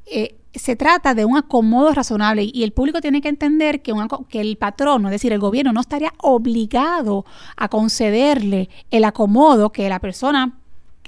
eh, 0.06 0.36
se 0.54 0.76
trata 0.76 1.14
de 1.14 1.24
un 1.24 1.36
acomodo 1.36 1.92
razonable 1.92 2.48
y 2.52 2.64
el 2.64 2.72
público 2.72 3.00
tiene 3.00 3.20
que 3.20 3.28
entender 3.28 3.82
que, 3.82 3.92
que 4.28 4.40
el 4.40 4.56
patrono, 4.56 5.08
es 5.08 5.12
decir, 5.12 5.32
el 5.32 5.38
gobierno, 5.38 5.72
no 5.72 5.80
estaría 5.80 6.12
obligado 6.18 7.24
a 7.56 7.68
concederle 7.68 8.68
el 8.90 9.04
acomodo 9.04 9.72
que 9.72 9.88
la 9.88 10.00
persona 10.00 10.59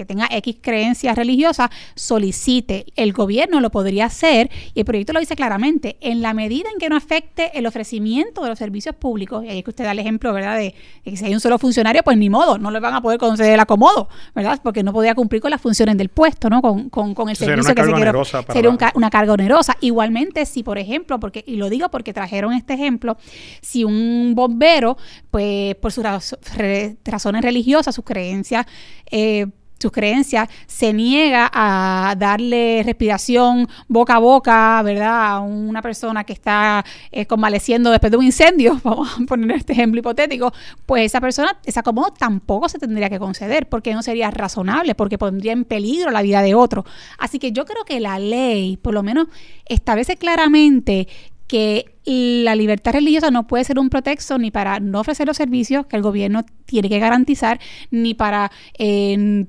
que 0.02 0.06
tenga 0.06 0.28
X 0.30 0.56
creencias 0.60 1.16
religiosas 1.16 1.70
solicite. 1.94 2.86
El 2.96 3.12
gobierno 3.12 3.60
lo 3.60 3.70
podría 3.70 4.06
hacer 4.06 4.50
y 4.74 4.80
el 4.80 4.84
proyecto 4.84 5.12
lo 5.12 5.20
dice 5.20 5.36
claramente, 5.36 5.96
en 6.00 6.22
la 6.22 6.34
medida 6.34 6.68
en 6.72 6.78
que 6.78 6.88
no 6.88 6.96
afecte 6.96 7.56
el 7.58 7.66
ofrecimiento 7.66 8.42
de 8.42 8.48
los 8.48 8.58
servicios 8.58 8.94
públicos, 8.96 9.44
y 9.44 9.48
ahí 9.48 9.58
es 9.58 9.64
que 9.64 9.70
usted 9.70 9.84
da 9.84 9.92
el 9.92 9.98
ejemplo, 9.98 10.32
¿verdad?, 10.32 10.56
de, 10.56 10.74
que 11.04 11.16
si 11.16 11.24
hay 11.24 11.34
un 11.34 11.40
solo 11.40 11.58
funcionario, 11.58 12.02
pues 12.02 12.16
ni 12.16 12.30
modo, 12.30 12.58
no 12.58 12.70
le 12.70 12.80
van 12.80 12.94
a 12.94 13.00
poder 13.00 13.18
conceder 13.18 13.54
el 13.54 13.60
acomodo, 13.60 14.08
¿verdad?, 14.34 14.60
porque 14.62 14.82
no 14.82 14.92
podía 14.92 15.14
cumplir 15.14 15.40
con 15.40 15.50
las 15.50 15.60
funciones 15.60 15.96
del 15.96 16.08
puesto, 16.08 16.48
¿no?, 16.50 16.62
con, 16.62 16.88
con, 16.88 17.28
el 17.28 17.36
servicio 17.36 17.74
que 17.74 17.84
se 17.84 17.92
quiere. 17.92 18.12
Sería 18.52 18.70
una 18.94 19.10
carga 19.10 19.32
onerosa. 19.32 19.76
Igualmente, 19.80 20.46
si 20.46 20.62
por 20.62 20.78
ejemplo, 20.78 21.20
porque, 21.20 21.44
y 21.46 21.56
lo 21.56 21.68
digo 21.70 21.88
porque 21.90 22.12
trajeron 22.12 22.52
este 22.52 22.74
ejemplo, 22.74 23.16
si 23.60 23.84
un 23.84 24.32
bombero, 24.34 24.96
pues 25.30 25.74
por 25.76 25.92
sus 25.92 26.04
razones 26.04 27.42
religiosas, 27.42 27.94
sus 27.94 28.04
creencias, 28.04 28.66
eh, 29.10 29.46
sus 29.82 29.92
creencias, 29.92 30.48
se 30.66 30.92
niega 30.92 31.50
a 31.52 32.14
darle 32.16 32.82
respiración 32.84 33.68
boca 33.88 34.14
a 34.14 34.18
boca, 34.18 34.82
¿verdad? 34.82 35.26
A 35.26 35.40
una 35.40 35.82
persona 35.82 36.24
que 36.24 36.32
está 36.32 36.84
eh, 37.10 37.26
convaleciendo 37.26 37.90
después 37.90 38.10
de 38.10 38.16
un 38.16 38.24
incendio, 38.24 38.80
vamos 38.84 39.08
a 39.20 39.24
poner 39.26 39.58
este 39.58 39.72
ejemplo 39.72 40.00
hipotético, 40.00 40.52
pues 40.86 41.06
esa 41.06 41.20
persona, 41.20 41.58
ese 41.64 41.80
acomodo 41.80 42.12
tampoco 42.12 42.68
se 42.68 42.78
tendría 42.78 43.10
que 43.10 43.18
conceder, 43.18 43.68
porque 43.68 43.92
no 43.92 44.02
sería 44.02 44.30
razonable, 44.30 44.94
porque 44.94 45.18
pondría 45.18 45.52
en 45.52 45.64
peligro 45.64 46.10
la 46.10 46.22
vida 46.22 46.42
de 46.42 46.54
otro. 46.54 46.84
Así 47.18 47.38
que 47.38 47.52
yo 47.52 47.64
creo 47.64 47.84
que 47.84 48.00
la 48.00 48.18
ley, 48.18 48.76
por 48.76 48.94
lo 48.94 49.02
menos, 49.02 49.28
establece 49.66 50.16
claramente 50.16 51.08
que 51.52 51.96
la 52.06 52.54
libertad 52.54 52.94
religiosa 52.94 53.30
no 53.30 53.46
puede 53.46 53.64
ser 53.64 53.78
un 53.78 53.90
pretexto 53.90 54.38
ni 54.38 54.50
para 54.50 54.80
no 54.80 55.00
ofrecer 55.00 55.26
los 55.26 55.36
servicios 55.36 55.84
que 55.84 55.96
el 55.96 56.02
gobierno 56.02 56.46
tiene 56.64 56.88
que 56.88 56.98
garantizar, 56.98 57.60
ni 57.90 58.14
para 58.14 58.50
eh, 58.78 59.44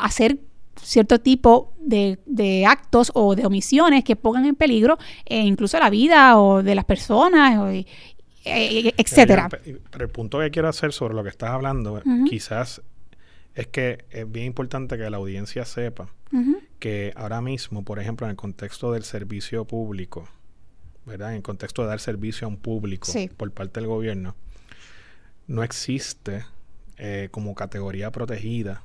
hacer 0.00 0.40
cierto 0.82 1.20
tipo 1.20 1.72
de, 1.78 2.66
actos 2.66 3.12
o 3.14 3.36
de 3.36 3.46
omisiones 3.46 4.02
que 4.02 4.16
pongan 4.16 4.46
en 4.46 4.56
peligro 4.56 4.98
eh, 5.26 5.42
incluso 5.42 5.78
la 5.78 5.90
vida 5.90 6.40
o 6.40 6.60
de 6.60 6.74
las 6.74 6.84
personas, 6.84 7.56
o, 7.56 7.68
eh, 7.68 7.86
etcétera. 8.96 9.48
Pero 9.48 10.04
el 10.04 10.10
punto 10.10 10.40
que 10.40 10.50
quiero 10.50 10.68
hacer 10.68 10.92
sobre 10.92 11.14
lo 11.14 11.22
que 11.22 11.30
estás 11.30 11.50
hablando, 11.50 12.02
quizás 12.28 12.82
es 13.54 13.68
que 13.68 14.06
es 14.10 14.28
bien 14.28 14.46
importante 14.46 14.98
que 14.98 15.08
la 15.08 15.18
audiencia 15.18 15.64
sepa 15.64 16.08
que 16.80 17.12
ahora 17.14 17.40
mismo, 17.40 17.84
por 17.84 18.00
ejemplo, 18.00 18.26
en 18.26 18.32
el 18.32 18.36
contexto 18.36 18.90
del 18.90 19.04
servicio 19.04 19.64
público, 19.66 20.28
¿verdad? 21.06 21.34
En 21.34 21.42
contexto 21.42 21.82
de 21.82 21.88
dar 21.88 22.00
servicio 22.00 22.46
a 22.46 22.48
un 22.48 22.56
público 22.56 23.06
por 23.36 23.50
parte 23.52 23.80
del 23.80 23.88
gobierno, 23.88 24.34
no 25.46 25.62
existe 25.62 26.44
eh, 26.96 27.28
como 27.30 27.54
categoría 27.54 28.10
protegida 28.10 28.82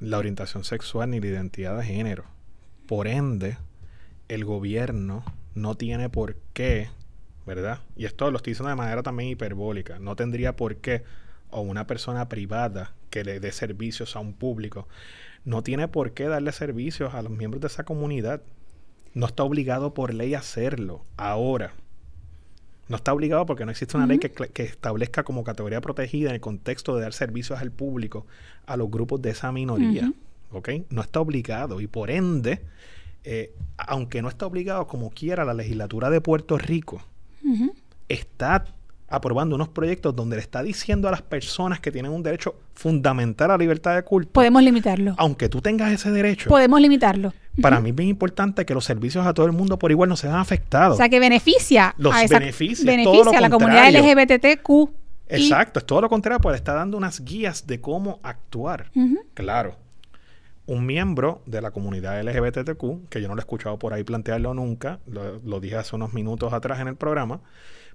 la 0.00 0.18
orientación 0.18 0.64
sexual 0.64 1.10
ni 1.10 1.20
la 1.20 1.26
identidad 1.26 1.76
de 1.76 1.84
género. 1.84 2.24
Por 2.86 3.08
ende, 3.08 3.58
el 4.28 4.44
gobierno 4.44 5.24
no 5.54 5.74
tiene 5.74 6.08
por 6.08 6.36
qué, 6.52 6.88
¿verdad? 7.46 7.80
Y 7.96 8.04
esto 8.04 8.30
lo 8.30 8.36
estoy 8.36 8.52
diciendo 8.52 8.70
de 8.70 8.76
manera 8.76 9.02
también 9.02 9.30
hiperbólica, 9.30 9.98
no 9.98 10.16
tendría 10.16 10.56
por 10.56 10.76
qué, 10.76 11.02
o 11.50 11.60
una 11.60 11.86
persona 11.86 12.28
privada 12.28 12.94
que 13.10 13.24
le 13.24 13.40
dé 13.40 13.52
servicios 13.52 14.16
a 14.16 14.20
un 14.20 14.34
público, 14.34 14.86
no 15.44 15.62
tiene 15.62 15.88
por 15.88 16.12
qué 16.12 16.24
darle 16.24 16.52
servicios 16.52 17.14
a 17.14 17.22
los 17.22 17.32
miembros 17.32 17.60
de 17.60 17.68
esa 17.68 17.84
comunidad 17.84 18.42
no 19.14 19.26
está 19.26 19.42
obligado 19.42 19.94
por 19.94 20.14
ley 20.14 20.34
a 20.34 20.38
hacerlo 20.38 21.04
ahora. 21.16 21.72
No 22.88 22.96
está 22.96 23.12
obligado 23.12 23.44
porque 23.44 23.64
no 23.64 23.70
existe 23.70 23.96
una 23.96 24.06
ley 24.06 24.18
que, 24.18 24.62
establezca 24.62 25.22
como 25.22 25.44
categoría 25.44 25.80
protegida 25.80 26.30
en 26.30 26.36
el 26.36 26.40
contexto 26.40 26.96
de 26.96 27.02
dar 27.02 27.12
servicios 27.12 27.60
al 27.60 27.70
público 27.70 28.26
a 28.66 28.76
los 28.76 28.90
grupos 28.90 29.20
de 29.20 29.30
esa 29.30 29.52
minoría. 29.52 30.10
¿Ok? 30.52 30.70
No 30.88 31.02
está 31.02 31.20
obligado 31.20 31.82
y 31.82 31.86
por 31.86 32.10
ende, 32.10 32.62
eh, 33.24 33.52
aunque 33.76 34.22
no 34.22 34.28
está 34.28 34.46
obligado 34.46 34.86
como 34.86 35.10
quiera 35.10 35.44
la 35.44 35.52
legislatura 35.52 36.08
de 36.08 36.22
Puerto 36.22 36.56
Rico, 36.56 37.02
está 38.08 38.64
aprobando 39.08 39.56
unos 39.56 39.68
proyectos 39.68 40.14
donde 40.14 40.36
le 40.36 40.42
está 40.42 40.62
diciendo 40.62 41.08
a 41.08 41.10
las 41.10 41.22
personas 41.22 41.80
que 41.80 41.90
tienen 41.90 42.12
un 42.12 42.22
derecho 42.22 42.54
fundamental 42.74 43.50
a 43.50 43.54
la 43.54 43.58
libertad 43.58 43.94
de 43.94 44.02
culto. 44.02 44.32
Podemos 44.32 44.62
limitarlo. 44.62 45.14
Aunque 45.16 45.48
tú 45.48 45.60
tengas 45.60 45.92
ese 45.92 46.10
derecho. 46.10 46.50
Podemos 46.50 46.80
limitarlo. 46.80 47.32
Para 47.60 47.80
mí 47.80 47.90
es 47.90 47.96
bien 47.96 48.10
importante 48.10 48.64
que 48.64 48.74
los 48.74 48.84
servicios 48.84 49.26
a 49.26 49.34
todo 49.34 49.46
el 49.46 49.52
mundo 49.52 49.78
por 49.78 49.90
igual 49.90 50.08
no 50.08 50.16
se 50.16 50.26
vean 50.26 50.38
afectados. 50.38 50.94
O 50.94 50.96
sea, 50.98 51.08
que 51.08 51.18
beneficia 51.20 51.94
los 51.98 52.14
a 52.14 52.26
beneficia, 52.26 52.92
a 52.92 53.40
la 53.40 53.50
comunidad 53.50 53.90
LGBTQ. 53.92 54.90
Exacto, 55.30 55.80
es 55.80 55.86
todo 55.86 56.00
lo 56.00 56.08
contrario, 56.08 56.40
pues 56.40 56.56
está 56.56 56.74
dando 56.74 56.96
unas 56.96 57.24
guías 57.24 57.66
de 57.66 57.80
cómo 57.80 58.20
actuar. 58.22 58.90
Claro. 59.34 59.76
Un 60.66 60.84
miembro 60.84 61.40
de 61.46 61.62
la 61.62 61.70
comunidad 61.70 62.22
LGBTQ, 62.22 63.08
que 63.08 63.22
yo 63.22 63.28
no 63.28 63.34
lo 63.34 63.40
he 63.40 63.42
escuchado 63.42 63.78
por 63.78 63.94
ahí 63.94 64.04
plantearlo 64.04 64.52
nunca, 64.52 65.00
lo 65.06 65.60
dije 65.60 65.76
hace 65.76 65.96
unos 65.96 66.12
minutos 66.12 66.52
atrás 66.52 66.80
en 66.80 66.88
el 66.88 66.96
programa, 66.96 67.40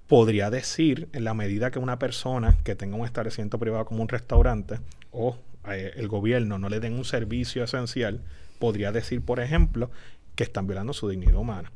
podría 0.06 0.50
decir, 0.50 1.08
en 1.12 1.24
la 1.24 1.34
medida 1.34 1.70
que 1.70 1.78
una 1.78 1.98
persona 1.98 2.56
que 2.64 2.74
tenga 2.74 2.96
un 2.96 3.06
establecimiento 3.06 3.58
privado 3.58 3.84
como 3.84 4.02
un 4.02 4.08
restaurante 4.08 4.78
o 5.10 5.38
eh, 5.68 5.92
el 5.96 6.08
gobierno 6.08 6.58
no 6.58 6.68
le 6.68 6.80
den 6.80 6.94
un 6.94 7.04
servicio 7.04 7.64
esencial, 7.64 8.20
podría 8.58 8.92
decir, 8.92 9.22
por 9.22 9.40
ejemplo, 9.40 9.90
que 10.34 10.44
están 10.44 10.66
violando 10.66 10.92
su 10.92 11.08
dignidad 11.08 11.36
humana 11.36 11.72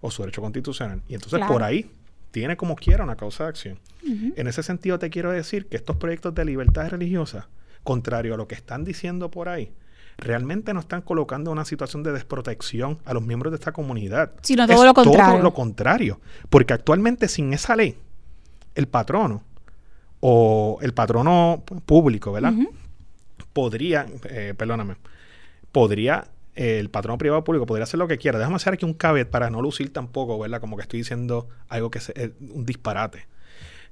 o 0.00 0.10
su 0.10 0.22
derecho 0.22 0.40
constitucional. 0.40 1.02
Y 1.08 1.14
entonces 1.14 1.40
por 1.46 1.62
ahí 1.62 1.90
tiene 2.30 2.56
como 2.56 2.76
quiera 2.76 3.04
una 3.04 3.16
causa 3.16 3.44
de 3.44 3.50
acción. 3.50 3.78
En 4.02 4.46
ese 4.46 4.62
sentido 4.62 4.98
te 4.98 5.10
quiero 5.10 5.30
decir 5.30 5.66
que 5.66 5.76
estos 5.76 5.96
proyectos 5.96 6.34
de 6.34 6.44
libertad 6.44 6.88
religiosa, 6.88 7.48
contrario 7.82 8.34
a 8.34 8.36
lo 8.36 8.48
que 8.48 8.54
están 8.54 8.84
diciendo 8.84 9.30
por 9.30 9.48
ahí, 9.48 9.70
realmente 10.18 10.74
no 10.74 10.80
están 10.80 11.02
colocando 11.02 11.50
una 11.50 11.64
situación 11.64 12.02
de 12.02 12.12
desprotección 12.12 12.98
a 13.04 13.14
los 13.14 13.22
miembros 13.22 13.52
de 13.52 13.56
esta 13.56 13.72
comunidad. 13.72 14.32
Sino 14.42 14.66
todo 14.66 14.84
lo 14.84 14.94
contrario. 14.94 15.32
Todo 15.32 15.42
lo 15.42 15.54
contrario. 15.54 16.20
Porque 16.48 16.74
actualmente 16.74 17.28
sin 17.28 17.52
esa 17.52 17.76
ley, 17.76 17.96
el 18.74 18.86
patrono 18.86 19.42
o 20.20 20.78
el 20.82 20.92
patrono 20.92 21.62
público, 21.86 22.32
¿verdad? 22.32 22.52
Podría, 23.52 24.06
eh, 24.28 24.54
perdóname, 24.56 24.96
podría, 25.72 26.28
el 26.54 26.90
patrono 26.90 27.16
privado 27.16 27.42
público 27.42 27.66
podría 27.66 27.84
hacer 27.84 27.98
lo 27.98 28.06
que 28.06 28.18
quiera. 28.18 28.38
Déjame 28.38 28.56
hacer 28.56 28.74
aquí 28.74 28.84
un 28.84 28.94
cabet 28.94 29.28
para 29.28 29.50
no 29.50 29.62
lucir 29.62 29.92
tampoco, 29.92 30.38
¿verdad? 30.38 30.60
Como 30.60 30.76
que 30.76 30.82
estoy 30.82 31.00
diciendo 31.00 31.48
algo 31.68 31.90
que 31.90 31.98
es 31.98 32.12
un 32.52 32.66
disparate. 32.66 33.26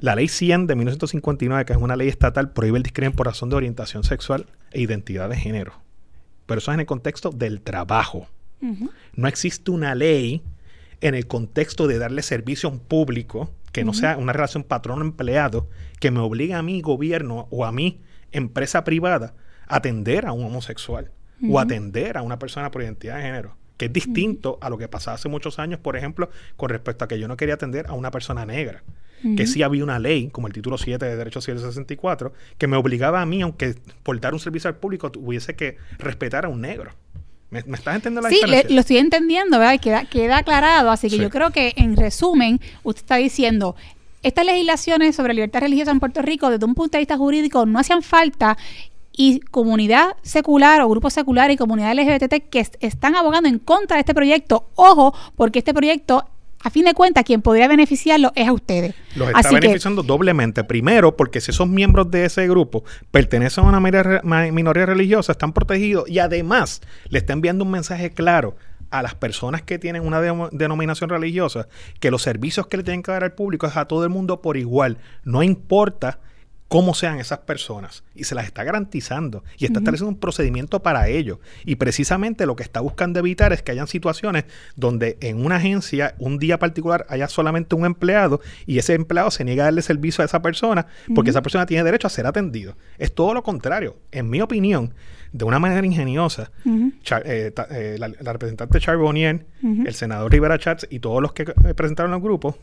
La 0.01 0.15
ley 0.15 0.29
100 0.29 0.69
de 0.69 0.77
1959, 0.77 1.65
que 1.65 1.73
es 1.73 1.79
una 1.79 1.97
ley 1.97 2.09
estatal, 2.09 2.53
prohíbe 2.53 2.77
el 2.77 2.85
discrimen 2.85 3.13
por 3.13 3.27
razón 3.27 3.49
de 3.49 3.57
orientación 3.57 4.05
sexual 4.05 4.47
e 4.71 4.81
identidad 4.81 5.29
de 5.29 5.37
género 5.37 5.88
pero 6.49 6.61
eso 6.61 6.71
es 6.71 6.75
en 6.77 6.81
el 6.81 6.87
contexto 6.87 7.31
del 7.31 7.61
trabajo. 7.61 8.27
No 9.15 9.29
existe 9.29 9.71
una 9.71 9.95
ley 9.95 10.43
en 11.03 11.15
el 11.15 11.27
contexto 11.29 11.87
de 11.87 11.99
darle 11.99 12.23
servicio 12.23 12.69
a 12.69 12.73
un 12.73 12.81
público, 12.81 13.51
que 13.71 13.85
no 13.85 13.93
sea 13.93 14.17
una 14.17 14.33
relación 14.33 14.65
patrón-empleado, 14.65 15.69
que 16.01 16.11
me 16.11 16.21
obligue 16.21 16.55
a 16.55 16.63
mi 16.63 16.81
gobierno 16.81 17.49
o 17.51 17.67
a 17.67 17.71
mi 17.71 18.01
empresa 18.33 18.83
privada 18.83 19.35
a 19.69 19.77
atender 19.77 20.25
a 20.25 20.33
un 20.33 20.47
homosexual 20.47 21.13
o 21.49 21.61
atender 21.61 22.17
a 22.17 22.23
una 22.23 22.39
persona 22.39 22.71
por 22.71 22.83
identidad 22.83 23.17
de 23.17 23.23
género 23.23 23.57
que 23.77 23.85
es 23.85 23.93
distinto 23.93 24.59
a 24.61 24.71
lo 24.71 24.77
que 24.77 24.89
pasaba 24.89 25.15
hace 25.15 25.29
muchos 25.29 25.61
años, 25.61 25.79
por 25.79 25.97
ejemplo, 25.97 26.31
con 26.57 26.69
respecto 26.69 27.05
a 27.05 27.09
que 27.09 27.21
yo 27.21 27.29
no 27.29 27.37
quería 27.37 27.55
atender 27.55 27.87
a 27.87 27.93
una 27.93 28.11
persona 28.11 28.45
negra 28.45 28.83
que 29.37 29.47
sí 29.47 29.63
había 29.63 29.85
una 29.85 29.99
ley, 29.99 30.29
como 30.29 30.47
el 30.47 30.53
título 30.53 30.79
7 30.79 31.05
de 31.05 31.17
Derecho 31.17 31.41
Civil 31.41 31.61
64, 31.61 32.33
que 32.57 32.67
me 32.67 32.77
obligaba 32.77 33.21
a 33.21 33.27
mí, 33.27 33.43
aunque 33.43 33.75
por 34.03 34.21
dar 34.21 34.35
un 34.35 34.41
servicio 34.41 34.69
al 34.69 34.77
público, 34.77 35.11
tuviese 35.11 35.55
que 35.55 35.77
respetar 35.99 36.45
a 36.45 36.49
un 36.49 36.61
negro. 36.61 36.93
¿Me, 37.51 37.61
estás 37.61 37.97
entendiendo 37.97 38.21
la 38.21 38.29
Sí, 38.29 38.41
lo 38.75 38.81
estoy 38.81 38.99
entendiendo, 38.99 39.59
¿verdad? 39.59 39.81
Queda, 39.81 40.05
queda 40.05 40.39
aclarado. 40.39 40.91
Así 40.91 41.09
que 41.09 41.17
yo 41.17 41.31
creo 41.31 41.51
que, 41.51 41.73
en 41.77 41.97
resumen, 41.97 42.61
usted 42.83 43.03
está 43.03 43.17
diciendo, 43.17 43.75
estas 44.23 44.45
legislaciones 44.45 45.17
sobre 45.17 45.35
libertad 45.35 45.61
religiosa 45.61 45.91
en 45.91 46.01
Puerto 46.01 46.23
Rico, 46.23 46.51
desde 46.51 46.67
un 46.67 46.75
punto 46.75 46.99
de 46.99 47.01
vista 47.01 47.17
jurídico, 47.17 47.65
no 47.67 47.79
hacían 47.79 48.03
falta 48.03 48.59
y 49.13 49.41
comunidad 49.41 50.17
secular 50.23 50.81
o 50.81 50.89
grupos 50.89 51.13
seculares 51.13 51.55
y 51.55 51.59
comunidad 51.59 51.95
LGBT 51.95 52.49
que 52.49 52.67
están 52.81 53.17
abogando 53.17 53.49
en 53.49 53.59
contra 53.59 53.97
de 53.97 54.01
este 54.01 54.15
proyecto. 54.15 54.69
Ojo, 54.77 55.15
porque 55.37 55.59
este 55.59 55.75
proyecto 55.75 56.29
a 56.63 56.71
fin 56.71 56.85
de 56.85 56.95
cuentas, 56.95 57.25
quien 57.25 57.41
podría 57.41 57.69
beneficiarlo 57.69 58.33
es 58.35 58.49
a 58.49 58.53
ustedes. 58.53 58.95
Los 59.15 59.29
está 59.29 59.51
beneficiando 59.53 60.03
doblemente. 60.03 60.65
Primero, 60.65 61.17
porque 61.17 61.41
si 61.41 61.51
esos 61.51 61.69
miembros 61.69 62.11
de 62.11 62.25
ese 62.25 62.49
grupo 62.49 62.85
pertenecen 63.11 63.65
a 63.65 63.69
una 63.69 63.81
minoría 63.81 64.87
religiosa, 64.87 65.33
están 65.33 65.53
protegidos 65.53 66.09
y 66.09 66.19
además 66.19 66.81
le 67.09 67.19
está 67.19 67.33
enviando 67.33 67.65
un 67.65 67.71
mensaje 67.71 68.11
claro 68.11 68.57
a 68.91 69.03
las 69.03 69.15
personas 69.15 69.63
que 69.63 69.79
tienen 69.79 70.07
una 70.07 70.21
denominación 70.51 71.11
religiosa 71.11 71.69
que 72.01 72.11
los 72.11 72.23
servicios 72.23 72.67
que 72.69 72.79
le 72.79 72.83
tienen 72.83 73.03
que 73.03 73.13
dar 73.13 73.23
al 73.23 73.33
público 73.33 73.67
es 73.67 73.77
a 73.77 73.85
todo 73.85 74.03
el 74.05 74.11
mundo 74.11 74.41
por 74.41 74.57
igual. 74.57 74.99
No 75.25 75.43
importa 75.43 76.21
cómo 76.69 76.95
sean 76.95 77.19
esas 77.19 77.41
personas 77.41 78.05
y 78.15 78.25
se 78.25 78.35
las 78.35 78.45
está 78.45 78.63
garantizando 78.63 79.43
y 79.57 79.65
está 79.65 79.79
estableciendo 79.79 80.11
un 80.11 80.21
procedimiento 80.21 80.81
para 80.81 81.09
ello. 81.09 81.41
Y 81.65 81.77
precisamente 81.77 82.47
lo 82.47 82.57
que 82.57 82.63
está 82.63 82.81
buscando 82.81 83.19
evitar 83.19 83.53
es 83.53 83.63
que 83.63 83.73
hayan 83.73 83.89
situaciones 83.89 84.45
donde 84.77 85.17
en 85.21 85.45
una 85.45 85.57
agencia 85.57 86.15
un 86.19 86.39
día 86.39 86.59
particular 86.59 87.07
haya 87.09 87.29
solamente 87.29 87.75
un 87.75 87.87
empleado 87.87 88.41
y 88.67 88.79
ese 88.79 88.95
empleado 88.95 89.31
se 89.31 89.45
niega 89.45 89.65
a 89.65 89.67
darle 89.67 89.83
servicio 89.83 90.23
a 90.23 90.27
esa 90.27 90.43
persona 90.43 90.87
porque 91.15 91.31
esa 91.31 91.43
persona 91.43 91.67
tiene 91.67 91.85
derecho 91.85 92.07
a 92.07 92.11
ser 92.11 92.27
atendido. 92.27 92.77
Es 92.99 93.15
todo 93.15 93.33
lo 93.33 93.43
contrario. 93.43 93.97
En 94.13 94.29
mi 94.29 94.41
opinión, 94.43 94.93
de 95.33 95.45
una 95.45 95.59
manera 95.59 95.87
ingeniosa, 95.87 96.51
eh, 97.25 97.53
eh, 97.71 97.97
la, 97.99 98.33
representante 98.33 98.79
Charbonnier, 98.79 99.47
el 99.63 99.95
senador 99.95 100.31
Rivera 100.31 100.59
Chats 100.59 100.87
y 100.91 101.01
todos 101.01 101.23
los 101.23 101.33
que 101.33 101.43
eh, 101.43 101.75
presentaron 101.75 102.13
al 102.13 102.21
grupo 102.21 102.59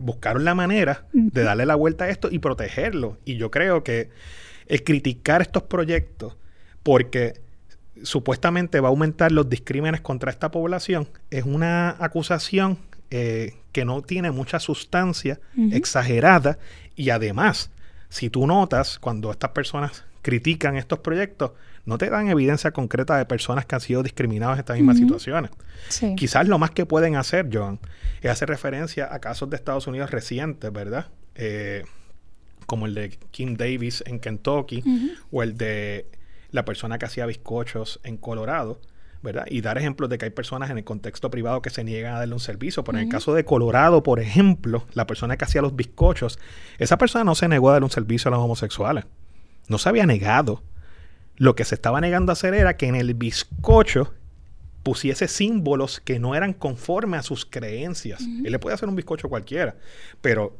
buscaron 0.00 0.44
la 0.44 0.54
manera 0.54 1.04
de 1.12 1.42
darle 1.44 1.66
la 1.66 1.76
vuelta 1.76 2.04
a 2.04 2.08
esto 2.08 2.28
y 2.30 2.40
protegerlo. 2.40 3.18
Y 3.24 3.36
yo 3.36 3.50
creo 3.50 3.84
que 3.84 4.10
el 4.66 4.82
criticar 4.82 5.42
estos 5.42 5.62
proyectos 5.64 6.36
porque 6.82 7.40
supuestamente 8.02 8.80
va 8.80 8.88
a 8.88 8.90
aumentar 8.90 9.30
los 9.30 9.48
discrímenes 9.48 10.00
contra 10.00 10.30
esta 10.30 10.50
población 10.50 11.06
es 11.30 11.44
una 11.44 11.96
acusación 11.98 12.78
que 13.10 13.84
no 13.84 14.02
tiene 14.02 14.30
mucha 14.30 14.58
sustancia, 14.58 15.40
exagerada. 15.72 16.58
Y 16.96 17.10
además, 17.10 17.70
si 18.08 18.30
tú 18.30 18.46
notas 18.46 18.98
cuando 18.98 19.30
estas 19.30 19.50
personas 19.50 20.04
critican 20.22 20.76
estos 20.76 21.00
proyectos, 21.00 21.52
no 21.90 21.98
te 21.98 22.08
dan 22.08 22.28
evidencia 22.28 22.70
concreta 22.70 23.18
de 23.18 23.24
personas 23.26 23.66
que 23.66 23.74
han 23.74 23.80
sido 23.80 24.04
discriminadas 24.04 24.54
en 24.54 24.60
estas 24.60 24.76
mismas 24.76 24.96
situaciones. 24.96 25.50
Quizás 26.16 26.46
lo 26.46 26.56
más 26.56 26.70
que 26.70 26.86
pueden 26.86 27.16
hacer, 27.16 27.50
John, 27.52 27.80
es 28.22 28.30
hacer 28.30 28.48
referencia 28.48 29.12
a 29.12 29.18
casos 29.18 29.50
de 29.50 29.56
Estados 29.56 29.88
Unidos 29.88 30.12
recientes, 30.12 30.72
¿verdad? 30.72 31.08
Eh, 31.34 31.82
como 32.66 32.86
el 32.86 32.94
de 32.94 33.10
Kim 33.32 33.56
Davis 33.56 34.04
en 34.06 34.20
Kentucky 34.20 34.84
o 35.32 35.42
el 35.42 35.58
de 35.58 36.06
la 36.52 36.64
persona 36.64 36.96
que 36.96 37.06
hacía 37.06 37.26
bizcochos 37.26 37.98
en 38.04 38.18
Colorado, 38.18 38.80
¿verdad? 39.20 39.46
Y 39.50 39.60
dar 39.60 39.76
ejemplos 39.76 40.08
de 40.08 40.16
que 40.16 40.26
hay 40.26 40.30
personas 40.30 40.70
en 40.70 40.78
el 40.78 40.84
contexto 40.84 41.28
privado 41.28 41.60
que 41.60 41.70
se 41.70 41.82
niegan 41.82 42.14
a 42.14 42.18
darle 42.20 42.34
un 42.34 42.40
servicio. 42.40 42.84
Pero 42.84 42.98
en 42.98 43.04
el 43.04 43.10
caso 43.10 43.34
de 43.34 43.44
Colorado, 43.44 44.04
por 44.04 44.20
ejemplo, 44.20 44.86
la 44.94 45.08
persona 45.08 45.36
que 45.36 45.44
hacía 45.44 45.60
los 45.60 45.74
bizcochos, 45.74 46.38
esa 46.78 46.98
persona 46.98 47.24
no 47.24 47.34
se 47.34 47.48
negó 47.48 47.70
a 47.70 47.72
dar 47.72 47.82
un 47.82 47.90
servicio 47.90 48.28
a 48.28 48.30
los 48.30 48.40
homosexuales. 48.40 49.06
No 49.66 49.78
se 49.78 49.88
había 49.88 50.06
negado. 50.06 50.62
Lo 51.40 51.56
que 51.56 51.64
se 51.64 51.74
estaba 51.74 52.02
negando 52.02 52.32
a 52.32 52.34
hacer 52.34 52.52
era 52.52 52.76
que 52.76 52.86
en 52.86 52.94
el 52.94 53.14
bizcocho 53.14 54.12
pusiese 54.82 55.26
símbolos 55.26 55.98
que 55.98 56.18
no 56.18 56.34
eran 56.34 56.52
conformes 56.52 57.20
a 57.20 57.22
sus 57.22 57.46
creencias. 57.46 58.20
Él 58.20 58.52
le 58.52 58.58
puede 58.58 58.74
hacer 58.74 58.90
un 58.90 58.94
bizcocho 58.94 59.30
cualquiera, 59.30 59.74
pero 60.20 60.58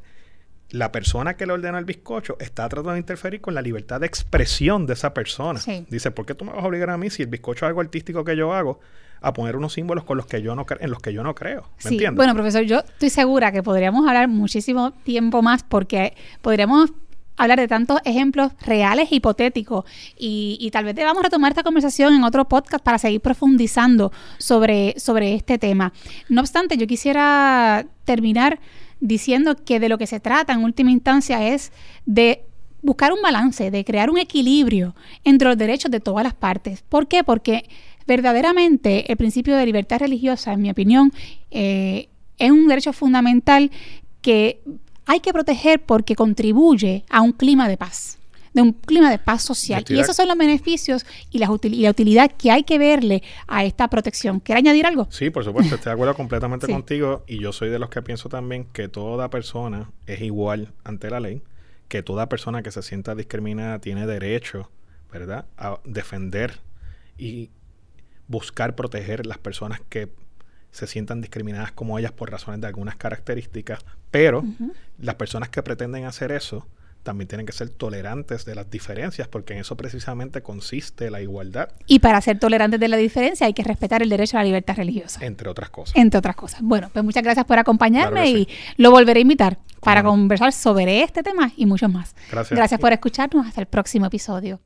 la 0.71 0.91
persona 0.91 1.37
que 1.37 1.45
le 1.45 1.53
ordena 1.53 1.79
el 1.79 1.85
bizcocho 1.85 2.39
está 2.41 2.67
tratando 2.71 2.93
de 2.93 2.99
interferir 2.99 3.43
con 3.43 3.55
la 3.55 3.61
libertad 3.61 4.01
de 4.01 4.07
expresión 4.07 4.87
de 4.87 4.95
esa 4.95 5.13
persona. 5.13 5.61
Dice, 5.91 6.13
¿por 6.13 6.25
qué 6.25 6.35
tú 6.35 6.47
me 6.47 6.53
vas 6.53 6.65
a 6.65 6.67
obligar 6.67 6.89
a 6.89 6.97
mí 6.97 7.11
si 7.11 7.25
el 7.25 7.29
bizcocho 7.29 7.67
es 7.67 7.69
algo 7.69 7.83
artístico 7.83 8.25
que 8.25 8.35
yo 8.35 8.55
hago? 8.55 8.81
a 9.23 9.35
poner 9.35 9.55
unos 9.55 9.75
símbolos 9.75 10.05
con 10.05 10.17
los 10.17 10.25
que 10.25 10.41
yo 10.41 10.57
no 10.57 10.65
en 10.81 10.91
los 10.91 10.99
que 11.01 11.13
yo 11.13 11.23
no 11.23 11.35
creo. 11.35 11.69
¿Me 11.85 11.91
sí. 11.91 12.01
Bueno, 12.15 12.33
profesor, 12.33 12.63
yo 12.63 12.79
estoy 12.79 13.11
segura 13.11 13.53
que 13.53 13.63
podríamos 13.63 14.09
hablar 14.09 14.29
muchísimo 14.29 14.93
tiempo 15.05 15.43
más 15.43 15.63
porque 15.63 16.15
podríamos 16.41 16.91
hablar 17.41 17.59
de 17.59 17.69
tantos 17.69 18.01
ejemplos 18.05 18.53
reales 18.61 19.11
hipotéticos 19.11 19.85
y, 20.17 20.69
tal 20.73 20.85
vez 20.85 20.95
debamos 20.95 21.23
retomar 21.23 21.53
esta 21.53 21.63
conversación 21.63 22.15
en 22.15 22.23
otro 22.23 22.47
podcast 22.47 22.85
para 22.85 22.99
seguir 22.99 23.21
profundizando 23.21 24.13
sobre, 24.39 24.95
sobre 24.99 25.35
este 25.35 25.59
tema. 25.59 25.93
No 26.29 26.43
obstante, 26.43 26.77
yo 26.77 26.87
quisiera 26.87 27.87
terminar 28.05 28.61
diciendo 29.01 29.57
que 29.57 29.81
de 29.81 29.89
lo 29.89 29.97
que 29.97 30.07
se 30.07 30.21
trata 30.21 30.53
en 30.53 30.63
última 30.63 30.91
instancia 30.91 31.49
es 31.49 31.73
de 32.05 32.45
buscar 32.83 33.13
un 33.13 33.23
balance, 33.23 33.71
de 33.71 33.85
crear 33.85 34.11
un 34.11 34.19
equilibrio 34.19 34.95
entre 35.25 35.49
los 35.49 35.57
derechos 35.57 35.91
de 35.91 36.01
todas 36.01 36.25
las 36.25 36.35
partes. 36.35 36.83
¿Por 36.89 37.09
qué? 37.09 37.25
Porque 37.25 37.65
verdaderamente 38.07 39.11
el 39.11 39.17
principio 39.17 39.57
de 39.57 39.65
libertad 39.65 40.01
religiosa, 40.01 40.53
en 40.53 40.63
mi 40.63 40.71
opinión, 40.71 41.13
eh, 41.51 42.09
es 42.39 42.51
un 42.51 42.69
derecho 42.69 42.93
fundamental 42.93 43.71
que 44.21 44.61
hay 45.11 45.19
que 45.19 45.33
proteger 45.33 45.83
porque 45.83 46.15
contribuye 46.15 47.05
a 47.11 47.21
un 47.21 47.33
clima 47.33 47.69
de 47.69 47.77
paz 47.77 48.17
de 48.53 48.63
un 48.63 48.73
clima 48.73 49.11
de 49.11 49.19
paz 49.19 49.43
social. 49.43 49.85
Y 49.89 50.01
esos 50.01 50.17
son 50.17 50.27
los 50.27 50.37
beneficios 50.37 51.07
y 51.31 51.39
la, 51.39 51.49
utilidad 51.53 52.33
que 52.33 52.51
hay 52.51 52.65
que 52.65 52.79
verle 52.79 53.23
a 53.47 53.65
esta 53.65 53.87
protección. 53.87 54.41
¿Quiere 54.41 54.59
añadir 54.59 54.87
algo? 54.87 55.07
Sí, 55.09 55.31
por 55.31 55.45
supuesto, 55.45 55.77
estoy 55.77 55.91
de 55.91 55.95
acuerdo 55.95 56.17
completamente 56.17 56.67
contigo 56.73 57.23
y 57.29 57.39
yo 57.39 57.53
soy 57.53 57.69
de 57.69 57.79
los 57.79 57.91
que 57.91 58.03
pienso 58.03 58.29
también 58.29 58.65
que 58.73 58.89
toda 58.89 59.31
persona 59.31 59.93
es 60.07 60.21
igual 60.21 60.73
ante 60.83 61.11
la 61.11 61.21
ley, 61.21 61.43
que 61.87 62.03
toda 62.03 62.29
persona 62.29 62.65
que 62.65 62.73
se 62.73 62.83
sienta 62.83 63.15
discriminada 63.15 63.79
tiene 63.79 64.05
derecho, 64.05 64.69
¿verdad?, 65.13 65.45
a 65.57 65.79
defender 65.85 66.59
y 67.19 67.51
buscar 68.27 68.75
proteger 68.75 69.27
las 69.27 69.39
personas 69.39 69.81
que 69.89 70.09
se 70.71 70.87
sientan 70.87 71.21
discriminadas 71.21 71.73
como 71.73 71.99
ellas 71.99 72.13
por 72.13 72.31
razones 72.31 72.61
de 72.61 72.67
algunas 72.67 72.97
características, 72.97 73.85
pero 74.11 74.45
las 74.99 75.15
personas 75.17 75.49
que 75.49 75.63
pretenden 75.63 76.05
hacer 76.05 76.33
eso 76.33 76.67
también 77.03 77.29
tienen 77.29 77.47
que 77.47 77.53
ser 77.53 77.71
tolerantes 77.71 78.45
de 78.45 78.55
las 78.55 78.71
diferencias, 78.71 79.27
porque 79.29 79.55
en 79.55 79.61
eso 79.61 79.77
precisamente 79.77 80.43
consiste 80.43 81.11
la 81.11 81.21
igualdad. 81.21 81.71
Y 81.87 82.01
para 82.01 82.21
ser 82.21 82.39
tolerantes 82.39 82.79
de 82.79 82.89
la 82.89 82.97
diferencia 82.97 83.47
hay 83.47 83.55
que 83.55 83.63
respetar 83.63 84.03
el 84.03 84.09
derecho 84.09 84.37
a 84.37 84.41
la 84.41 84.45
libertad 84.45 84.77
religiosa. 84.77 85.25
Entre 85.25 85.49
otras 85.49 85.71
cosas. 85.71 85.97
Entre 85.97 86.19
otras 86.19 86.37
cosas. 86.37 86.61
Bueno, 86.63 86.91
pues 86.93 87.05
muchas 87.05 87.23
gracias 87.23 87.47
por 87.47 87.59
acompañarme 87.59 88.31
y 88.31 88.49
lo 88.77 88.91
volveré 88.91 89.21
a 89.21 89.23
invitar 89.23 89.59
para 89.81 90.03
conversar 90.03 90.53
sobre 90.53 91.03
este 91.03 91.23
tema 91.23 91.53
y 91.57 91.67
muchos 91.67 91.91
más. 91.91 92.15
Gracias. 92.31 92.57
Gracias 92.57 92.81
por 92.81 92.93
escucharnos. 92.93 93.47
Hasta 93.47 93.63
el 93.63 93.67
próximo 93.67 94.07
episodio. 94.07 94.61